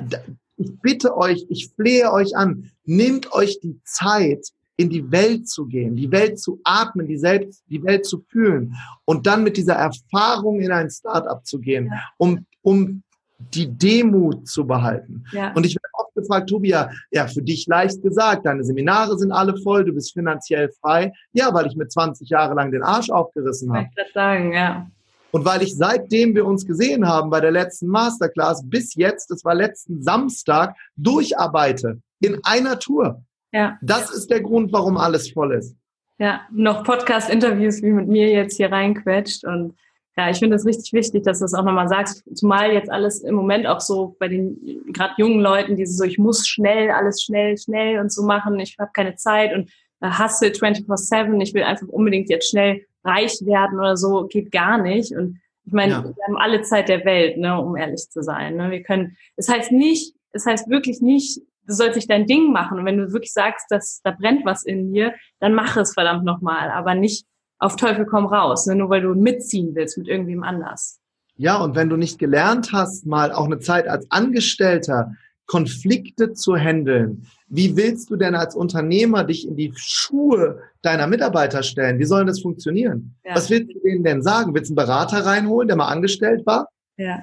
ich 0.56 0.70
bitte 0.80 1.16
euch, 1.16 1.46
ich 1.48 1.70
flehe 1.74 2.12
euch 2.12 2.36
an, 2.36 2.70
nehmt 2.84 3.32
euch 3.32 3.60
die 3.60 3.80
Zeit, 3.84 4.48
in 4.78 4.90
die 4.90 5.10
Welt 5.10 5.48
zu 5.48 5.66
gehen, 5.66 5.96
die 5.96 6.10
Welt 6.10 6.38
zu 6.38 6.60
atmen, 6.64 7.06
die, 7.06 7.16
selbst, 7.16 7.64
die 7.70 7.82
Welt 7.82 8.04
zu 8.04 8.24
fühlen 8.28 8.74
und 9.06 9.26
dann 9.26 9.42
mit 9.42 9.56
dieser 9.56 9.74
Erfahrung 9.74 10.60
in 10.60 10.70
ein 10.70 10.90
Startup 10.90 11.44
zu 11.46 11.58
gehen, 11.60 11.86
ja. 11.86 12.02
um, 12.18 12.46
um 12.60 13.02
die 13.38 13.66
Demut 13.66 14.48
zu 14.48 14.66
behalten. 14.66 15.24
Ja. 15.32 15.52
Und 15.52 15.66
ich 15.66 15.74
werde 15.74 15.88
oft 15.92 16.14
gefragt, 16.14 16.48
Tobia, 16.48 16.90
ja, 17.10 17.26
für 17.26 17.42
dich 17.42 17.66
leicht 17.66 18.02
gesagt, 18.02 18.46
deine 18.46 18.64
Seminare 18.64 19.18
sind 19.18 19.32
alle 19.32 19.56
voll, 19.58 19.84
du 19.84 19.92
bist 19.92 20.12
finanziell 20.12 20.70
frei. 20.80 21.12
Ja, 21.32 21.52
weil 21.52 21.66
ich 21.66 21.76
mir 21.76 21.88
20 21.88 22.28
Jahre 22.28 22.54
lang 22.54 22.70
den 22.70 22.82
Arsch 22.82 23.10
aufgerissen 23.10 23.72
habe. 23.72 23.88
Ich 23.96 24.12
sagen, 24.12 24.52
ja. 24.52 24.86
Und 25.32 25.44
weil 25.44 25.62
ich 25.62 25.76
seitdem 25.76 26.34
wir 26.34 26.46
uns 26.46 26.66
gesehen 26.66 27.06
haben 27.06 27.28
bei 27.28 27.40
der 27.40 27.50
letzten 27.50 27.88
Masterclass 27.88 28.62
bis 28.64 28.94
jetzt, 28.94 29.30
das 29.30 29.44
war 29.44 29.54
letzten 29.54 30.02
Samstag, 30.02 30.74
durcharbeite 30.96 32.00
in 32.20 32.38
einer 32.44 32.78
Tour. 32.78 33.22
Ja. 33.52 33.76
Das 33.82 34.10
ist 34.10 34.30
der 34.30 34.40
Grund, 34.40 34.72
warum 34.72 34.96
alles 34.96 35.30
voll 35.30 35.52
ist. 35.52 35.76
Ja, 36.18 36.40
noch 36.50 36.84
Podcast-Interviews 36.84 37.82
wie 37.82 37.92
mit 37.92 38.08
mir 38.08 38.30
jetzt 38.30 38.56
hier 38.56 38.72
reinquetscht 38.72 39.44
und 39.44 39.74
ja, 40.18 40.30
ich 40.30 40.38
finde 40.38 40.56
es 40.56 40.64
richtig 40.64 40.92
wichtig, 40.94 41.24
dass 41.24 41.40
du 41.40 41.44
es 41.44 41.52
auch 41.52 41.64
nochmal 41.64 41.88
sagst, 41.88 42.24
zumal 42.34 42.72
jetzt 42.72 42.90
alles 42.90 43.22
im 43.22 43.34
Moment 43.34 43.66
auch 43.66 43.80
so 43.80 44.16
bei 44.18 44.28
den 44.28 44.82
gerade 44.92 45.14
jungen 45.18 45.40
Leuten, 45.40 45.76
diese 45.76 45.92
so, 45.92 46.04
ich 46.04 46.18
muss 46.18 46.48
schnell, 46.48 46.90
alles 46.90 47.22
schnell, 47.22 47.58
schnell 47.58 48.00
und 48.00 48.10
so 48.10 48.22
machen, 48.22 48.58
ich 48.58 48.76
habe 48.78 48.90
keine 48.94 49.16
Zeit 49.16 49.54
und 49.54 49.70
äh, 50.00 50.10
hustle 50.10 50.48
24-7, 50.48 51.42
ich 51.42 51.52
will 51.52 51.64
einfach 51.64 51.88
unbedingt 51.88 52.30
jetzt 52.30 52.48
schnell 52.48 52.86
reich 53.04 53.44
werden 53.44 53.78
oder 53.78 53.96
so, 53.96 54.26
geht 54.26 54.50
gar 54.50 54.78
nicht. 54.78 55.14
Und 55.14 55.38
ich 55.64 55.72
meine, 55.72 55.92
ja. 55.92 56.04
wir 56.04 56.24
haben 56.26 56.38
alle 56.38 56.62
Zeit 56.62 56.88
der 56.88 57.04
Welt, 57.04 57.36
ne, 57.36 57.60
um 57.60 57.76
ehrlich 57.76 58.08
zu 58.08 58.22
sein. 58.22 58.56
Ne? 58.56 58.70
Wir 58.70 58.82
können, 58.82 59.16
es 59.36 59.48
heißt 59.48 59.72
nicht, 59.72 60.14
es 60.32 60.46
heißt 60.46 60.70
wirklich 60.70 61.00
nicht, 61.00 61.40
du 61.66 61.74
sollst 61.74 61.96
nicht 61.96 62.10
dein 62.10 62.26
Ding 62.26 62.52
machen. 62.52 62.78
Und 62.78 62.84
wenn 62.84 62.98
du 62.98 63.12
wirklich 63.12 63.32
sagst, 63.32 63.66
dass 63.70 64.00
da 64.02 64.12
brennt 64.12 64.44
was 64.44 64.64
in 64.64 64.92
dir, 64.92 65.14
dann 65.40 65.54
mach 65.54 65.76
es 65.76 65.94
verdammt 65.94 66.24
nochmal, 66.24 66.70
aber 66.70 66.94
nicht 66.94 67.26
auf 67.58 67.76
Teufel 67.76 68.06
komm 68.06 68.26
raus, 68.26 68.66
ne? 68.66 68.74
nur 68.74 68.90
weil 68.90 69.02
du 69.02 69.14
mitziehen 69.14 69.74
willst 69.74 69.98
mit 69.98 70.08
irgendwem 70.08 70.42
anders. 70.42 71.00
Ja, 71.36 71.56
und 71.62 71.76
wenn 71.76 71.88
du 71.88 71.96
nicht 71.96 72.18
gelernt 72.18 72.72
hast, 72.72 73.06
mal 73.06 73.32
auch 73.32 73.44
eine 73.44 73.58
Zeit 73.58 73.88
als 73.88 74.10
Angestellter 74.10 75.12
Konflikte 75.46 76.32
zu 76.32 76.56
handeln. 76.56 77.26
Wie 77.48 77.76
willst 77.76 78.10
du 78.10 78.16
denn 78.16 78.34
als 78.34 78.56
Unternehmer 78.56 79.22
dich 79.22 79.46
in 79.46 79.56
die 79.56 79.72
Schuhe 79.76 80.60
deiner 80.82 81.06
Mitarbeiter 81.06 81.62
stellen? 81.62 81.98
Wie 81.98 82.04
soll 82.04 82.26
das 82.26 82.40
funktionieren? 82.40 83.14
Ja. 83.24 83.36
Was 83.36 83.48
willst 83.48 83.72
du 83.72 83.78
denen 83.80 84.02
denn 84.02 84.22
sagen? 84.22 84.54
Willst 84.54 84.70
du 84.70 84.72
einen 84.72 84.86
Berater 84.86 85.24
reinholen, 85.24 85.68
der 85.68 85.76
mal 85.76 85.88
angestellt 85.88 86.44
war? 86.46 86.68
Ja. 86.96 87.22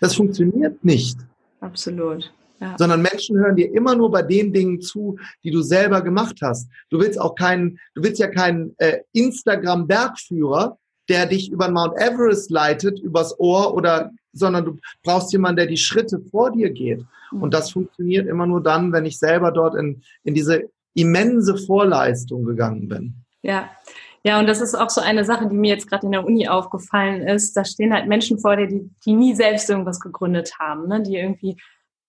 Das 0.00 0.14
funktioniert 0.14 0.82
nicht. 0.82 1.18
Absolut. 1.60 2.32
Ja. 2.60 2.74
Sondern 2.78 3.02
Menschen 3.02 3.38
hören 3.38 3.56
dir 3.56 3.72
immer 3.72 3.94
nur 3.94 4.10
bei 4.10 4.22
den 4.22 4.52
Dingen 4.52 4.80
zu, 4.80 5.16
die 5.44 5.50
du 5.50 5.62
selber 5.62 6.02
gemacht 6.02 6.38
hast. 6.42 6.68
Du 6.90 6.98
willst 6.98 7.20
auch 7.20 7.34
keinen, 7.34 7.78
du 7.94 8.02
willst 8.02 8.18
ja 8.18 8.28
keinen 8.28 8.74
äh, 8.78 8.98
Instagram-Bergführer, 9.12 10.76
der 11.08 11.26
dich 11.26 11.50
über 11.50 11.70
Mount 11.70 11.94
Everest 11.98 12.50
leitet, 12.50 12.98
übers 12.98 13.38
Ohr 13.38 13.74
oder, 13.74 14.10
sondern 14.32 14.64
du 14.64 14.78
brauchst 15.02 15.32
jemanden, 15.32 15.56
der 15.56 15.66
die 15.66 15.76
Schritte 15.76 16.20
vor 16.30 16.50
dir 16.50 16.70
geht. 16.70 17.04
Mhm. 17.32 17.42
Und 17.42 17.54
das 17.54 17.70
funktioniert 17.70 18.26
immer 18.26 18.46
nur 18.46 18.62
dann, 18.62 18.92
wenn 18.92 19.06
ich 19.06 19.18
selber 19.18 19.52
dort 19.52 19.74
in, 19.74 20.02
in 20.24 20.34
diese 20.34 20.64
immense 20.94 21.56
Vorleistung 21.56 22.44
gegangen 22.44 22.88
bin. 22.88 23.14
Ja. 23.42 23.70
Ja, 24.24 24.40
und 24.40 24.46
das 24.46 24.60
ist 24.60 24.74
auch 24.74 24.90
so 24.90 25.00
eine 25.00 25.24
Sache, 25.24 25.48
die 25.48 25.56
mir 25.56 25.74
jetzt 25.74 25.88
gerade 25.88 26.04
in 26.04 26.12
der 26.12 26.26
Uni 26.26 26.48
aufgefallen 26.48 27.22
ist. 27.22 27.56
Da 27.56 27.64
stehen 27.64 27.94
halt 27.94 28.08
Menschen 28.08 28.38
vor 28.38 28.56
dir, 28.56 28.66
die, 28.66 28.90
die 29.04 29.12
nie 29.12 29.34
selbst 29.34 29.70
irgendwas 29.70 30.00
gegründet 30.00 30.58
haben, 30.58 30.88
ne? 30.88 31.00
die 31.00 31.16
irgendwie 31.16 31.56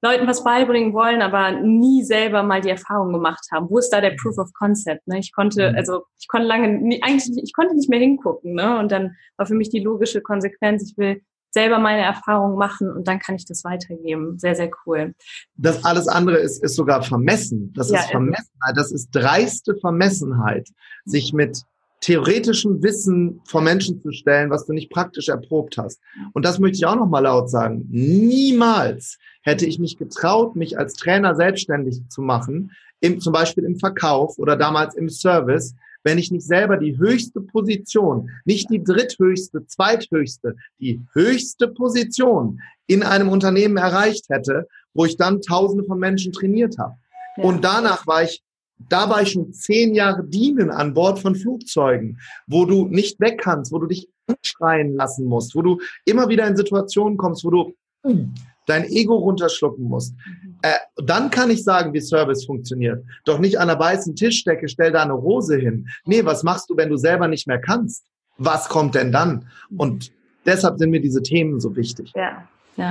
Leuten 0.02 0.28
was 0.28 0.44
beibringen 0.44 0.94
wollen, 0.94 1.22
aber 1.22 1.52
nie 1.52 2.04
selber 2.04 2.44
mal 2.44 2.62
die 2.62 2.70
Erfahrung 2.70 3.12
gemacht 3.12 3.48
haben. 3.52 3.70
Wo 3.70 3.78
ist 3.78 3.90
da 3.90 4.00
der 4.00 4.16
Proof 4.16 4.38
of 4.38 4.54
Concept? 4.54 5.08
Ne? 5.08 5.20
Ich 5.20 5.34
konnte, 5.34 5.72
mhm. 5.72 5.78
also 5.78 6.04
ich 6.20 6.28
konnte 6.28 6.48
lange, 6.48 7.00
eigentlich, 7.02 7.44
ich 7.44 7.54
konnte 7.54 7.76
nicht 7.76 7.90
mehr 7.90 8.00
hingucken. 8.00 8.54
Ne? 8.54 8.80
Und 8.80 8.92
dann 8.92 9.16
war 9.38 9.46
für 9.46 9.56
mich 9.56 9.70
die 9.70 9.80
logische 9.80 10.22
Konsequenz, 10.22 10.90
ich 10.90 10.98
will 10.98 11.22
selber 11.52 11.80
meine 11.80 12.04
Erfahrungen 12.04 12.58
machen 12.58 12.92
und 12.92 13.08
dann 13.08 13.20
kann 13.20 13.36
ich 13.36 13.46
das 13.46 13.64
weitergeben. 13.64 14.38
Sehr, 14.38 14.56
sehr 14.56 14.70
cool. 14.86 15.16
Das 15.56 15.84
alles 15.84 16.08
andere 16.08 16.38
ist, 16.38 16.64
ist 16.64 16.76
sogar 16.76 17.02
vermessen. 17.02 17.74
Das 17.76 17.90
ja, 17.90 18.00
ist 18.00 18.12
Vermessenheit. 18.12 18.76
Das 18.78 18.92
ist 18.92 19.10
dreiste 19.12 19.76
Vermessenheit, 19.76 20.70
sich 21.06 21.34
mit 21.34 21.64
theoretischem 22.02 22.82
Wissen 22.82 23.42
vor 23.46 23.62
Menschen 23.62 24.02
zu 24.02 24.12
stellen, 24.12 24.50
was 24.50 24.66
du 24.66 24.74
nicht 24.74 24.90
praktisch 24.90 25.30
erprobt 25.30 25.78
hast. 25.78 26.00
Und 26.34 26.46
das 26.46 26.60
möchte 26.60 26.78
ich 26.78 26.86
auch 26.86 26.96
noch 26.96 27.10
mal 27.10 27.20
laut 27.20 27.50
sagen. 27.50 27.86
Niemals 27.90 29.18
hätte 29.42 29.66
ich 29.66 29.80
mich 29.80 29.98
getraut, 29.98 30.56
mich 30.56 30.78
als 30.78 30.94
Trainer 30.94 31.36
selbstständig 31.36 32.02
zu 32.10 32.22
machen, 32.22 32.72
im, 33.02 33.20
zum 33.20 33.34
Beispiel 33.34 33.64
im 33.64 33.78
Verkauf 33.78 34.38
oder 34.38 34.56
damals 34.56 34.96
im 34.96 35.10
Service, 35.10 35.76
wenn 36.04 36.18
ich 36.18 36.32
nicht 36.32 36.46
selber 36.46 36.78
die 36.78 36.98
höchste 36.98 37.42
Position, 37.42 38.30
nicht 38.46 38.70
die 38.70 38.84
dritthöchste, 38.84 39.66
zweithöchste, 39.66 40.56
die 40.80 41.02
höchste 41.14 41.68
Position 41.68 42.62
in 42.88 43.04
einem 43.04 43.30
Unternehmen 43.30 43.78
erreicht 43.78 44.30
hätte, 44.30 44.68
wo 44.94 45.06
ich 45.06 45.18
dann 45.18 45.42
Tausende 45.42 45.84
von 45.84 46.00
Menschen 46.00 46.32
trainiert 46.32 46.78
habe. 46.78 46.96
Ja. 47.38 47.44
Und 47.44 47.64
danach 47.64 48.08
war 48.08 48.24
ich 48.24 48.42
da 48.88 49.10
war 49.10 49.22
ich 49.22 49.32
schon 49.32 49.52
zehn 49.54 49.94
Jahre 49.94 50.24
dienen 50.24 50.72
an 50.72 50.94
Bord 50.94 51.20
von 51.20 51.36
Flugzeugen, 51.36 52.20
wo 52.48 52.66
du 52.66 52.88
nicht 52.88 53.20
weg 53.20 53.40
kannst, 53.42 53.72
wo 53.72 53.80
du 53.80 53.88
dich 53.88 54.08
anschreien 54.28 54.96
lassen 54.96 55.26
musst, 55.26 55.56
wo 55.56 55.62
du 55.62 55.80
immer 56.06 56.30
wieder 56.30 56.48
in 56.48 56.56
Situationen 56.56 57.18
kommst, 57.18 57.44
wo 57.44 57.50
du 57.50 57.74
hm, 58.04 58.34
dein 58.70 58.86
Ego 58.86 59.16
runterschlucken 59.16 59.84
musst. 59.86 60.14
Mhm. 60.14 60.58
Äh, 60.62 60.74
dann 61.04 61.30
kann 61.30 61.50
ich 61.50 61.64
sagen, 61.64 61.94
wie 61.94 62.02
Service 62.02 62.46
funktioniert. 62.46 63.04
Doch 63.26 63.40
nicht 63.40 63.60
an 63.60 63.68
der 63.68 63.80
weißen 63.80 64.16
Tischdecke, 64.16 64.70
stell 64.70 64.92
da 64.92 65.04
eine 65.04 65.14
Rose 65.14 65.58
hin. 65.58 65.88
Nee, 66.06 66.24
was 66.24 66.44
machst 66.44 66.70
du, 66.70 66.78
wenn 66.78 66.90
du 66.90 66.98
selber 66.98 67.28
nicht 67.28 67.48
mehr 67.48 67.60
kannst? 67.60 68.06
Was 68.38 68.70
kommt 68.70 68.96
denn 68.96 69.12
dann? 69.12 69.48
Mhm. 69.70 69.80
Und 69.80 70.12
deshalb 70.46 70.78
sind 70.78 70.92
mir 70.92 71.02
diese 71.02 71.22
Themen 71.22 71.60
so 71.60 71.76
wichtig. 71.76 72.14
Ja, 72.16 72.48
ja. 72.78 72.90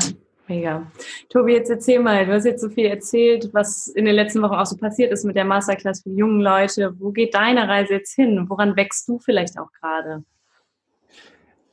Mega. 0.49 0.91
Tobi, 1.29 1.53
jetzt 1.53 1.71
erzähl 1.71 2.01
mal, 2.01 2.25
du 2.25 2.33
hast 2.33 2.45
jetzt 2.45 2.63
so 2.63 2.71
viel 2.71 2.87
erzählt, 2.87 3.51
was 3.53 3.89
in 3.89 4.07
den 4.07 4.15
letzten 4.15 4.41
Wochen 4.41 4.55
auch 4.55 4.67
so 4.67 4.77
passiert 4.77 5.13
ist 5.13 5.25
mit 5.25 5.37
der 5.37 5.45
Masterclass 5.45 6.03
für 6.03 6.11
junge 6.11 6.43
Leute. 6.43 6.95
Wo 6.99 7.11
geht 7.11 7.35
deine 7.35 7.69
Reise 7.69 7.95
jetzt 7.95 8.15
hin? 8.15 8.47
Woran 8.49 8.75
wächst 8.77 9.07
du 9.09 9.19
vielleicht 9.19 9.59
auch 9.59 9.71
gerade? 9.73 10.25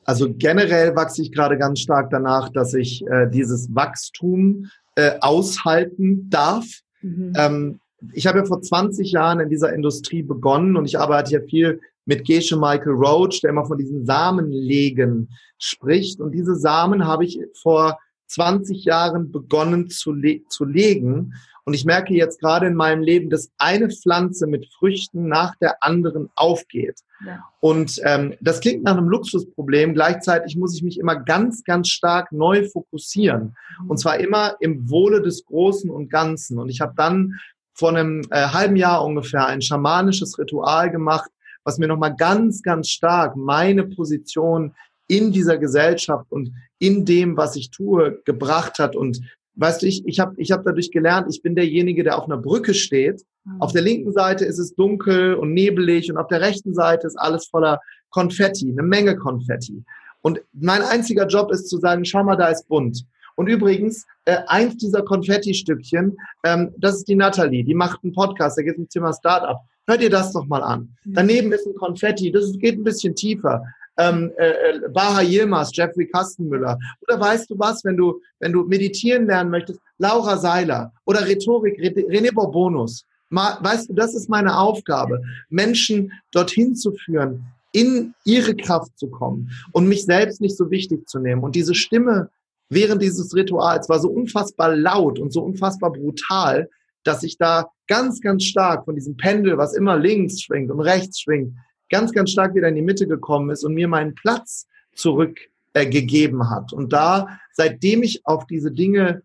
Also 0.03 0.31
generell 0.31 0.95
wachse 0.95 1.21
ich 1.21 1.31
gerade 1.31 1.57
ganz 1.57 1.79
stark 1.79 2.09
danach, 2.11 2.49
dass 2.49 2.73
ich 2.73 3.05
äh, 3.07 3.27
dieses 3.27 3.73
Wachstum 3.73 4.69
äh, 4.95 5.13
aushalten 5.21 6.29
darf. 6.29 6.65
Mhm. 7.01 7.33
Ähm, 7.37 7.79
ich 8.13 8.27
habe 8.27 8.39
ja 8.39 8.45
vor 8.45 8.61
20 8.61 9.11
Jahren 9.11 9.39
in 9.39 9.49
dieser 9.49 9.73
Industrie 9.73 10.21
begonnen 10.21 10.75
und 10.75 10.85
ich 10.85 10.99
arbeite 10.99 11.31
ja 11.31 11.41
viel 11.41 11.79
mit 12.05 12.25
Gesche 12.25 12.55
Michael 12.55 12.91
Roach, 12.91 13.41
der 13.41 13.49
immer 13.49 13.65
von 13.65 13.77
diesen 13.77 14.05
Samenlegen 14.05 15.29
spricht. 15.57 16.19
Und 16.19 16.33
diese 16.33 16.55
Samen 16.55 17.07
habe 17.07 17.25
ich 17.25 17.39
vor 17.61 17.97
20 18.27 18.83
Jahren 18.83 19.31
begonnen 19.31 19.89
zu, 19.89 20.11
le 20.11 20.41
zu 20.47 20.65
legen. 20.65 21.33
Und 21.65 21.73
ich 21.73 21.83
merke 21.83 22.13
jetzt 22.13 22.39
gerade 22.39 22.67
in 22.67 22.75
meinem 22.75 23.01
Leben, 23.01 23.31
dass 23.31 23.51
eine 23.57 23.89
Pflanze 23.89 24.45
mit 24.45 24.71
Früchten 24.71 25.27
nach 25.27 25.55
der 25.55 25.83
anderen 25.83 26.29
aufgeht. 26.35 26.99
Ja. 27.25 27.43
Und 27.59 27.99
ähm, 28.03 28.35
das 28.39 28.59
klingt 28.59 28.83
nach 28.83 28.95
einem 28.95 29.09
Luxusproblem. 29.09 29.95
Gleichzeitig 29.95 30.55
muss 30.57 30.75
ich 30.75 30.83
mich 30.83 30.99
immer 30.99 31.15
ganz, 31.15 31.63
ganz 31.63 31.89
stark 31.89 32.31
neu 32.31 32.67
fokussieren. 32.69 33.55
Mhm. 33.81 33.89
Und 33.89 33.97
zwar 33.97 34.19
immer 34.19 34.57
im 34.59 34.89
Wohle 34.91 35.23
des 35.23 35.45
Großen 35.45 35.89
und 35.89 36.09
Ganzen. 36.09 36.59
Und 36.59 36.69
ich 36.69 36.81
habe 36.81 36.93
dann 36.95 37.39
vor 37.73 37.89
einem 37.89 38.21
äh, 38.29 38.47
halben 38.47 38.75
Jahr 38.75 39.03
ungefähr 39.03 39.47
ein 39.47 39.61
schamanisches 39.61 40.37
Ritual 40.37 40.91
gemacht, 40.91 41.29
was 41.63 41.79
mir 41.79 41.87
nochmal 41.87 42.15
ganz, 42.15 42.61
ganz 42.61 42.89
stark 42.89 43.35
meine 43.35 43.85
Position 43.85 44.75
in 45.07 45.31
dieser 45.31 45.57
Gesellschaft 45.57 46.31
und 46.31 46.51
in 46.79 47.05
dem, 47.05 47.37
was 47.37 47.55
ich 47.55 47.71
tue, 47.71 48.21
gebracht 48.25 48.79
hat. 48.79 48.95
Und 48.95 49.21
weißt 49.55 49.81
du, 49.81 49.87
ich, 49.87 50.05
ich 50.05 50.19
habe 50.19 50.33
ich 50.37 50.51
hab 50.51 50.63
dadurch 50.63 50.91
gelernt, 50.91 51.27
ich 51.29 51.41
bin 51.41 51.55
derjenige, 51.55 52.03
der 52.03 52.17
auf 52.17 52.25
einer 52.25 52.37
Brücke 52.37 52.73
steht. 52.73 53.23
Mhm. 53.43 53.61
Auf 53.61 53.71
der 53.71 53.81
linken 53.81 54.11
Seite 54.11 54.45
ist 54.45 54.59
es 54.59 54.75
dunkel 54.75 55.35
und 55.35 55.53
nebelig 55.53 56.11
und 56.11 56.17
auf 56.17 56.27
der 56.27 56.41
rechten 56.41 56.73
Seite 56.73 57.07
ist 57.07 57.17
alles 57.17 57.47
voller 57.47 57.79
Konfetti, 58.09 58.71
eine 58.71 58.83
Menge 58.83 59.15
Konfetti. 59.15 59.83
Und 60.21 60.41
mein 60.53 60.81
einziger 60.81 61.27
Job 61.27 61.51
ist 61.51 61.69
zu 61.69 61.77
sagen, 61.77 62.03
schau 62.03 62.23
mal, 62.23 62.35
da 62.35 62.47
ist 62.47 62.67
bunt. 62.67 63.05
Und 63.35 63.47
übrigens, 63.47 64.05
äh, 64.23 64.37
eins 64.47 64.77
dieser 64.77 65.03
Konfetti-Stückchen, 65.03 66.17
ähm, 66.43 66.73
das 66.77 66.95
ist 66.95 67.07
die 67.07 67.15
Natalie, 67.15 67.63
die 67.63 67.75
macht 67.75 68.03
einen 68.03 68.13
Podcast, 68.13 68.57
da 68.57 68.63
geht 68.63 68.73
es 68.73 68.79
um 68.79 68.89
Thema 68.89 69.13
Startup. 69.13 69.59
Hört 69.87 70.01
ihr 70.01 70.09
das 70.09 70.31
doch 70.31 70.47
mal 70.47 70.63
an. 70.63 70.95
Mhm. 71.03 71.13
Daneben 71.13 71.51
ist 71.51 71.67
ein 71.67 71.75
Konfetti, 71.75 72.31
das 72.31 72.57
geht 72.57 72.77
ein 72.77 72.83
bisschen 72.83 73.13
tiefer 73.13 73.61
ähm, 73.97 74.31
äh, 74.37 74.49
äh, 74.49 74.89
Baha 74.89 75.21
Yilmaz, 75.21 75.71
Jeffrey 75.73 76.07
Kastenmüller. 76.07 76.77
Oder 77.01 77.19
weißt 77.19 77.49
du 77.49 77.59
was, 77.59 77.83
wenn 77.83 77.97
du, 77.97 78.21
wenn 78.39 78.51
du 78.51 78.63
meditieren 78.63 79.27
lernen 79.27 79.51
möchtest, 79.51 79.79
Laura 79.97 80.37
Seiler 80.37 80.91
oder 81.05 81.25
Rhetorik, 81.25 81.79
René 81.79 82.33
Bourbonus. 82.33 83.05
Weißt 83.29 83.89
du, 83.89 83.93
das 83.93 84.13
ist 84.13 84.29
meine 84.29 84.57
Aufgabe, 84.57 85.21
Menschen 85.49 86.11
dorthin 86.31 86.75
zu 86.75 86.91
führen, 86.93 87.45
in 87.71 88.13
ihre 88.23 88.55
Kraft 88.55 88.97
zu 88.97 89.07
kommen 89.07 89.49
und 89.73 89.87
mich 89.87 90.05
selbst 90.05 90.39
nicht 90.39 90.55
so 90.55 90.71
wichtig 90.71 91.09
zu 91.09 91.19
nehmen. 91.19 91.43
Und 91.43 91.55
diese 91.55 91.75
Stimme 91.75 92.29
während 92.69 93.01
dieses 93.01 93.35
Rituals 93.35 93.89
war 93.89 93.99
so 93.99 94.09
unfassbar 94.09 94.75
laut 94.75 95.19
und 95.19 95.33
so 95.33 95.41
unfassbar 95.41 95.91
brutal, 95.91 96.69
dass 97.03 97.23
ich 97.23 97.37
da 97.37 97.69
ganz, 97.87 98.21
ganz 98.21 98.43
stark 98.45 98.85
von 98.85 98.95
diesem 98.95 99.17
Pendel, 99.17 99.57
was 99.57 99.75
immer 99.75 99.97
links 99.97 100.41
schwingt 100.41 100.71
und 100.71 100.79
rechts 100.79 101.19
schwingt, 101.19 101.53
ganz, 101.89 102.11
ganz 102.11 102.31
stark 102.31 102.55
wieder 102.55 102.67
in 102.67 102.75
die 102.75 102.81
Mitte 102.81 103.07
gekommen 103.07 103.49
ist 103.49 103.63
und 103.63 103.73
mir 103.73 103.87
meinen 103.87 104.15
Platz 104.15 104.67
zurückgegeben 104.93 106.41
äh, 106.41 106.45
hat. 106.45 106.73
Und 106.73 106.93
da, 106.93 107.39
seitdem 107.53 108.03
ich 108.03 108.25
auf 108.25 108.45
diese 108.47 108.71
Dinge 108.71 109.21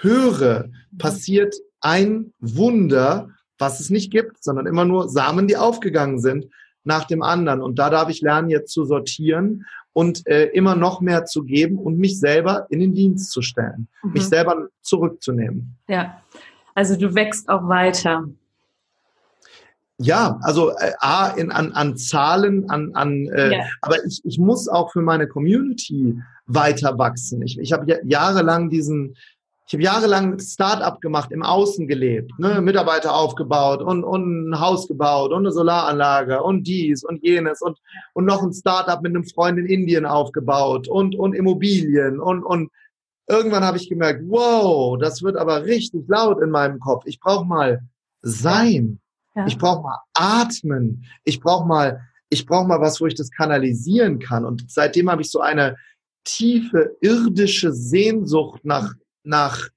höre, 0.00 0.70
passiert 0.98 1.54
ein 1.80 2.32
Wunder, 2.40 3.28
was 3.58 3.80
es 3.80 3.90
nicht 3.90 4.10
gibt, 4.10 4.42
sondern 4.42 4.66
immer 4.66 4.84
nur 4.84 5.08
Samen, 5.08 5.46
die 5.46 5.56
aufgegangen 5.56 6.18
sind 6.18 6.46
nach 6.84 7.04
dem 7.04 7.22
anderen. 7.22 7.60
Und 7.60 7.78
da 7.78 7.90
darf 7.90 8.08
ich 8.08 8.20
lernen, 8.20 8.50
jetzt 8.50 8.72
zu 8.72 8.84
sortieren 8.84 9.64
und 9.92 10.26
äh, 10.26 10.46
immer 10.46 10.74
noch 10.74 11.00
mehr 11.00 11.26
zu 11.26 11.44
geben 11.44 11.78
und 11.78 11.98
mich 11.98 12.18
selber 12.18 12.66
in 12.70 12.80
den 12.80 12.94
Dienst 12.94 13.30
zu 13.30 13.42
stellen, 13.42 13.88
mhm. 14.02 14.12
mich 14.12 14.24
selber 14.24 14.68
zurückzunehmen. 14.80 15.76
Ja, 15.88 16.22
also 16.74 16.96
du 16.96 17.14
wächst 17.14 17.48
auch 17.48 17.68
weiter. 17.68 18.28
Ja, 20.02 20.38
also 20.42 20.70
äh, 20.70 20.92
A, 20.98 21.28
in, 21.28 21.50
an, 21.50 21.72
an 21.72 21.96
Zahlen, 21.96 22.68
an, 22.70 22.94
an 22.94 23.26
äh, 23.28 23.56
ja. 23.56 23.64
aber 23.80 24.04
ich, 24.04 24.20
ich 24.24 24.38
muss 24.38 24.68
auch 24.68 24.92
für 24.92 25.02
meine 25.02 25.26
Community 25.26 26.18
weiter 26.46 26.98
wachsen. 26.98 27.42
Ich, 27.42 27.58
ich 27.58 27.72
habe 27.72 27.90
ja 27.90 27.96
jahrelang 28.04 28.68
diesen, 28.70 29.16
ich 29.66 29.74
habe 29.74 29.82
jahrelang 29.82 30.38
Start-up 30.38 31.00
gemacht, 31.00 31.32
im 31.32 31.42
Außen 31.42 31.86
gelebt, 31.86 32.32
ne? 32.38 32.60
Mitarbeiter 32.60 33.14
aufgebaut 33.14 33.80
und, 33.80 34.04
und 34.04 34.50
ein 34.50 34.60
Haus 34.60 34.88
gebaut 34.88 35.32
und 35.32 35.38
eine 35.38 35.52
Solaranlage 35.52 36.42
und 36.42 36.66
dies 36.66 37.04
und 37.04 37.22
jenes 37.22 37.62
und, 37.62 37.78
und 38.12 38.24
noch 38.24 38.42
ein 38.42 38.52
Start-up 38.52 39.02
mit 39.02 39.14
einem 39.14 39.24
Freund 39.24 39.58
in 39.58 39.66
Indien 39.66 40.04
aufgebaut 40.04 40.88
und, 40.88 41.16
und 41.16 41.34
Immobilien 41.34 42.20
und, 42.20 42.44
und 42.44 42.70
irgendwann 43.28 43.64
habe 43.64 43.78
ich 43.78 43.88
gemerkt, 43.88 44.22
wow, 44.26 44.98
das 44.98 45.22
wird 45.22 45.36
aber 45.36 45.64
richtig 45.64 46.04
laut 46.08 46.42
in 46.42 46.50
meinem 46.50 46.78
Kopf. 46.80 47.04
Ich 47.06 47.20
brauche 47.20 47.46
mal 47.46 47.80
sein. 48.20 49.00
Ja. 49.34 49.46
Ich 49.46 49.58
brauche 49.58 49.82
mal 49.82 49.98
atmen. 50.14 51.04
Ich 51.24 51.40
brauche 51.40 51.66
mal, 51.66 52.00
ich 52.28 52.46
brauche 52.46 52.66
mal 52.66 52.80
was, 52.80 53.00
wo 53.00 53.06
ich 53.06 53.14
das 53.14 53.30
kanalisieren 53.30 54.18
kann. 54.18 54.44
Und 54.44 54.70
seitdem 54.70 55.10
habe 55.10 55.22
ich 55.22 55.30
so 55.30 55.40
eine 55.40 55.76
tiefe 56.24 56.96
irdische 57.00 57.72
Sehnsucht 57.72 58.64
nach, 58.64 58.94
nach 59.24 59.68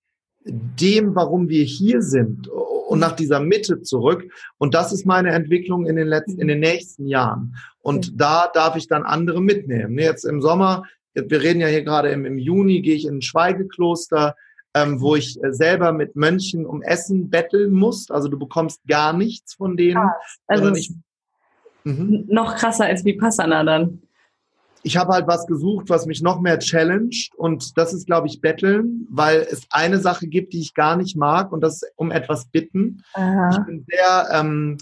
dem, 0.45 1.15
warum 1.15 1.49
wir 1.49 1.63
hier 1.63 2.01
sind 2.01 2.47
und 2.47 2.99
nach 2.99 3.15
dieser 3.15 3.39
Mitte 3.39 3.81
zurück. 3.81 4.31
Und 4.57 4.73
das 4.73 4.93
ist 4.93 5.05
meine 5.05 5.31
Entwicklung 5.31 5.85
in 5.87 5.95
den 5.95 6.07
letzten, 6.07 6.39
in 6.39 6.47
den 6.47 6.59
nächsten 6.59 7.07
Jahren. 7.07 7.55
Und 7.79 8.07
okay. 8.07 8.15
da 8.17 8.51
darf 8.53 8.75
ich 8.75 8.87
dann 8.87 9.03
andere 9.03 9.41
mitnehmen. 9.41 9.97
Jetzt 9.97 10.23
im 10.23 10.41
Sommer, 10.41 10.83
wir 11.13 11.41
reden 11.41 11.61
ja 11.61 11.67
hier 11.67 11.83
gerade 11.83 12.09
im, 12.09 12.25
im 12.25 12.37
Juni, 12.37 12.81
gehe 12.81 12.95
ich 12.95 13.05
in 13.05 13.17
ein 13.17 13.21
Schweigekloster, 13.21 14.35
ähm, 14.75 15.01
wo 15.01 15.15
ich 15.15 15.41
äh, 15.43 15.51
selber 15.51 15.91
mit 15.91 16.15
Mönchen 16.15 16.65
um 16.65 16.83
Essen 16.83 17.29
betteln 17.31 17.71
muss. 17.71 18.11
Also 18.11 18.27
du 18.27 18.37
bekommst 18.37 18.81
gar 18.87 19.13
nichts 19.13 19.55
von 19.55 19.75
denen. 19.75 19.97
Ah, 19.97 20.13
also 20.45 20.71
ich, 20.75 20.93
mhm. 21.85 22.25
noch 22.27 22.55
krasser 22.55 22.85
als 22.85 23.03
Vipassana 23.03 23.63
dann 23.63 24.01
ich 24.85 24.97
habe 24.97 25.13
halt 25.13 25.25
was 25.27 25.47
gesucht, 25.47 25.89
was 25.89 26.05
mich 26.05 26.21
noch 26.21 26.39
mehr 26.39 26.59
challenged 26.59 27.31
und 27.37 27.75
das 27.75 27.91
ist, 27.91 28.05
glaube 28.05 28.27
ich, 28.27 28.39
Betteln, 28.39 29.07
weil 29.09 29.39
es 29.49 29.65
eine 29.71 29.97
Sache 29.97 30.27
gibt, 30.27 30.53
die 30.53 30.59
ich 30.59 30.75
gar 30.75 30.95
nicht 30.95 31.17
mag 31.17 31.51
und 31.51 31.61
das 31.61 31.81
ist 31.81 31.91
um 31.95 32.11
etwas 32.11 32.45
bitten. 32.45 33.01
Aha. 33.13 33.49
Ich 33.49 33.65
bin 33.65 33.85
sehr, 33.89 34.27
ähm, 34.31 34.77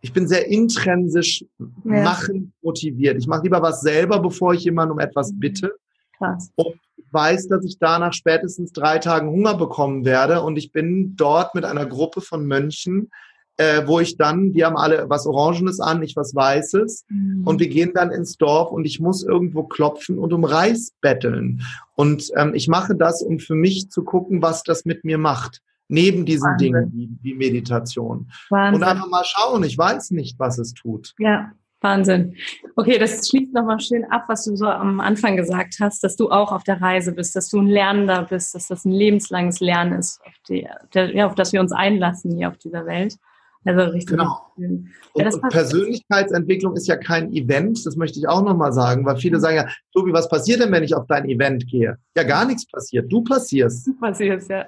ich 0.00 0.12
bin 0.12 0.26
sehr 0.26 0.48
intrinsisch 0.48 1.44
ja. 1.84 2.02
machen 2.02 2.52
motiviert. 2.62 3.16
Ich 3.16 3.28
mache 3.28 3.44
lieber 3.44 3.62
was 3.62 3.80
selber, 3.80 4.18
bevor 4.18 4.54
ich 4.54 4.64
jemanden 4.64 4.90
um 4.90 4.98
etwas 4.98 5.32
bitte. 5.32 5.72
Krass. 6.18 6.50
Und 6.56 6.74
weiß, 7.14 7.48
dass 7.48 7.64
ich 7.64 7.78
danach 7.78 8.12
spätestens 8.12 8.72
drei 8.72 8.98
Tagen 8.98 9.30
Hunger 9.30 9.54
bekommen 9.54 10.04
werde 10.04 10.42
und 10.42 10.56
ich 10.56 10.72
bin 10.72 11.14
dort 11.16 11.54
mit 11.54 11.64
einer 11.64 11.86
Gruppe 11.86 12.20
von 12.20 12.44
Mönchen, 12.46 13.10
äh, 13.56 13.86
wo 13.86 14.00
ich 14.00 14.16
dann, 14.16 14.52
die 14.52 14.64
haben 14.64 14.76
alle 14.76 15.08
was 15.08 15.26
Orangenes 15.26 15.80
an, 15.80 16.02
ich 16.02 16.16
was 16.16 16.34
Weißes. 16.34 17.04
Mhm. 17.08 17.46
Und 17.46 17.60
wir 17.60 17.68
gehen 17.68 17.92
dann 17.94 18.10
ins 18.10 18.36
Dorf 18.36 18.72
und 18.72 18.84
ich 18.84 19.00
muss 19.00 19.22
irgendwo 19.22 19.62
klopfen 19.62 20.18
und 20.18 20.32
um 20.32 20.44
Reis 20.44 20.92
betteln. 21.00 21.62
Und 21.94 22.30
ähm, 22.36 22.52
ich 22.54 22.68
mache 22.68 22.96
das, 22.96 23.22
um 23.22 23.38
für 23.38 23.54
mich 23.54 23.90
zu 23.90 24.02
gucken, 24.02 24.42
was 24.42 24.62
das 24.64 24.84
mit 24.84 25.04
mir 25.04 25.18
macht. 25.18 25.60
Neben 25.86 26.24
diesen 26.24 26.50
Wahnsinn. 26.50 26.72
Dingen 26.72 26.92
wie, 26.92 27.10
wie 27.22 27.34
Meditation. 27.34 28.30
Wahnsinn. 28.48 28.82
Und 28.82 28.88
einfach 28.88 29.08
mal 29.08 29.24
schauen, 29.24 29.62
ich 29.64 29.76
weiß 29.76 30.10
nicht, 30.12 30.38
was 30.38 30.58
es 30.58 30.72
tut. 30.72 31.14
Ja, 31.18 31.52
Wahnsinn. 31.84 32.34
Okay, 32.74 32.98
das 32.98 33.28
schließt 33.28 33.54
nochmal 33.54 33.78
schön 33.78 34.04
ab, 34.06 34.24
was 34.26 34.44
du 34.44 34.56
so 34.56 34.66
am 34.66 34.98
Anfang 34.98 35.36
gesagt 35.36 35.76
hast, 35.80 36.02
dass 36.02 36.16
du 36.16 36.30
auch 36.30 36.50
auf 36.50 36.64
der 36.64 36.80
Reise 36.80 37.12
bist, 37.12 37.36
dass 37.36 37.48
du 37.50 37.60
ein 37.60 37.68
Lernender 37.68 38.26
bist, 38.28 38.54
dass 38.56 38.66
das 38.66 38.84
ein 38.84 38.90
lebenslanges 38.90 39.60
Lernen 39.60 40.00
ist, 40.00 40.20
auf, 40.26 40.34
die, 40.48 40.66
der, 40.94 41.14
ja, 41.14 41.26
auf 41.26 41.36
das 41.36 41.52
wir 41.52 41.60
uns 41.60 41.70
einlassen 41.70 42.36
hier 42.36 42.48
auf 42.48 42.58
dieser 42.58 42.86
Welt. 42.86 43.16
Also 43.64 43.80
richtig. 43.92 44.16
Genau. 44.16 44.40
Und, 44.56 44.90
ja, 45.14 45.30
und 45.30 45.48
Persönlichkeitsentwicklung 45.48 46.76
ist 46.76 46.86
ja 46.86 46.96
kein 46.96 47.32
Event, 47.32 47.86
das 47.86 47.96
möchte 47.96 48.18
ich 48.18 48.28
auch 48.28 48.42
nochmal 48.42 48.72
sagen, 48.72 49.06
weil 49.06 49.16
viele 49.16 49.40
sagen 49.40 49.56
ja, 49.56 49.68
Tobi, 49.92 50.12
was 50.12 50.28
passiert 50.28 50.60
denn, 50.60 50.72
wenn 50.72 50.82
ich 50.82 50.94
auf 50.94 51.06
dein 51.06 51.28
Event 51.28 51.66
gehe? 51.66 51.96
Ja, 52.16 52.22
gar 52.24 52.44
nichts 52.44 52.66
passiert. 52.66 53.10
Du 53.10 53.22
passierst. 53.22 53.86
Du 53.86 53.94
passierst, 53.94 54.50
ja. 54.50 54.66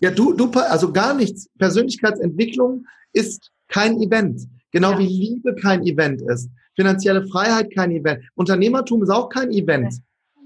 Ja, 0.00 0.10
du, 0.10 0.32
du, 0.32 0.50
also 0.52 0.92
gar 0.92 1.14
nichts. 1.14 1.48
Persönlichkeitsentwicklung 1.58 2.86
ist 3.12 3.50
kein 3.68 4.00
Event. 4.00 4.42
Genau 4.72 4.92
ja. 4.92 4.98
wie 4.98 5.06
Liebe 5.06 5.54
kein 5.54 5.82
Event 5.84 6.22
ist. 6.22 6.50
Finanzielle 6.76 7.26
Freiheit 7.26 7.74
kein 7.74 7.90
Event. 7.90 8.22
Unternehmertum 8.34 9.02
ist 9.02 9.10
auch 9.10 9.28
kein 9.28 9.50
Event. 9.50 9.94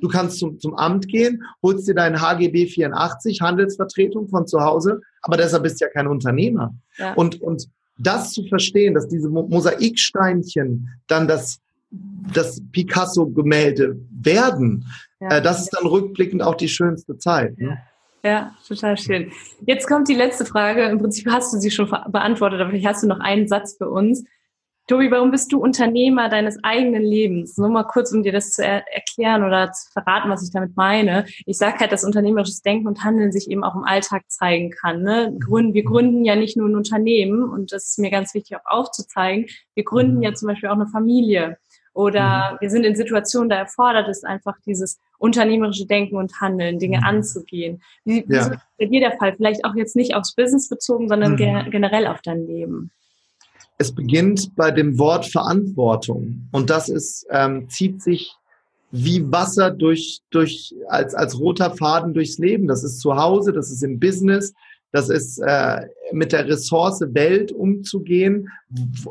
Du 0.00 0.08
kannst 0.08 0.38
zum, 0.38 0.58
zum 0.58 0.74
Amt 0.74 1.06
gehen, 1.06 1.42
holst 1.62 1.86
dir 1.86 1.94
deinen 1.94 2.20
HGB 2.20 2.66
84, 2.66 3.40
Handelsvertretung 3.40 4.28
von 4.28 4.46
zu 4.48 4.60
Hause, 4.60 5.00
aber 5.22 5.36
deshalb 5.36 5.62
bist 5.62 5.80
du 5.80 5.84
ja 5.84 5.90
kein 5.92 6.08
Unternehmer. 6.08 6.74
Ja. 6.98 7.14
Und, 7.14 7.40
und 7.40 7.68
das 7.98 8.32
zu 8.32 8.44
verstehen, 8.48 8.94
dass 8.94 9.06
diese 9.06 9.28
Mosaiksteinchen 9.28 10.88
dann 11.06 11.28
das, 11.28 11.60
das 12.34 12.60
Picasso-Gemälde 12.72 13.96
werden, 14.10 14.86
ja. 15.20 15.36
äh, 15.36 15.42
das 15.42 15.60
ist 15.60 15.70
dann 15.70 15.86
rückblickend 15.86 16.42
auch 16.42 16.56
die 16.56 16.68
schönste 16.68 17.16
Zeit. 17.18 17.56
Ne? 17.58 17.78
Ja, 18.24 18.54
total 18.66 18.96
schön. 18.96 19.32
Jetzt 19.66 19.88
kommt 19.88 20.08
die 20.08 20.14
letzte 20.14 20.44
Frage. 20.44 20.84
Im 20.84 21.00
Prinzip 21.00 21.26
hast 21.28 21.52
du 21.52 21.58
sie 21.58 21.72
schon 21.72 21.88
beantwortet, 21.88 22.60
aber 22.60 22.70
vielleicht 22.70 22.86
hast 22.86 23.02
du 23.02 23.08
noch 23.08 23.18
einen 23.18 23.48
Satz 23.48 23.76
für 23.76 23.90
uns. 23.90 24.24
Tobi, 24.88 25.12
warum 25.12 25.30
bist 25.30 25.52
du 25.52 25.60
Unternehmer 25.60 26.28
deines 26.28 26.62
eigenen 26.64 27.02
Lebens? 27.02 27.56
Nur 27.56 27.68
mal 27.68 27.84
kurz, 27.84 28.12
um 28.12 28.24
dir 28.24 28.32
das 28.32 28.50
zu 28.50 28.64
er 28.64 28.84
erklären 28.92 29.44
oder 29.44 29.70
zu 29.72 29.90
verraten, 29.92 30.28
was 30.28 30.42
ich 30.44 30.52
damit 30.52 30.76
meine. 30.76 31.24
Ich 31.46 31.56
sage 31.56 31.78
halt, 31.78 31.92
dass 31.92 32.02
unternehmerisches 32.04 32.62
Denken 32.62 32.88
und 32.88 33.04
Handeln 33.04 33.30
sich 33.30 33.48
eben 33.48 33.62
auch 33.62 33.76
im 33.76 33.84
Alltag 33.84 34.24
zeigen 34.28 34.70
kann. 34.70 35.02
Ne? 35.02 35.36
Wir 35.72 35.84
gründen 35.84 36.24
ja 36.24 36.34
nicht 36.34 36.56
nur 36.56 36.68
ein 36.68 36.74
Unternehmen 36.74 37.44
und 37.44 37.72
das 37.72 37.90
ist 37.90 37.98
mir 38.00 38.10
ganz 38.10 38.34
wichtig 38.34 38.56
auch 38.56 38.66
aufzuzeigen. 38.66 39.46
Wir 39.74 39.84
gründen 39.84 40.16
mhm. 40.16 40.22
ja 40.22 40.34
zum 40.34 40.48
Beispiel 40.48 40.68
auch 40.68 40.74
eine 40.74 40.88
Familie 40.88 41.58
oder 41.95 42.53
mhm. 42.53 42.57
wir 42.61 42.70
sind 42.70 42.84
in 42.84 42.97
Situationen, 42.97 43.49
da 43.49 43.57
erfordert 43.57 44.09
es 44.09 44.24
einfach 44.24 44.57
dieses 44.66 44.99
unternehmerische 45.18 45.86
Denken 45.86 46.16
und 46.16 46.40
Handeln, 46.40 46.78
Dinge 46.78 46.99
mhm. 46.99 47.05
anzugehen. 47.05 47.82
Wie, 48.05 48.24
wie 48.26 48.34
ja. 48.34 48.49
ist 48.49 48.59
bei 48.78 48.86
dir 48.86 49.01
der 49.01 49.16
Fall? 49.18 49.34
Vielleicht 49.36 49.64
auch 49.64 49.74
jetzt 49.74 49.97
nicht 49.97 50.14
aufs 50.14 50.34
Business 50.34 50.68
bezogen, 50.68 51.09
sondern 51.09 51.32
mhm. 51.32 51.70
generell 51.70 52.07
auf 52.07 52.22
dein 52.22 52.47
Leben 52.47 52.90
es 53.82 53.93
beginnt 53.93 54.55
bei 54.55 54.70
dem 54.70 54.99
Wort 54.99 55.26
Verantwortung. 55.26 56.49
Und 56.53 56.70
das 56.70 56.88
ist, 56.88 57.26
ähm, 57.30 57.68
zieht 57.68 58.01
sich 58.01 58.34
wie 58.93 59.30
Wasser 59.32 59.70
durch, 59.70 60.20
durch, 60.30 60.74
als, 60.88 61.14
als 61.14 61.38
roter 61.38 61.74
Faden 61.74 62.14
durchs 62.14 62.38
Leben. 62.38 62.68
Das 62.68 62.84
ist 62.84 63.01
zu 63.01 63.16
Hause, 63.16 63.53
das 63.53 63.70
ist 63.70 63.82
im 63.82 63.99
Business, 63.99 64.55
das 64.93 65.09
ist 65.09 65.38
äh, 65.38 65.88
mit 66.12 66.32
der 66.32 66.47
Ressource 66.47 67.01
Welt 67.14 67.51
umzugehen, 67.51 68.49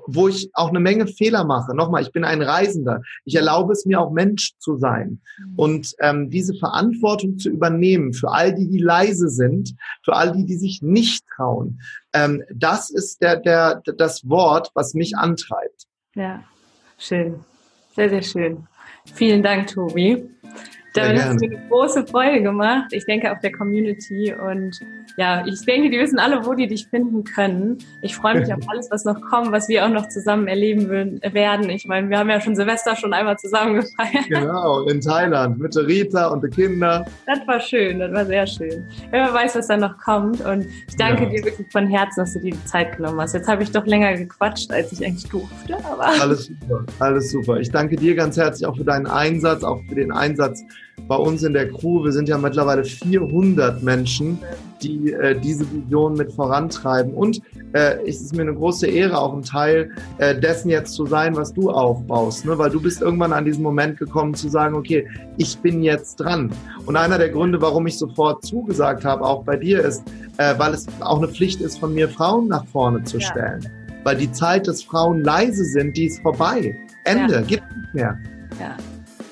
wo 0.05 0.27
ich 0.27 0.49
auch 0.53 0.69
eine 0.69 0.79
Menge 0.79 1.07
Fehler 1.07 1.43
mache. 1.43 1.75
Nochmal, 1.75 2.03
ich 2.03 2.11
bin 2.11 2.23
ein 2.23 2.41
Reisender. 2.41 3.01
Ich 3.25 3.35
erlaube 3.35 3.73
es 3.73 3.85
mir 3.85 3.99
auch 3.99 4.11
Mensch 4.11 4.53
zu 4.59 4.77
sein. 4.77 5.21
Und 5.55 5.93
ähm, 5.99 6.29
diese 6.29 6.53
Verantwortung 6.53 7.39
zu 7.39 7.49
übernehmen 7.49 8.13
für 8.13 8.31
all 8.31 8.53
die, 8.53 8.69
die 8.69 8.77
leise 8.77 9.29
sind, 9.29 9.75
für 10.03 10.13
all 10.13 10.31
die, 10.31 10.45
die 10.45 10.57
sich 10.57 10.81
nicht 10.81 11.25
trauen, 11.35 11.81
ähm, 12.13 12.43
das 12.53 12.91
ist 12.91 13.21
der, 13.21 13.37
der, 13.37 13.81
das 13.97 14.29
Wort, 14.29 14.71
was 14.75 14.93
mich 14.93 15.17
antreibt. 15.17 15.87
Ja, 16.13 16.43
schön. 16.97 17.39
Sehr, 17.95 18.09
sehr 18.09 18.21
schön. 18.21 18.67
Vielen 19.13 19.41
Dank, 19.41 19.67
Tobi. 19.67 20.29
Damit 20.93 21.23
hast 21.23 21.41
du 21.41 21.47
mir 21.47 21.57
eine 21.57 21.67
große 21.69 22.05
Freude 22.07 22.41
gemacht. 22.41 22.91
Ich 22.91 23.05
denke 23.05 23.31
auf 23.31 23.39
der 23.39 23.51
Community 23.51 24.33
und 24.33 24.79
ja, 25.17 25.45
ich 25.45 25.61
denke, 25.65 25.89
die 25.89 25.97
wissen 25.97 26.19
alle, 26.19 26.45
wo 26.45 26.53
die 26.53 26.67
dich 26.67 26.87
finden 26.87 27.23
können. 27.23 27.77
Ich 28.01 28.15
freue 28.15 28.39
mich 28.39 28.53
auf 28.53 28.59
alles, 28.67 28.91
was 28.91 29.05
noch 29.05 29.21
kommt, 29.21 29.51
was 29.51 29.69
wir 29.69 29.85
auch 29.85 29.89
noch 29.89 30.09
zusammen 30.09 30.47
erleben 30.47 30.89
werden. 31.21 31.69
Ich 31.69 31.85
meine, 31.87 32.09
wir 32.09 32.17
haben 32.17 32.29
ja 32.29 32.41
schon 32.41 32.55
Silvester 32.55 32.95
schon 32.95 33.13
einmal 33.13 33.37
zusammen 33.37 33.75
gefeiert. 33.75 34.27
Genau, 34.27 34.81
in 34.87 34.99
Thailand 34.99 35.59
mit 35.59 35.75
der 35.75 35.87
Rita 35.87 36.27
und 36.27 36.43
den 36.43 36.51
Kindern. 36.51 37.05
Das 37.25 37.39
war 37.47 37.59
schön, 37.59 37.99
das 37.99 38.11
war 38.11 38.25
sehr 38.25 38.47
schön. 38.47 38.85
Wer 39.11 39.33
weiß, 39.33 39.55
was 39.55 39.67
da 39.67 39.77
noch 39.77 39.97
kommt 39.97 40.41
und 40.41 40.65
ich 40.87 40.95
danke 40.97 41.23
ja. 41.23 41.29
dir 41.29 41.45
wirklich 41.45 41.71
von 41.71 41.87
Herzen, 41.87 42.21
dass 42.21 42.33
du 42.33 42.39
dir 42.39 42.51
die 42.51 42.65
Zeit 42.65 42.97
genommen 42.97 43.19
hast. 43.21 43.33
Jetzt 43.33 43.47
habe 43.47 43.63
ich 43.63 43.71
doch 43.71 43.85
länger 43.85 44.15
gequatscht, 44.15 44.71
als 44.71 44.91
ich 44.91 45.05
eigentlich 45.05 45.29
durfte. 45.29 45.77
Aber 45.85 46.05
alles 46.05 46.45
super, 46.47 46.85
alles 46.99 47.31
super. 47.31 47.59
Ich 47.59 47.71
danke 47.71 47.95
dir 47.95 48.15
ganz 48.15 48.37
herzlich 48.37 48.67
auch 48.67 48.75
für 48.75 48.83
deinen 48.83 49.07
Einsatz, 49.07 49.63
auch 49.63 49.81
für 49.87 49.95
den 49.95 50.11
Einsatz 50.11 50.63
bei 51.11 51.17
uns 51.17 51.43
in 51.43 51.51
der 51.51 51.69
Crew. 51.69 52.05
Wir 52.05 52.13
sind 52.13 52.29
ja 52.29 52.37
mittlerweile 52.37 52.85
400 52.85 53.83
Menschen, 53.83 54.39
die 54.81 55.11
äh, 55.11 55.37
diese 55.37 55.69
Vision 55.69 56.13
mit 56.13 56.31
vorantreiben. 56.31 57.13
Und 57.13 57.41
äh, 57.73 57.97
es 58.07 58.21
ist 58.21 58.33
mir 58.33 58.43
eine 58.43 58.53
große 58.53 58.87
Ehre, 58.87 59.19
auch 59.19 59.33
ein 59.33 59.41
Teil 59.41 59.91
äh, 60.19 60.39
dessen 60.39 60.69
jetzt 60.69 60.93
zu 60.93 61.05
sein, 61.05 61.35
was 61.35 61.51
du 61.51 61.69
aufbaust. 61.69 62.45
Ne? 62.45 62.57
Weil 62.57 62.69
du 62.69 62.79
bist 62.79 63.01
irgendwann 63.01 63.33
an 63.33 63.43
diesen 63.43 63.61
Moment 63.61 63.99
gekommen 63.99 64.35
zu 64.35 64.47
sagen, 64.47 64.73
okay, 64.73 65.05
ich 65.35 65.57
bin 65.57 65.83
jetzt 65.83 66.15
dran. 66.15 66.49
Und 66.85 66.95
einer 66.95 67.17
der 67.17 67.27
Gründe, 67.27 67.61
warum 67.61 67.87
ich 67.87 67.97
sofort 67.97 68.45
zugesagt 68.45 69.03
habe, 69.03 69.25
auch 69.25 69.43
bei 69.43 69.57
dir, 69.57 69.83
ist, 69.83 70.03
äh, 70.37 70.53
weil 70.57 70.73
es 70.73 70.87
auch 71.01 71.17
eine 71.17 71.27
Pflicht 71.27 71.59
ist 71.59 71.77
von 71.77 71.93
mir, 71.93 72.07
Frauen 72.07 72.47
nach 72.47 72.65
vorne 72.67 73.03
zu 73.03 73.19
stellen. 73.19 73.63
Ja. 73.63 73.69
Weil 74.05 74.15
die 74.15 74.31
Zeit, 74.31 74.65
dass 74.65 74.81
Frauen 74.81 75.25
leise 75.25 75.65
sind, 75.65 75.97
die 75.97 76.05
ist 76.05 76.21
vorbei. 76.21 76.73
Ende, 77.03 77.33
ja. 77.33 77.41
gibt 77.41 77.63
nicht 77.75 77.93
mehr. 77.95 78.17
Ja. 78.61 78.77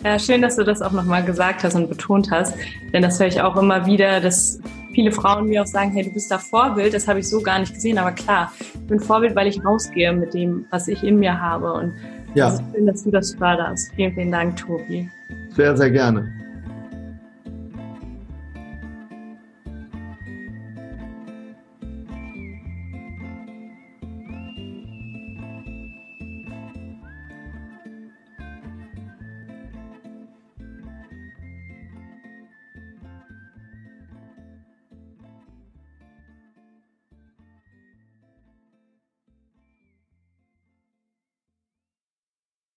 Ja, 0.04 0.18
schön, 0.18 0.42
dass 0.42 0.56
du 0.56 0.64
das 0.64 0.82
auch 0.82 0.94
nochmal 0.94 1.24
gesagt 1.24 1.64
hast 1.64 1.76
und 1.76 1.90
betont 1.90 2.32
hast. 2.32 2.56
Denn 2.94 3.02
das 3.02 3.20
höre 3.20 3.28
ich 3.28 3.42
auch 3.42 3.58
immer 3.58 3.86
wieder, 3.86 4.22
dass 4.22 4.60
viele 4.94 5.12
Frauen 5.12 5.48
mir 5.48 5.62
auch 5.62 5.68
sagen, 5.68 5.92
hey, 5.92 6.04
du 6.04 6.12
bist 6.12 6.32
da 6.32 6.38
Vorbild, 6.38 6.94
das 6.94 7.08
habe 7.08 7.20
ich 7.20 7.28
so 7.28 7.42
gar 7.42 7.60
nicht 7.60 7.74
gesehen. 7.74 7.98
Aber 7.98 8.14
klar, 8.14 8.52
ich 8.60 8.88
bin 8.88 9.00
Vorbild, 9.00 9.36
weil 9.36 9.48
ich 9.48 9.64
rausgehe 9.64 10.14
mit 10.14 10.34
dem, 10.34 10.66
was 10.70 10.88
ich 10.88 11.04
in 11.04 11.20
mir 11.20 11.40
habe. 11.40 11.74
Und 11.74 11.94
ja. 12.34 12.48
es 12.48 12.54
ist 12.56 12.64
schön, 12.74 12.88
dass 12.88 13.04
du 13.04 13.12
das 13.12 13.36
förderst. 13.36 13.92
Vielen, 13.96 14.14
vielen 14.14 14.32
Dank, 14.32 14.56
Tobi. 14.56 15.10
Sehr, 15.56 15.76
sehr 15.76 15.92
gerne. 15.92 16.39